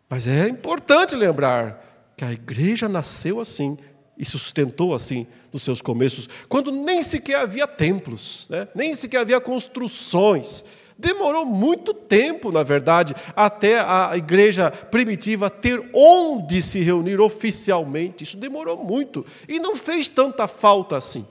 Mas 0.08 0.26
é 0.26 0.48
importante 0.48 1.14
lembrar 1.14 2.12
que 2.16 2.24
a 2.24 2.32
igreja 2.32 2.88
nasceu 2.88 3.38
assim 3.38 3.76
e 4.18 4.24
sustentou 4.24 4.94
assim 4.94 5.26
nos 5.52 5.62
seus 5.62 5.80
começos, 5.80 6.28
quando 6.48 6.70
nem 6.70 7.02
sequer 7.02 7.36
havia 7.36 7.66
templos, 7.66 8.46
né? 8.50 8.68
nem 8.74 8.94
sequer 8.94 9.20
havia 9.20 9.40
construções. 9.40 10.64
Demorou 10.98 11.44
muito 11.44 11.92
tempo, 11.92 12.50
na 12.50 12.62
verdade, 12.62 13.14
até 13.34 13.78
a 13.78 14.12
igreja 14.16 14.70
primitiva 14.70 15.50
ter 15.50 15.90
onde 15.92 16.62
se 16.62 16.80
reunir 16.80 17.20
oficialmente. 17.20 18.24
Isso 18.24 18.36
demorou 18.36 18.82
muito 18.82 19.24
e 19.46 19.60
não 19.60 19.76
fez 19.76 20.08
tanta 20.08 20.48
falta 20.48 20.96
assim. 20.96 21.26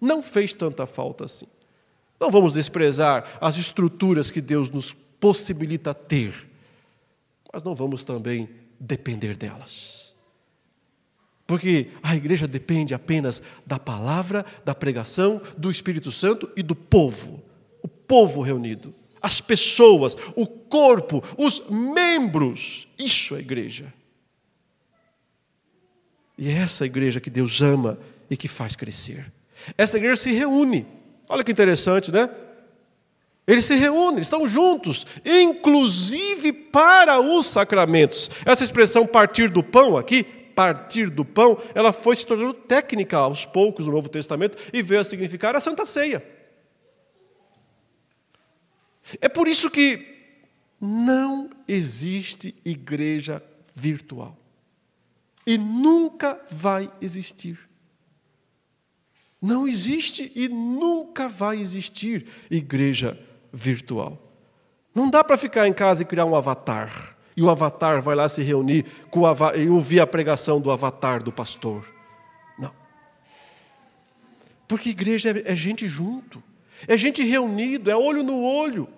Não 0.00 0.22
fez 0.22 0.54
tanta 0.54 0.86
falta 0.86 1.26
assim. 1.26 1.46
Não 2.18 2.30
vamos 2.30 2.54
desprezar 2.54 3.38
as 3.40 3.56
estruturas 3.56 4.30
que 4.30 4.40
Deus 4.40 4.70
nos 4.70 4.92
possibilita 5.20 5.92
ter, 5.92 6.48
mas 7.52 7.62
não 7.62 7.74
vamos 7.74 8.02
também 8.02 8.48
depender 8.80 9.36
delas. 9.36 10.01
Porque 11.52 11.88
a 12.02 12.16
igreja 12.16 12.48
depende 12.48 12.94
apenas 12.94 13.42
da 13.66 13.78
palavra, 13.78 14.42
da 14.64 14.74
pregação, 14.74 15.38
do 15.58 15.70
Espírito 15.70 16.10
Santo 16.10 16.50
e 16.56 16.62
do 16.62 16.74
povo. 16.74 17.44
O 17.82 17.88
povo 17.88 18.40
reunido, 18.40 18.94
as 19.20 19.38
pessoas, 19.38 20.16
o 20.34 20.46
corpo, 20.46 21.22
os 21.36 21.62
membros. 21.68 22.88
Isso 22.98 23.36
é 23.36 23.40
igreja. 23.40 23.92
E 26.38 26.48
é 26.48 26.52
essa 26.52 26.86
igreja 26.86 27.20
que 27.20 27.28
Deus 27.28 27.60
ama 27.60 27.98
e 28.30 28.34
que 28.34 28.48
faz 28.48 28.74
crescer. 28.74 29.30
Essa 29.76 29.98
igreja 29.98 30.22
se 30.22 30.32
reúne. 30.32 30.86
Olha 31.28 31.44
que 31.44 31.52
interessante, 31.52 32.10
né? 32.10 32.30
Eles 33.46 33.66
se 33.66 33.74
reúnem, 33.74 34.22
estão 34.22 34.48
juntos, 34.48 35.06
inclusive 35.22 36.50
para 36.50 37.20
os 37.20 37.46
sacramentos. 37.46 38.30
Essa 38.46 38.64
expressão 38.64 39.06
partir 39.06 39.50
do 39.50 39.62
pão 39.62 39.98
aqui 39.98 40.40
partir 40.54 41.10
do 41.10 41.24
pão, 41.24 41.60
ela 41.74 41.92
foi 41.92 42.16
se 42.16 42.26
tornando 42.26 42.54
técnica 42.54 43.16
aos 43.16 43.44
poucos 43.44 43.86
no 43.86 43.92
Novo 43.92 44.08
Testamento 44.08 44.56
e 44.72 44.82
veio 44.82 45.00
a 45.00 45.04
significar 45.04 45.56
a 45.56 45.60
Santa 45.60 45.84
Ceia. 45.84 46.24
É 49.20 49.28
por 49.28 49.48
isso 49.48 49.70
que 49.70 50.06
não 50.80 51.50
existe 51.66 52.54
igreja 52.64 53.42
virtual. 53.74 54.36
E 55.46 55.58
nunca 55.58 56.40
vai 56.50 56.90
existir. 57.00 57.58
Não 59.40 59.66
existe 59.66 60.30
e 60.36 60.48
nunca 60.48 61.28
vai 61.28 61.58
existir 61.58 62.26
igreja 62.48 63.18
virtual. 63.52 64.32
Não 64.94 65.10
dá 65.10 65.24
para 65.24 65.36
ficar 65.36 65.66
em 65.66 65.72
casa 65.72 66.02
e 66.02 66.06
criar 66.06 66.26
um 66.26 66.36
avatar. 66.36 67.16
E 67.36 67.42
o 67.42 67.48
avatar 67.48 68.02
vai 68.02 68.14
lá 68.14 68.28
se 68.28 68.42
reunir 68.42 68.84
com 69.10 69.20
o 69.20 69.56
e 69.56 69.68
ouvir 69.68 70.00
a 70.00 70.06
pregação 70.06 70.60
do 70.60 70.70
avatar 70.70 71.22
do 71.22 71.32
pastor. 71.32 71.86
Não. 72.58 72.72
Porque 74.68 74.90
igreja 74.90 75.30
é, 75.30 75.52
é 75.52 75.56
gente 75.56 75.88
junto, 75.88 76.42
é 76.86 76.96
gente 76.96 77.22
reunido, 77.22 77.90
é 77.90 77.96
olho 77.96 78.22
no 78.22 78.42
olho, 78.42 78.88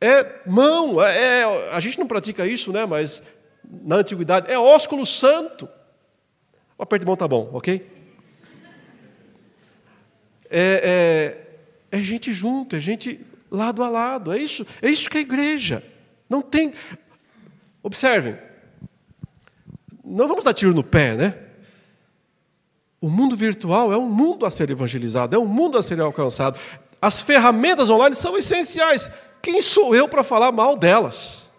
é 0.00 0.40
mão. 0.46 1.02
É, 1.02 1.40
é, 1.40 1.70
a 1.72 1.80
gente 1.80 1.98
não 1.98 2.06
pratica 2.06 2.46
isso, 2.46 2.72
né? 2.72 2.86
Mas 2.86 3.22
na 3.64 3.96
antiguidade 3.96 4.50
é 4.50 4.58
ósculo 4.58 5.04
santo. 5.04 5.68
O 6.76 6.82
aperto 6.82 7.04
de 7.04 7.06
mão 7.06 7.16
tá 7.16 7.26
bom, 7.26 7.50
ok? 7.52 7.84
É, 10.50 11.36
é, 11.90 11.98
é 11.98 12.00
gente 12.00 12.32
junto, 12.32 12.76
é 12.76 12.80
gente 12.80 13.20
lado 13.50 13.82
a 13.82 13.88
lado. 13.88 14.32
É 14.32 14.38
isso, 14.38 14.66
é 14.80 14.88
isso 14.88 15.10
que 15.10 15.18
é 15.18 15.20
igreja. 15.20 15.82
Não 16.28 16.40
tem. 16.42 16.72
Observem. 17.88 18.36
Não 20.04 20.28
vamos 20.28 20.44
dar 20.44 20.52
tiro 20.52 20.74
no 20.74 20.84
pé, 20.84 21.14
né? 21.14 21.34
O 23.00 23.08
mundo 23.08 23.34
virtual 23.34 23.90
é 23.90 23.96
um 23.96 24.06
mundo 24.06 24.44
a 24.44 24.50
ser 24.50 24.68
evangelizado, 24.68 25.34
é 25.34 25.38
um 25.38 25.46
mundo 25.46 25.78
a 25.78 25.82
ser 25.82 25.98
alcançado. 25.98 26.60
As 27.00 27.22
ferramentas 27.22 27.88
online 27.88 28.14
são 28.14 28.36
essenciais. 28.36 29.10
Quem 29.40 29.62
sou 29.62 29.96
eu 29.96 30.06
para 30.06 30.22
falar 30.22 30.52
mal 30.52 30.76
delas? 30.76 31.50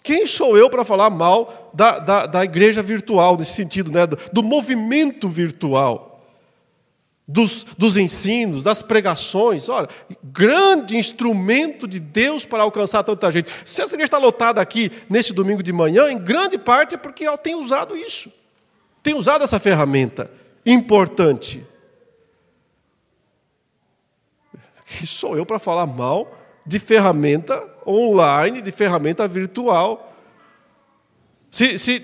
Quem 0.00 0.28
sou 0.28 0.56
eu 0.56 0.70
para 0.70 0.84
falar 0.84 1.10
mal 1.10 1.72
da, 1.74 1.98
da, 1.98 2.26
da, 2.26 2.44
igreja 2.44 2.80
virtual, 2.80 3.36
nesse 3.36 3.54
sentido, 3.54 3.90
né? 3.90 4.06
do, 4.06 4.16
do 4.32 4.44
movimento 4.44 5.28
virtual? 5.28 6.07
Dos, 7.28 7.62
dos 7.76 7.98
ensinos, 7.98 8.64
das 8.64 8.80
pregações. 8.80 9.68
Olha, 9.68 9.88
grande 10.24 10.96
instrumento 10.96 11.86
de 11.86 12.00
Deus 12.00 12.46
para 12.46 12.62
alcançar 12.62 13.04
tanta 13.04 13.30
gente. 13.30 13.52
Se 13.66 13.82
essa 13.82 13.94
igreja 13.94 14.06
está 14.06 14.18
lotada 14.18 14.62
aqui 14.62 14.90
neste 15.10 15.34
domingo 15.34 15.62
de 15.62 15.72
manhã, 15.72 16.10
em 16.10 16.18
grande 16.18 16.56
parte 16.56 16.94
é 16.94 16.98
porque 16.98 17.26
ela 17.26 17.36
tem 17.36 17.54
usado 17.54 17.94
isso, 17.94 18.32
tem 19.02 19.14
usado 19.14 19.44
essa 19.44 19.60
ferramenta 19.60 20.30
importante. 20.64 21.62
Quem 24.86 25.06
sou 25.06 25.36
eu 25.36 25.44
para 25.44 25.58
falar 25.58 25.86
mal 25.86 26.34
de 26.64 26.78
ferramenta 26.78 27.62
online, 27.86 28.62
de 28.62 28.70
ferramenta 28.70 29.28
virtual? 29.28 30.16
Se, 31.50 31.78
se 31.78 32.00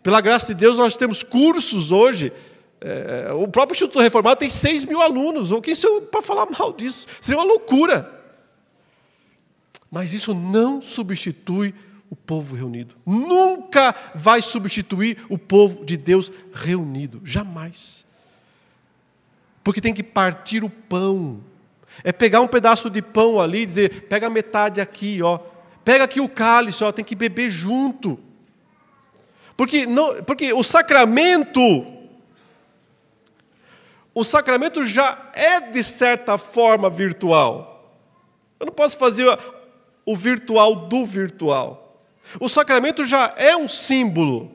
pela 0.00 0.20
graça 0.20 0.54
de 0.54 0.54
Deus 0.54 0.78
nós 0.78 0.96
temos 0.96 1.24
cursos 1.24 1.90
hoje 1.90 2.32
é, 2.80 3.32
o 3.32 3.46
próprio 3.46 3.74
Instituto 3.74 4.00
Reformado 4.00 4.40
tem 4.40 4.48
6 4.48 4.86
mil 4.86 5.00
alunos. 5.02 5.52
O 5.52 5.60
que 5.60 5.72
isso 5.72 6.02
para 6.02 6.22
falar 6.22 6.46
mal 6.46 6.72
disso? 6.72 7.06
Seria 7.20 7.38
uma 7.38 7.46
loucura. 7.46 8.18
Mas 9.90 10.14
isso 10.14 10.32
não 10.34 10.80
substitui 10.80 11.74
o 12.08 12.16
povo 12.16 12.56
reunido. 12.56 12.94
Nunca 13.04 13.94
vai 14.14 14.40
substituir 14.40 15.18
o 15.28 15.36
povo 15.36 15.84
de 15.84 15.96
Deus 15.96 16.32
reunido. 16.52 17.20
Jamais. 17.24 18.06
Porque 19.62 19.80
tem 19.80 19.92
que 19.92 20.02
partir 20.02 20.64
o 20.64 20.70
pão. 20.70 21.40
É 22.02 22.12
pegar 22.12 22.40
um 22.40 22.48
pedaço 22.48 22.88
de 22.88 23.02
pão 23.02 23.40
ali 23.40 23.62
e 23.62 23.66
dizer, 23.66 24.08
pega 24.08 24.30
metade 24.30 24.80
aqui, 24.80 25.20
ó. 25.22 25.38
Pega 25.84 26.04
aqui 26.04 26.20
o 26.20 26.28
cálice, 26.28 26.82
ó, 26.82 26.92
tem 26.92 27.04
que 27.04 27.14
beber 27.14 27.50
junto. 27.50 28.18
Porque, 29.56 29.84
não, 29.84 30.22
porque 30.22 30.52
o 30.52 30.62
sacramento 30.62 31.99
o 34.14 34.24
sacramento 34.24 34.84
já 34.84 35.30
é, 35.32 35.60
de 35.60 35.82
certa 35.84 36.36
forma, 36.36 36.90
virtual. 36.90 37.96
Eu 38.58 38.66
não 38.66 38.72
posso 38.72 38.98
fazer 38.98 39.26
o 40.04 40.16
virtual 40.16 40.74
do 40.74 41.06
virtual. 41.06 42.04
O 42.40 42.48
sacramento 42.48 43.04
já 43.04 43.34
é 43.36 43.56
um 43.56 43.68
símbolo. 43.68 44.50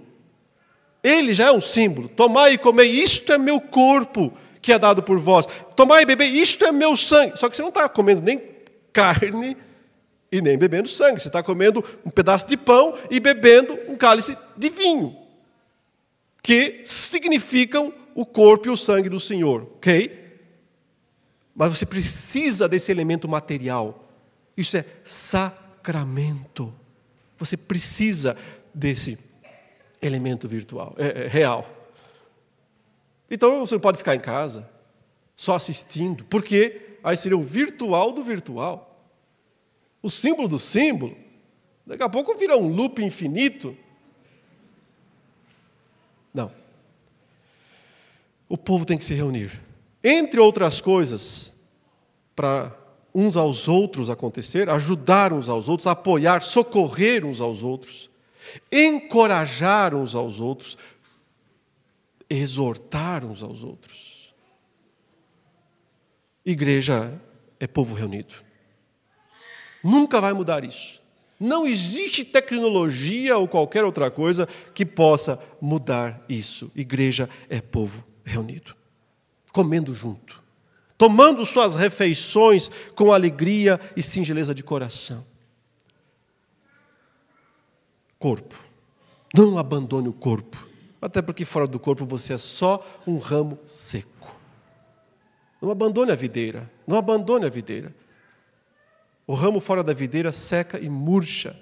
Ele 1.03 1.33
já 1.33 1.47
é 1.47 1.51
um 1.51 1.61
símbolo. 1.61 2.07
Tomai 2.07 2.53
e 2.53 2.57
comei, 2.57 2.89
isto 2.89 3.31
é 3.31 3.37
meu 3.37 3.59
corpo 3.59 4.33
que 4.61 4.73
é 4.73 4.79
dado 4.79 5.03
por 5.03 5.19
vós. 5.19 5.45
Tomai 5.75 6.01
e 6.01 6.05
beber, 6.05 6.25
isto 6.25 6.65
é 6.65 6.71
meu 6.71 6.97
sangue. 6.97 7.37
Só 7.37 7.47
que 7.47 7.55
você 7.55 7.61
não 7.61 7.69
está 7.69 7.87
comendo 7.87 8.21
nem 8.21 8.41
carne 8.91 9.55
e 10.31 10.41
nem 10.41 10.57
bebendo 10.57 10.87
sangue. 10.87 11.21
Você 11.21 11.27
está 11.27 11.43
comendo 11.43 11.83
um 12.03 12.09
pedaço 12.09 12.47
de 12.47 12.57
pão 12.57 12.97
e 13.09 13.19
bebendo 13.19 13.77
um 13.87 13.95
cálice 13.95 14.35
de 14.57 14.69
vinho, 14.69 15.15
que 16.41 16.81
significam 16.83 17.93
o 18.15 18.25
corpo 18.25 18.69
e 18.69 18.71
o 18.71 18.77
sangue 18.77 19.09
do 19.09 19.19
Senhor, 19.19 19.63
ok? 19.75 20.39
Mas 21.53 21.77
você 21.77 21.85
precisa 21.85 22.67
desse 22.67 22.89
elemento 22.89 23.27
material. 23.27 24.05
Isso 24.55 24.77
é 24.77 24.85
sacramento. 25.03 26.73
Você 27.37 27.57
precisa 27.57 28.37
desse 28.73 29.19
elemento 30.01 30.47
virtual, 30.47 30.95
é, 30.97 31.25
é, 31.25 31.27
real. 31.27 31.69
Então 33.29 33.65
você 33.65 33.75
não 33.75 33.81
pode 33.81 33.97
ficar 33.97 34.15
em 34.15 34.19
casa 34.19 34.69
só 35.35 35.55
assistindo, 35.55 36.23
porque 36.25 36.97
aí 37.03 37.17
seria 37.17 37.37
o 37.37 37.43
virtual 37.43 38.13
do 38.13 38.23
virtual, 38.23 38.97
o 40.01 40.09
símbolo 40.09 40.47
do 40.47 40.59
símbolo. 40.59 41.17
Daqui 41.85 42.03
a 42.03 42.09
pouco 42.09 42.35
vira 42.35 42.57
um 42.57 42.69
loop 42.69 43.03
infinito. 43.03 43.75
Não. 46.33 46.64
O 48.47 48.57
povo 48.57 48.85
tem 48.85 48.97
que 48.97 49.05
se 49.05 49.13
reunir. 49.13 49.59
Entre 50.03 50.39
outras 50.39 50.79
coisas, 50.81 51.59
para 52.35 52.75
uns 53.13 53.35
aos 53.35 53.67
outros 53.67 54.09
acontecer, 54.09 54.69
ajudar 54.69 55.33
uns 55.33 55.49
aos 55.49 55.67
outros, 55.67 55.87
apoiar, 55.87 56.41
socorrer 56.41 57.25
uns 57.25 57.41
aos 57.41 57.63
outros, 57.63 58.09
encorajar 58.71 59.95
uns 59.95 60.13
aos 60.13 60.39
outros, 60.39 60.77
exortar 62.29 63.25
uns 63.25 63.41
aos 63.41 63.63
outros. 63.63 64.33
Igreja 66.45 67.19
é 67.59 67.65
povo 67.65 67.95
reunido. 67.95 68.35
Nunca 69.83 70.21
vai 70.21 70.33
mudar 70.33 70.63
isso. 70.63 71.01
Não 71.39 71.65
existe 71.65 72.23
tecnologia 72.23 73.37
ou 73.37 73.47
qualquer 73.47 73.83
outra 73.83 74.11
coisa 74.11 74.47
que 74.73 74.85
possa 74.85 75.41
mudar 75.59 76.23
isso. 76.29 76.71
Igreja 76.75 77.29
é 77.49 77.59
povo 77.59 78.05
reunido, 78.25 78.75
comendo 79.53 79.93
junto, 79.93 80.43
tomando 80.97 81.45
suas 81.45 81.75
refeições 81.75 82.69
com 82.95 83.13
alegria 83.13 83.79
e 83.95 84.01
singeleza 84.01 84.53
de 84.53 84.63
coração. 84.63 85.25
Corpo. 88.17 88.65
Não 89.33 89.57
abandone 89.57 90.07
o 90.07 90.13
corpo, 90.13 90.67
até 91.01 91.21
porque 91.21 91.43
fora 91.45 91.67
do 91.67 91.77
corpo 91.77 92.05
você 92.05 92.33
é 92.33 92.37
só 92.37 92.85
um 93.05 93.17
ramo 93.17 93.59
seco. 93.65 94.35
Não 95.61 95.69
abandone 95.69 96.11
a 96.11 96.15
videira, 96.15 96.71
não 96.87 96.97
abandone 96.97 97.45
a 97.45 97.49
videira. 97.49 97.93
O 99.27 99.33
ramo 99.33 99.59
fora 99.59 99.83
da 99.83 99.93
videira 99.93 100.31
seca 100.31 100.79
e 100.79 100.89
murcha. 100.89 101.59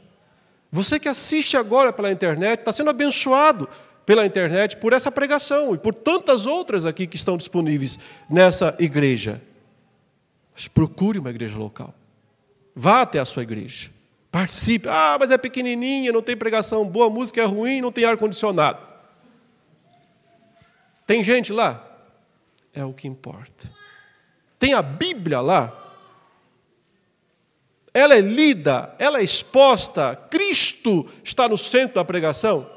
Você 0.71 0.99
que 0.99 1.09
assiste 1.09 1.57
agora 1.57 1.91
pela 1.91 2.11
internet 2.11 2.59
está 2.59 2.71
sendo 2.71 2.89
abençoado 2.89 3.67
pela 4.05 4.25
internet 4.25 4.77
por 4.77 4.93
essa 4.93 5.11
pregação 5.11 5.73
e 5.73 5.77
por 5.77 5.93
tantas 5.93 6.45
outras 6.45 6.85
aqui 6.85 7.07
que 7.07 7.15
estão 7.15 7.37
disponíveis 7.37 7.97
nessa 8.29 8.75
igreja. 8.79 9.41
Mas 10.53 10.67
procure 10.67 11.19
uma 11.19 11.29
igreja 11.29 11.57
local. 11.57 11.93
Vá 12.75 13.01
até 13.01 13.19
a 13.19 13.25
sua 13.25 13.43
igreja. 13.43 13.91
Participe. 14.31 14.87
Ah, 14.89 15.15
mas 15.19 15.31
é 15.31 15.37
pequenininha, 15.37 16.11
não 16.11 16.21
tem 16.21 16.35
pregação 16.35 16.85
boa, 16.85 17.09
música 17.09 17.41
é 17.41 17.45
ruim, 17.45 17.81
não 17.81 17.91
tem 17.91 18.05
ar-condicionado. 18.05 18.79
Tem 21.05 21.23
gente 21.23 21.53
lá? 21.53 21.85
É 22.73 22.83
o 22.83 22.93
que 22.93 23.07
importa. 23.07 23.69
Tem 24.57 24.73
a 24.73 24.81
Bíblia 24.81 25.39
lá? 25.41 25.79
Ela 27.93 28.15
é 28.15 28.21
lida, 28.21 28.95
ela 28.97 29.19
é 29.19 29.23
exposta, 29.23 30.15
Cristo 30.31 31.07
está 31.23 31.47
no 31.47 31.57
centro 31.57 31.95
da 31.95 32.05
pregação? 32.05 32.67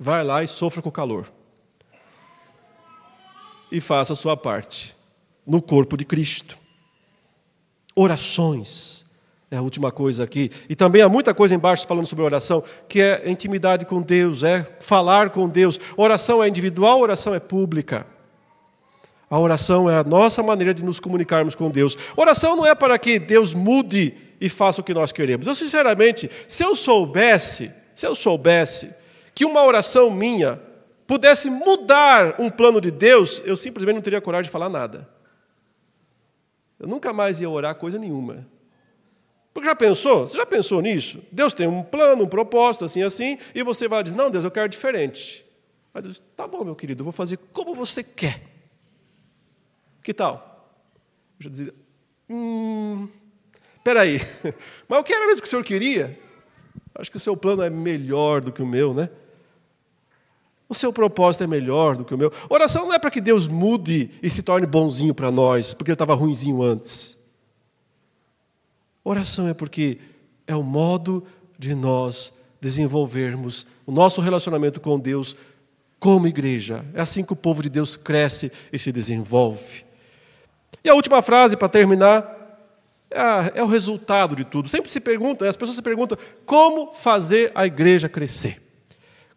Vai 0.00 0.24
lá 0.24 0.42
e 0.42 0.48
sofra 0.48 0.80
com 0.80 0.88
o 0.88 0.92
calor. 0.92 1.30
E 3.70 3.82
faça 3.82 4.14
a 4.14 4.16
sua 4.16 4.34
parte 4.34 4.96
no 5.46 5.60
corpo 5.60 5.94
de 5.94 6.06
Cristo. 6.06 6.56
Orações 7.94 9.04
é 9.50 9.56
a 9.58 9.62
última 9.62 9.92
coisa 9.92 10.24
aqui. 10.24 10.50
E 10.68 10.74
também 10.74 11.02
há 11.02 11.08
muita 11.08 11.34
coisa 11.34 11.54
embaixo 11.54 11.86
falando 11.86 12.06
sobre 12.06 12.24
oração, 12.24 12.64
que 12.88 13.00
é 13.00 13.30
intimidade 13.30 13.84
com 13.84 14.00
Deus, 14.00 14.42
é 14.42 14.64
falar 14.80 15.30
com 15.30 15.46
Deus. 15.46 15.78
Oração 15.96 16.42
é 16.42 16.48
individual, 16.48 17.00
oração 17.00 17.34
é 17.34 17.38
pública. 17.38 18.06
A 19.28 19.38
oração 19.38 19.88
é 19.88 19.96
a 19.96 20.02
nossa 20.02 20.42
maneira 20.42 20.72
de 20.72 20.82
nos 20.82 20.98
comunicarmos 20.98 21.54
com 21.54 21.70
Deus. 21.70 21.96
Oração 22.16 22.56
não 22.56 22.66
é 22.66 22.74
para 22.74 22.98
que 22.98 23.18
Deus 23.18 23.52
mude 23.52 24.14
e 24.40 24.48
faça 24.48 24.80
o 24.80 24.84
que 24.84 24.94
nós 24.94 25.12
queremos. 25.12 25.46
Eu, 25.46 25.54
sinceramente, 25.54 26.28
se 26.48 26.64
eu 26.64 26.74
soubesse, 26.74 27.70
se 27.94 28.06
eu 28.06 28.14
soubesse 28.14 28.99
que 29.34 29.44
uma 29.44 29.62
oração 29.64 30.10
minha 30.10 30.60
pudesse 31.06 31.50
mudar 31.50 32.36
um 32.38 32.48
plano 32.48 32.80
de 32.80 32.90
Deus, 32.90 33.42
eu 33.44 33.56
simplesmente 33.56 33.96
não 33.96 34.02
teria 34.02 34.20
coragem 34.20 34.44
de 34.44 34.50
falar 34.50 34.68
nada. 34.68 35.08
Eu 36.78 36.86
nunca 36.86 37.12
mais 37.12 37.40
ia 37.40 37.50
orar 37.50 37.74
coisa 37.74 37.98
nenhuma. 37.98 38.46
Porque 39.52 39.68
já 39.68 39.74
pensou? 39.74 40.26
Você 40.26 40.36
já 40.36 40.46
pensou 40.46 40.80
nisso? 40.80 41.22
Deus 41.30 41.52
tem 41.52 41.66
um 41.66 41.82
plano, 41.82 42.24
um 42.24 42.28
propósito, 42.28 42.84
assim, 42.84 43.02
assim, 43.02 43.38
e 43.54 43.62
você 43.62 43.88
vai 43.88 44.02
dizer, 44.02 44.16
não, 44.16 44.30
Deus, 44.30 44.44
eu 44.44 44.50
quero 44.50 44.68
diferente. 44.68 45.44
Aí 45.92 46.00
Deus, 46.00 46.22
tá 46.36 46.46
bom, 46.46 46.64
meu 46.64 46.76
querido, 46.76 47.00
eu 47.00 47.04
vou 47.04 47.12
fazer 47.12 47.36
como 47.52 47.74
você 47.74 48.02
quer. 48.02 48.42
Que 50.02 50.14
tal? 50.14 50.72
Eu 51.38 51.44
já 51.44 51.50
dizia, 51.50 51.74
hum, 52.28 53.08
peraí, 53.82 54.20
mas 54.88 55.00
o 55.00 55.02
que 55.04 55.12
era 55.12 55.26
mesmo 55.26 55.42
que 55.42 55.48
o 55.48 55.50
senhor 55.50 55.64
queria? 55.64 56.18
Acho 56.94 57.10
que 57.10 57.16
o 57.16 57.20
seu 57.20 57.36
plano 57.36 57.62
é 57.62 57.70
melhor 57.70 58.40
do 58.40 58.52
que 58.52 58.62
o 58.62 58.66
meu, 58.66 58.94
né? 58.94 59.10
O 60.70 60.74
seu 60.74 60.92
propósito 60.92 61.42
é 61.42 61.48
melhor 61.48 61.96
do 61.96 62.04
que 62.04 62.14
o 62.14 62.18
meu. 62.18 62.32
Oração 62.48 62.86
não 62.86 62.94
é 62.94 62.98
para 63.00 63.10
que 63.10 63.20
Deus 63.20 63.48
mude 63.48 64.08
e 64.22 64.30
se 64.30 64.40
torne 64.40 64.68
bonzinho 64.68 65.12
para 65.12 65.28
nós, 65.28 65.74
porque 65.74 65.90
ele 65.90 65.96
estava 65.96 66.14
ruinzinho 66.14 66.62
antes. 66.62 67.18
Oração 69.02 69.48
é 69.48 69.52
porque 69.52 69.98
é 70.46 70.54
o 70.54 70.62
modo 70.62 71.26
de 71.58 71.74
nós 71.74 72.32
desenvolvermos 72.60 73.66
o 73.84 73.90
nosso 73.90 74.20
relacionamento 74.20 74.80
com 74.80 74.96
Deus 74.96 75.34
como 75.98 76.28
igreja. 76.28 76.84
É 76.94 77.00
assim 77.00 77.24
que 77.24 77.32
o 77.32 77.36
povo 77.36 77.64
de 77.64 77.68
Deus 77.68 77.96
cresce 77.96 78.52
e 78.72 78.78
se 78.78 78.92
desenvolve. 78.92 79.84
E 80.84 80.88
a 80.88 80.94
última 80.94 81.20
frase, 81.20 81.56
para 81.56 81.68
terminar, 81.68 82.22
é, 83.10 83.58
é, 83.58 83.62
o 83.64 83.66
resultado 83.66 84.36
de 84.36 84.44
tudo. 84.44 84.68
Sempre 84.68 84.88
se 84.88 85.00
pergunta, 85.00 85.48
as 85.48 85.56
pessoas 85.56 85.74
se 85.74 85.82
perguntam 85.82 86.16
como 86.46 86.94
fazer 86.94 87.50
a 87.56 87.66
igreja 87.66 88.08
crescer. 88.08 88.69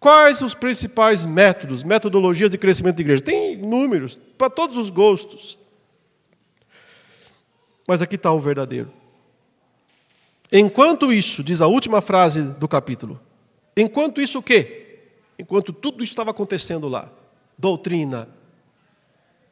Quais 0.03 0.41
os 0.41 0.53
principais 0.53 1.25
métodos, 1.25 1.81
metodologias 1.81 2.51
de 2.51 2.57
crescimento 2.57 2.97
da 2.97 3.01
igreja? 3.03 3.23
Tem 3.23 3.55
números 3.55 4.19
para 4.37 4.49
todos 4.49 4.75
os 4.75 4.89
gostos. 4.89 5.57
Mas 7.87 8.01
aqui 8.01 8.15
está 8.15 8.29
o 8.33 8.37
verdadeiro. 8.37 8.91
Enquanto 10.51 11.13
isso, 11.13 11.41
diz 11.41 11.61
a 11.61 11.67
última 11.67 12.01
frase 12.01 12.41
do 12.41 12.67
capítulo, 12.67 13.17
enquanto 13.77 14.19
isso 14.19 14.39
o 14.39 14.43
quê? 14.43 15.05
Enquanto 15.39 15.71
tudo 15.71 16.03
estava 16.03 16.31
acontecendo 16.31 16.89
lá, 16.89 17.09
doutrina, 17.57 18.27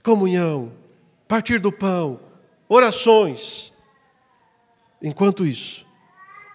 comunhão, 0.03 0.73
partir 1.29 1.61
do 1.61 1.71
pão, 1.71 2.19
orações. 2.67 3.71
Enquanto 5.01 5.45
isso, 5.45 5.87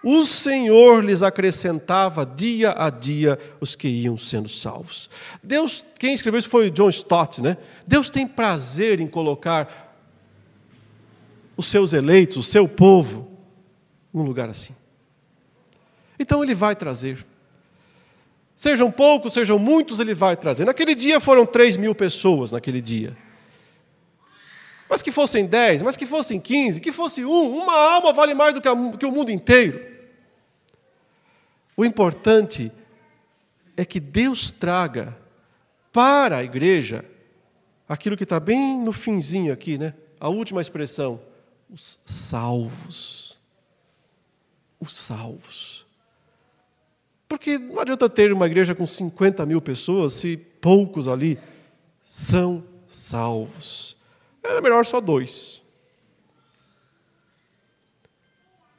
o 0.09 0.25
Senhor 0.25 1.03
lhes 1.03 1.21
acrescentava 1.21 2.25
dia 2.25 2.73
a 2.77 2.89
dia 2.89 3.37
os 3.59 3.75
que 3.75 3.89
iam 3.89 4.17
sendo 4.17 4.47
salvos. 4.47 5.09
Deus, 5.43 5.83
quem 5.99 6.13
escreveu 6.13 6.39
isso 6.39 6.47
foi 6.47 6.71
John 6.71 6.87
Stott, 6.87 7.41
né? 7.41 7.57
Deus 7.85 8.09
tem 8.09 8.25
prazer 8.25 9.01
em 9.01 9.07
colocar 9.07 9.93
os 11.57 11.65
seus 11.65 11.91
eleitos, 11.91 12.37
o 12.37 12.43
seu 12.43 12.69
povo, 12.69 13.29
num 14.13 14.23
lugar 14.23 14.47
assim. 14.47 14.73
Então 16.17 16.41
ele 16.41 16.55
vai 16.55 16.73
trazer. 16.73 17.25
Sejam 18.55 18.89
poucos, 18.89 19.33
sejam 19.33 19.59
muitos, 19.59 19.99
ele 19.99 20.13
vai 20.13 20.37
trazer. 20.37 20.63
Naquele 20.63 20.95
dia 20.95 21.19
foram 21.19 21.45
três 21.45 21.75
mil 21.75 21.93
pessoas 21.93 22.53
naquele 22.53 22.79
dia. 22.79 23.13
Mas 24.89 25.01
que 25.01 25.11
fossem 25.11 25.45
dez, 25.45 25.81
mas 25.81 25.97
que 25.97 26.05
fossem 26.05 26.39
quinze, 26.39 26.79
que 26.79 26.93
fosse 26.93 27.25
um, 27.25 27.57
uma 27.57 27.75
alma 27.75 28.13
vale 28.13 28.33
mais 28.33 28.53
do 28.53 28.61
que, 28.61 28.69
a, 28.69 28.73
que 28.97 29.05
o 29.05 29.11
mundo 29.11 29.29
inteiro. 29.29 29.96
O 31.77 31.85
importante 31.85 32.71
é 33.77 33.85
que 33.85 33.99
Deus 33.99 34.51
traga 34.51 35.15
para 35.93 36.37
a 36.37 36.43
igreja 36.43 37.05
aquilo 37.87 38.17
que 38.17 38.23
está 38.23 38.39
bem 38.39 38.77
no 38.81 38.91
finzinho 38.91 39.53
aqui, 39.53 39.77
né? 39.77 39.93
A 40.19 40.27
última 40.27 40.59
expressão, 40.59 41.21
os 41.69 41.99
salvos 42.05 43.27
os 44.79 44.93
salvos. 44.93 45.85
Porque 47.27 47.57
não 47.57 47.79
adianta 47.79 48.09
ter 48.09 48.31
uma 48.31 48.45
igreja 48.45 48.73
com 48.73 48.87
50 48.87 49.45
mil 49.45 49.61
pessoas 49.61 50.13
se 50.13 50.37
poucos 50.37 51.07
ali 51.07 51.37
são 52.03 52.63
salvos. 52.87 53.97
Era 54.41 54.61
melhor 54.61 54.85
só 54.85 55.01
dois. 55.01 55.61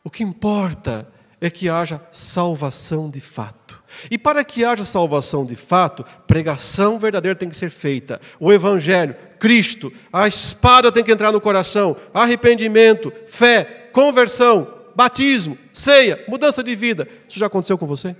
O 0.02 0.10
que 0.10 0.22
importa 0.22 1.12
é 1.40 1.50
que 1.50 1.68
haja 1.68 2.00
salvação 2.10 3.10
de 3.10 3.20
fato. 3.20 3.82
E 4.10 4.18
para 4.18 4.44
que 4.44 4.64
haja 4.64 4.84
salvação 4.84 5.44
de 5.44 5.56
fato, 5.56 6.04
pregação 6.26 6.98
verdadeira 6.98 7.36
tem 7.36 7.48
que 7.48 7.56
ser 7.56 7.70
feita. 7.70 8.20
O 8.38 8.52
Evangelho, 8.52 9.14
Cristo, 9.38 9.92
a 10.12 10.26
espada 10.26 10.92
tem 10.92 11.02
que 11.02 11.12
entrar 11.12 11.32
no 11.32 11.40
coração, 11.40 11.96
arrependimento, 12.12 13.12
fé, 13.26 13.88
conversão, 13.92 14.74
batismo, 14.94 15.56
ceia, 15.72 16.24
mudança 16.28 16.62
de 16.62 16.74
vida. 16.74 17.08
Isso 17.28 17.38
já 17.38 17.46
aconteceu 17.46 17.78
com 17.78 17.86
você? 17.86 18.16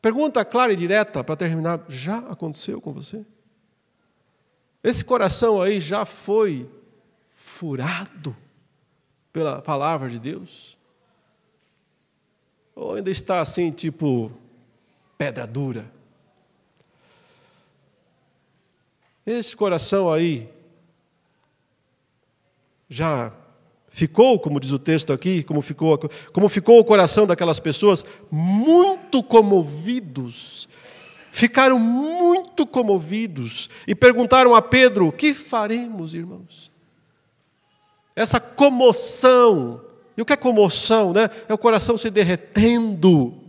Pergunta 0.00 0.44
clara 0.44 0.72
e 0.72 0.76
direta 0.76 1.24
para 1.24 1.36
terminar: 1.36 1.84
já 1.88 2.18
aconteceu 2.18 2.80
com 2.80 2.92
você? 2.92 3.24
Esse 4.82 5.04
coração 5.04 5.60
aí 5.60 5.80
já 5.80 6.04
foi 6.04 6.70
furado 7.30 8.36
pela 9.38 9.62
palavra 9.62 10.10
de 10.10 10.18
Deus? 10.18 10.76
Ou 12.74 12.96
ainda 12.96 13.08
está 13.08 13.40
assim, 13.40 13.70
tipo, 13.70 14.32
pedra 15.16 15.46
dura? 15.46 15.88
Esse 19.24 19.56
coração 19.56 20.12
aí 20.12 20.48
já 22.88 23.32
ficou, 23.88 24.40
como 24.40 24.58
diz 24.58 24.72
o 24.72 24.78
texto 24.78 25.12
aqui, 25.12 25.44
como 25.44 25.62
ficou, 25.62 25.96
como 26.32 26.48
ficou 26.48 26.80
o 26.80 26.84
coração 26.84 27.24
daquelas 27.24 27.60
pessoas, 27.60 28.04
muito 28.32 29.22
comovidos. 29.22 30.68
Ficaram 31.30 31.78
muito 31.78 32.66
comovidos 32.66 33.70
e 33.86 33.94
perguntaram 33.94 34.52
a 34.52 34.60
Pedro: 34.60 35.12
que 35.12 35.32
faremos, 35.32 36.12
irmãos? 36.12 36.67
Essa 38.18 38.40
comoção, 38.40 39.84
e 40.16 40.22
o 40.22 40.24
que 40.24 40.32
é 40.32 40.36
comoção? 40.36 41.12
Né? 41.12 41.30
É 41.48 41.54
o 41.54 41.58
coração 41.58 41.96
se 41.96 42.10
derretendo. 42.10 43.42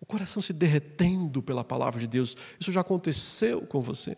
O 0.00 0.06
coração 0.06 0.40
se 0.42 0.52
derretendo 0.52 1.42
pela 1.42 1.64
palavra 1.64 2.00
de 2.00 2.06
Deus. 2.06 2.36
Isso 2.60 2.70
já 2.70 2.82
aconteceu 2.82 3.62
com 3.62 3.80
você, 3.80 4.16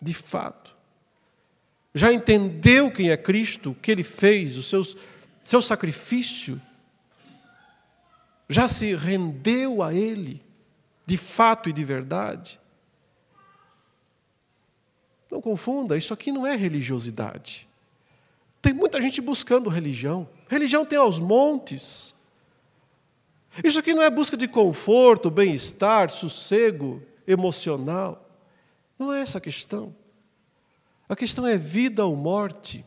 de 0.00 0.14
fato 0.14 0.76
já 1.96 2.12
entendeu 2.12 2.90
quem 2.90 3.10
é 3.10 3.16
Cristo, 3.16 3.70
o 3.70 3.74
que 3.74 3.90
ele 3.90 4.04
fez, 4.04 4.58
o 4.58 4.62
seu 4.62 5.62
sacrifício, 5.62 6.60
já 8.50 8.68
se 8.68 8.94
rendeu 8.94 9.82
a 9.82 9.94
Ele, 9.94 10.44
de 11.06 11.16
fato 11.16 11.70
e 11.70 11.72
de 11.72 11.82
verdade. 11.82 12.60
Não 15.30 15.40
confunda, 15.40 15.96
isso 15.96 16.14
aqui 16.14 16.30
não 16.30 16.46
é 16.46 16.54
religiosidade. 16.56 17.66
Tem 18.62 18.72
muita 18.72 19.00
gente 19.00 19.20
buscando 19.20 19.68
religião. 19.68 20.28
Religião 20.48 20.84
tem 20.84 20.98
aos 20.98 21.18
montes. 21.18 22.14
Isso 23.62 23.78
aqui 23.78 23.94
não 23.94 24.02
é 24.02 24.10
busca 24.10 24.36
de 24.36 24.46
conforto, 24.46 25.30
bem-estar, 25.30 26.10
sossego 26.10 27.02
emocional. 27.26 28.28
Não 28.98 29.12
é 29.12 29.20
essa 29.20 29.38
a 29.38 29.40
questão. 29.40 29.94
A 31.08 31.14
questão 31.14 31.46
é 31.46 31.56
vida 31.56 32.04
ou 32.04 32.16
morte. 32.16 32.84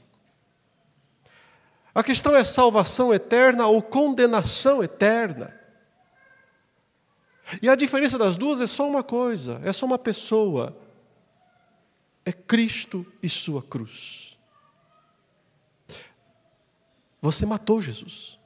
A 1.94 2.04
questão 2.04 2.36
é 2.36 2.44
salvação 2.44 3.14
eterna 3.14 3.68
ou 3.68 3.82
condenação 3.82 4.84
eterna. 4.84 5.54
E 7.62 7.70
a 7.70 7.76
diferença 7.76 8.18
das 8.18 8.38
duas 8.38 8.62
é 8.62 8.68
só 8.68 8.88
uma 8.88 9.04
coisa: 9.04 9.60
é 9.64 9.74
só 9.74 9.86
uma 9.86 9.98
pessoa. 9.98 10.78
É 12.30 12.32
Cristo 12.32 13.04
e 13.24 13.28
Sua 13.28 13.64
cruz. 13.64 14.38
Você 17.20 17.44
matou 17.44 17.82
Jesus. 17.82 18.38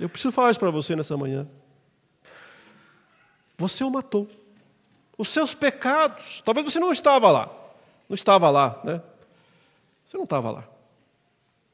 Eu 0.00 0.08
preciso 0.08 0.32
falar 0.32 0.50
isso 0.50 0.58
para 0.58 0.72
você 0.72 0.96
nessa 0.96 1.16
manhã. 1.16 1.48
Você 3.56 3.84
o 3.84 3.90
matou 3.92 4.28
os 5.16 5.28
seus 5.28 5.54
pecados. 5.54 6.42
Talvez 6.42 6.66
você 6.66 6.80
não 6.80 6.90
estava 6.90 7.30
lá. 7.30 7.48
Não 8.08 8.14
estava 8.14 8.50
lá, 8.50 8.80
né? 8.82 9.00
Você 10.04 10.16
não 10.16 10.24
estava 10.24 10.50
lá. 10.50 10.68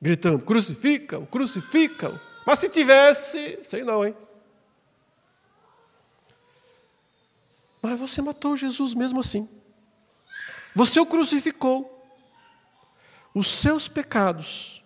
Gritando, 0.03 0.45
crucifica-o, 0.45 1.27
crucifica-o. 1.27 2.21
Mas 2.47 2.59
se 2.59 2.69
tivesse, 2.69 3.59
sei 3.63 3.85
não, 3.85 4.05
hein? 4.05 4.15
Mas 7.81 7.99
você 7.99 8.21
matou 8.21 8.55
Jesus 8.55 8.93
mesmo 8.93 9.21
assim. 9.21 9.58
Você 10.79 11.01
o 11.01 11.07
crucificou. 11.07 11.93
Os 13.35 13.49
seus 13.51 13.89
pecados. 13.89 14.81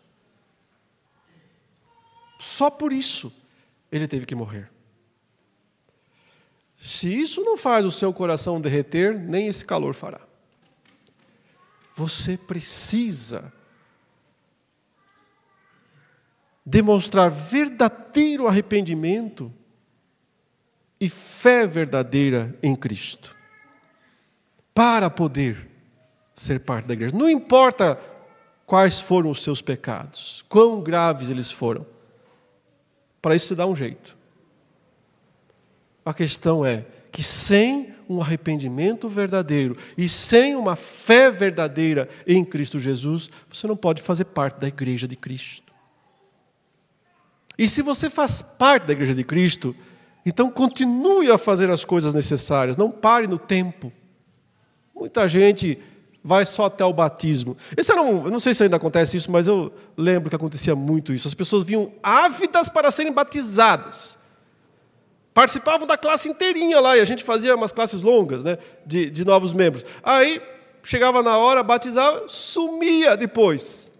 Só 2.40 2.70
por 2.70 2.94
isso 2.94 3.30
ele 3.90 4.08
teve 4.08 4.24
que 4.24 4.34
morrer. 4.34 4.70
Se 6.78 7.14
isso 7.14 7.42
não 7.42 7.58
faz 7.58 7.84
o 7.84 7.90
seu 7.90 8.10
coração 8.10 8.58
derreter, 8.58 9.18
nem 9.18 9.48
esse 9.48 9.66
calor 9.66 9.92
fará. 9.92 10.22
Você 11.94 12.38
precisa 12.38 13.52
demonstrar 16.64 17.30
verdadeiro 17.30 18.48
arrependimento 18.48 19.52
e 20.98 21.10
fé 21.10 21.66
verdadeira 21.66 22.58
em 22.62 22.74
Cristo, 22.74 23.36
para 24.72 25.10
poder 25.10 25.71
ser 26.34 26.60
parte 26.60 26.86
da 26.86 26.94
igreja. 26.94 27.14
Não 27.16 27.28
importa 27.28 27.98
quais 28.66 29.00
foram 29.00 29.30
os 29.30 29.42
seus 29.42 29.60
pecados, 29.60 30.44
quão 30.48 30.80
graves 30.80 31.30
eles 31.30 31.50
foram, 31.50 31.86
para 33.20 33.36
isso 33.36 33.48
se 33.48 33.54
dá 33.54 33.66
um 33.66 33.76
jeito. 33.76 34.16
A 36.04 36.12
questão 36.12 36.64
é 36.64 36.84
que 37.12 37.22
sem 37.22 37.94
um 38.08 38.20
arrependimento 38.20 39.08
verdadeiro 39.08 39.76
e 39.96 40.08
sem 40.08 40.56
uma 40.56 40.74
fé 40.74 41.30
verdadeira 41.30 42.08
em 42.26 42.44
Cristo 42.44 42.80
Jesus, 42.80 43.30
você 43.48 43.66
não 43.66 43.76
pode 43.76 44.02
fazer 44.02 44.24
parte 44.24 44.58
da 44.58 44.68
igreja 44.68 45.06
de 45.06 45.14
Cristo. 45.14 45.72
E 47.56 47.68
se 47.68 47.82
você 47.82 48.08
faz 48.10 48.42
parte 48.42 48.86
da 48.86 48.92
igreja 48.92 49.14
de 49.14 49.22
Cristo, 49.22 49.76
então 50.24 50.50
continue 50.50 51.30
a 51.30 51.38
fazer 51.38 51.70
as 51.70 51.84
coisas 51.84 52.14
necessárias, 52.14 52.76
não 52.76 52.90
pare 52.90 53.26
no 53.26 53.38
tempo. 53.38 53.92
Muita 54.94 55.28
gente 55.28 55.78
vai 56.22 56.46
só 56.46 56.66
até 56.66 56.84
o 56.84 56.92
batismo. 56.92 57.56
Esse 57.76 57.90
era 57.90 58.00
um, 58.00 58.24
eu 58.24 58.30
não 58.30 58.38
sei 58.38 58.54
se 58.54 58.62
ainda 58.62 58.76
acontece 58.76 59.16
isso, 59.16 59.30
mas 59.30 59.48
eu 59.48 59.72
lembro 59.96 60.30
que 60.30 60.36
acontecia 60.36 60.74
muito 60.76 61.12
isso. 61.12 61.26
As 61.26 61.34
pessoas 61.34 61.64
vinham 61.64 61.92
ávidas 62.02 62.68
para 62.68 62.90
serem 62.90 63.12
batizadas. 63.12 64.18
Participavam 65.34 65.86
da 65.86 65.96
classe 65.96 66.28
inteirinha 66.28 66.78
lá, 66.78 66.96
e 66.96 67.00
a 67.00 67.04
gente 67.04 67.24
fazia 67.24 67.56
umas 67.56 67.72
classes 67.72 68.02
longas 68.02 68.44
né, 68.44 68.58
de, 68.86 69.10
de 69.10 69.24
novos 69.24 69.52
membros. 69.54 69.84
Aí 70.02 70.40
chegava 70.82 71.22
na 71.22 71.38
hora, 71.38 71.62
batizava, 71.62 72.28
sumia 72.28 73.16
depois. 73.16 73.90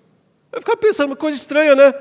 Eu 0.52 0.60
ficava 0.60 0.76
pensando, 0.76 1.06
uma 1.06 1.16
coisa 1.16 1.36
estranha, 1.36 1.74
né? 1.74 1.94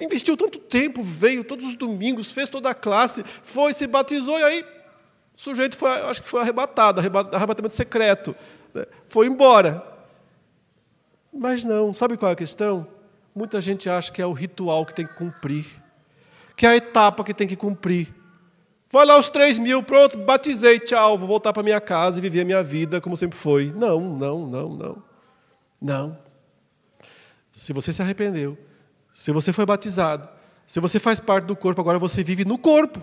Investiu 0.00 0.36
tanto 0.36 0.58
tempo, 0.58 1.02
veio 1.02 1.42
todos 1.42 1.66
os 1.66 1.74
domingos, 1.74 2.30
fez 2.30 2.50
toda 2.50 2.70
a 2.70 2.74
classe, 2.74 3.24
foi, 3.42 3.72
se 3.72 3.86
batizou, 3.86 4.38
e 4.38 4.42
aí 4.42 4.64
o 5.36 5.40
sujeito 5.40 5.76
foi, 5.76 5.90
acho 5.90 6.22
que 6.22 6.28
foi 6.28 6.40
arrebatado, 6.40 7.00
arrebatamento 7.00 7.74
secreto. 7.74 8.34
Foi 9.06 9.26
embora. 9.26 9.82
Mas 11.32 11.64
não, 11.64 11.94
sabe 11.94 12.16
qual 12.16 12.30
é 12.30 12.32
a 12.32 12.36
questão? 12.36 12.86
Muita 13.34 13.60
gente 13.60 13.88
acha 13.88 14.10
que 14.12 14.20
é 14.20 14.26
o 14.26 14.32
ritual 14.32 14.84
que 14.84 14.94
tem 14.94 15.06
que 15.06 15.14
cumprir, 15.14 15.66
que 16.56 16.66
é 16.66 16.70
a 16.70 16.76
etapa 16.76 17.22
que 17.22 17.32
tem 17.32 17.46
que 17.46 17.56
cumprir. 17.56 18.14
Foi 18.88 19.04
lá 19.04 19.18
os 19.18 19.28
três 19.28 19.58
mil, 19.58 19.82
pronto, 19.82 20.18
batizei, 20.18 20.78
tchau, 20.78 21.18
vou 21.18 21.28
voltar 21.28 21.52
para 21.52 21.62
minha 21.62 21.80
casa 21.80 22.18
e 22.18 22.22
viver 22.22 22.40
a 22.40 22.44
minha 22.44 22.62
vida 22.62 23.00
como 23.00 23.16
sempre 23.16 23.36
foi. 23.36 23.72
Não, 23.76 24.00
não, 24.00 24.46
não, 24.46 24.68
não. 24.74 25.02
Não. 25.80 26.18
Se 27.54 27.72
você 27.72 27.92
se 27.92 28.02
arrependeu, 28.02 28.58
se 29.12 29.30
você 29.30 29.52
foi 29.52 29.66
batizado, 29.66 30.28
se 30.66 30.80
você 30.80 30.98
faz 30.98 31.20
parte 31.20 31.44
do 31.44 31.56
corpo, 31.56 31.80
agora 31.80 31.98
você 31.98 32.22
vive 32.22 32.44
no 32.44 32.58
corpo. 32.58 33.02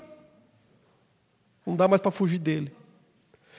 Não 1.66 1.76
dá 1.76 1.88
mais 1.88 2.02
para 2.02 2.12
fugir 2.12 2.40
dele. 2.40 2.74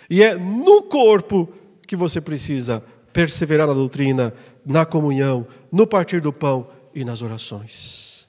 E 0.09 0.23
é 0.23 0.37
no 0.37 0.83
corpo 0.85 1.53
que 1.87 1.97
você 1.97 2.21
precisa 2.21 2.83
perseverar 3.13 3.67
na 3.67 3.73
doutrina, 3.73 4.35
na 4.65 4.85
comunhão, 4.85 5.47
no 5.73 5.87
partir 5.87 6.21
do 6.21 6.33
pão 6.33 6.69
e 6.95 7.05
nas 7.05 7.23
orações. 7.23 8.27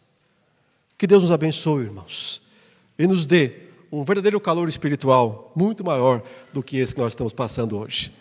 Que 0.97 1.05
Deus 1.05 1.24
nos 1.24 1.32
abençoe, 1.32 1.84
irmãos, 1.84 2.41
e 2.97 3.05
nos 3.05 3.26
dê 3.26 3.68
um 3.91 4.03
verdadeiro 4.03 4.39
calor 4.39 4.68
espiritual 4.68 5.51
muito 5.55 5.84
maior 5.84 6.22
do 6.53 6.64
que 6.64 6.78
esse 6.78 6.93
que 6.93 7.01
nós 7.01 7.12
estamos 7.12 7.34
passando 7.34 7.78
hoje. 7.78 8.12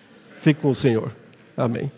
Fique 0.43 0.61
com 0.61 0.70
o 0.70 0.74
Senhor. 0.74 1.12
Amém. 1.57 1.91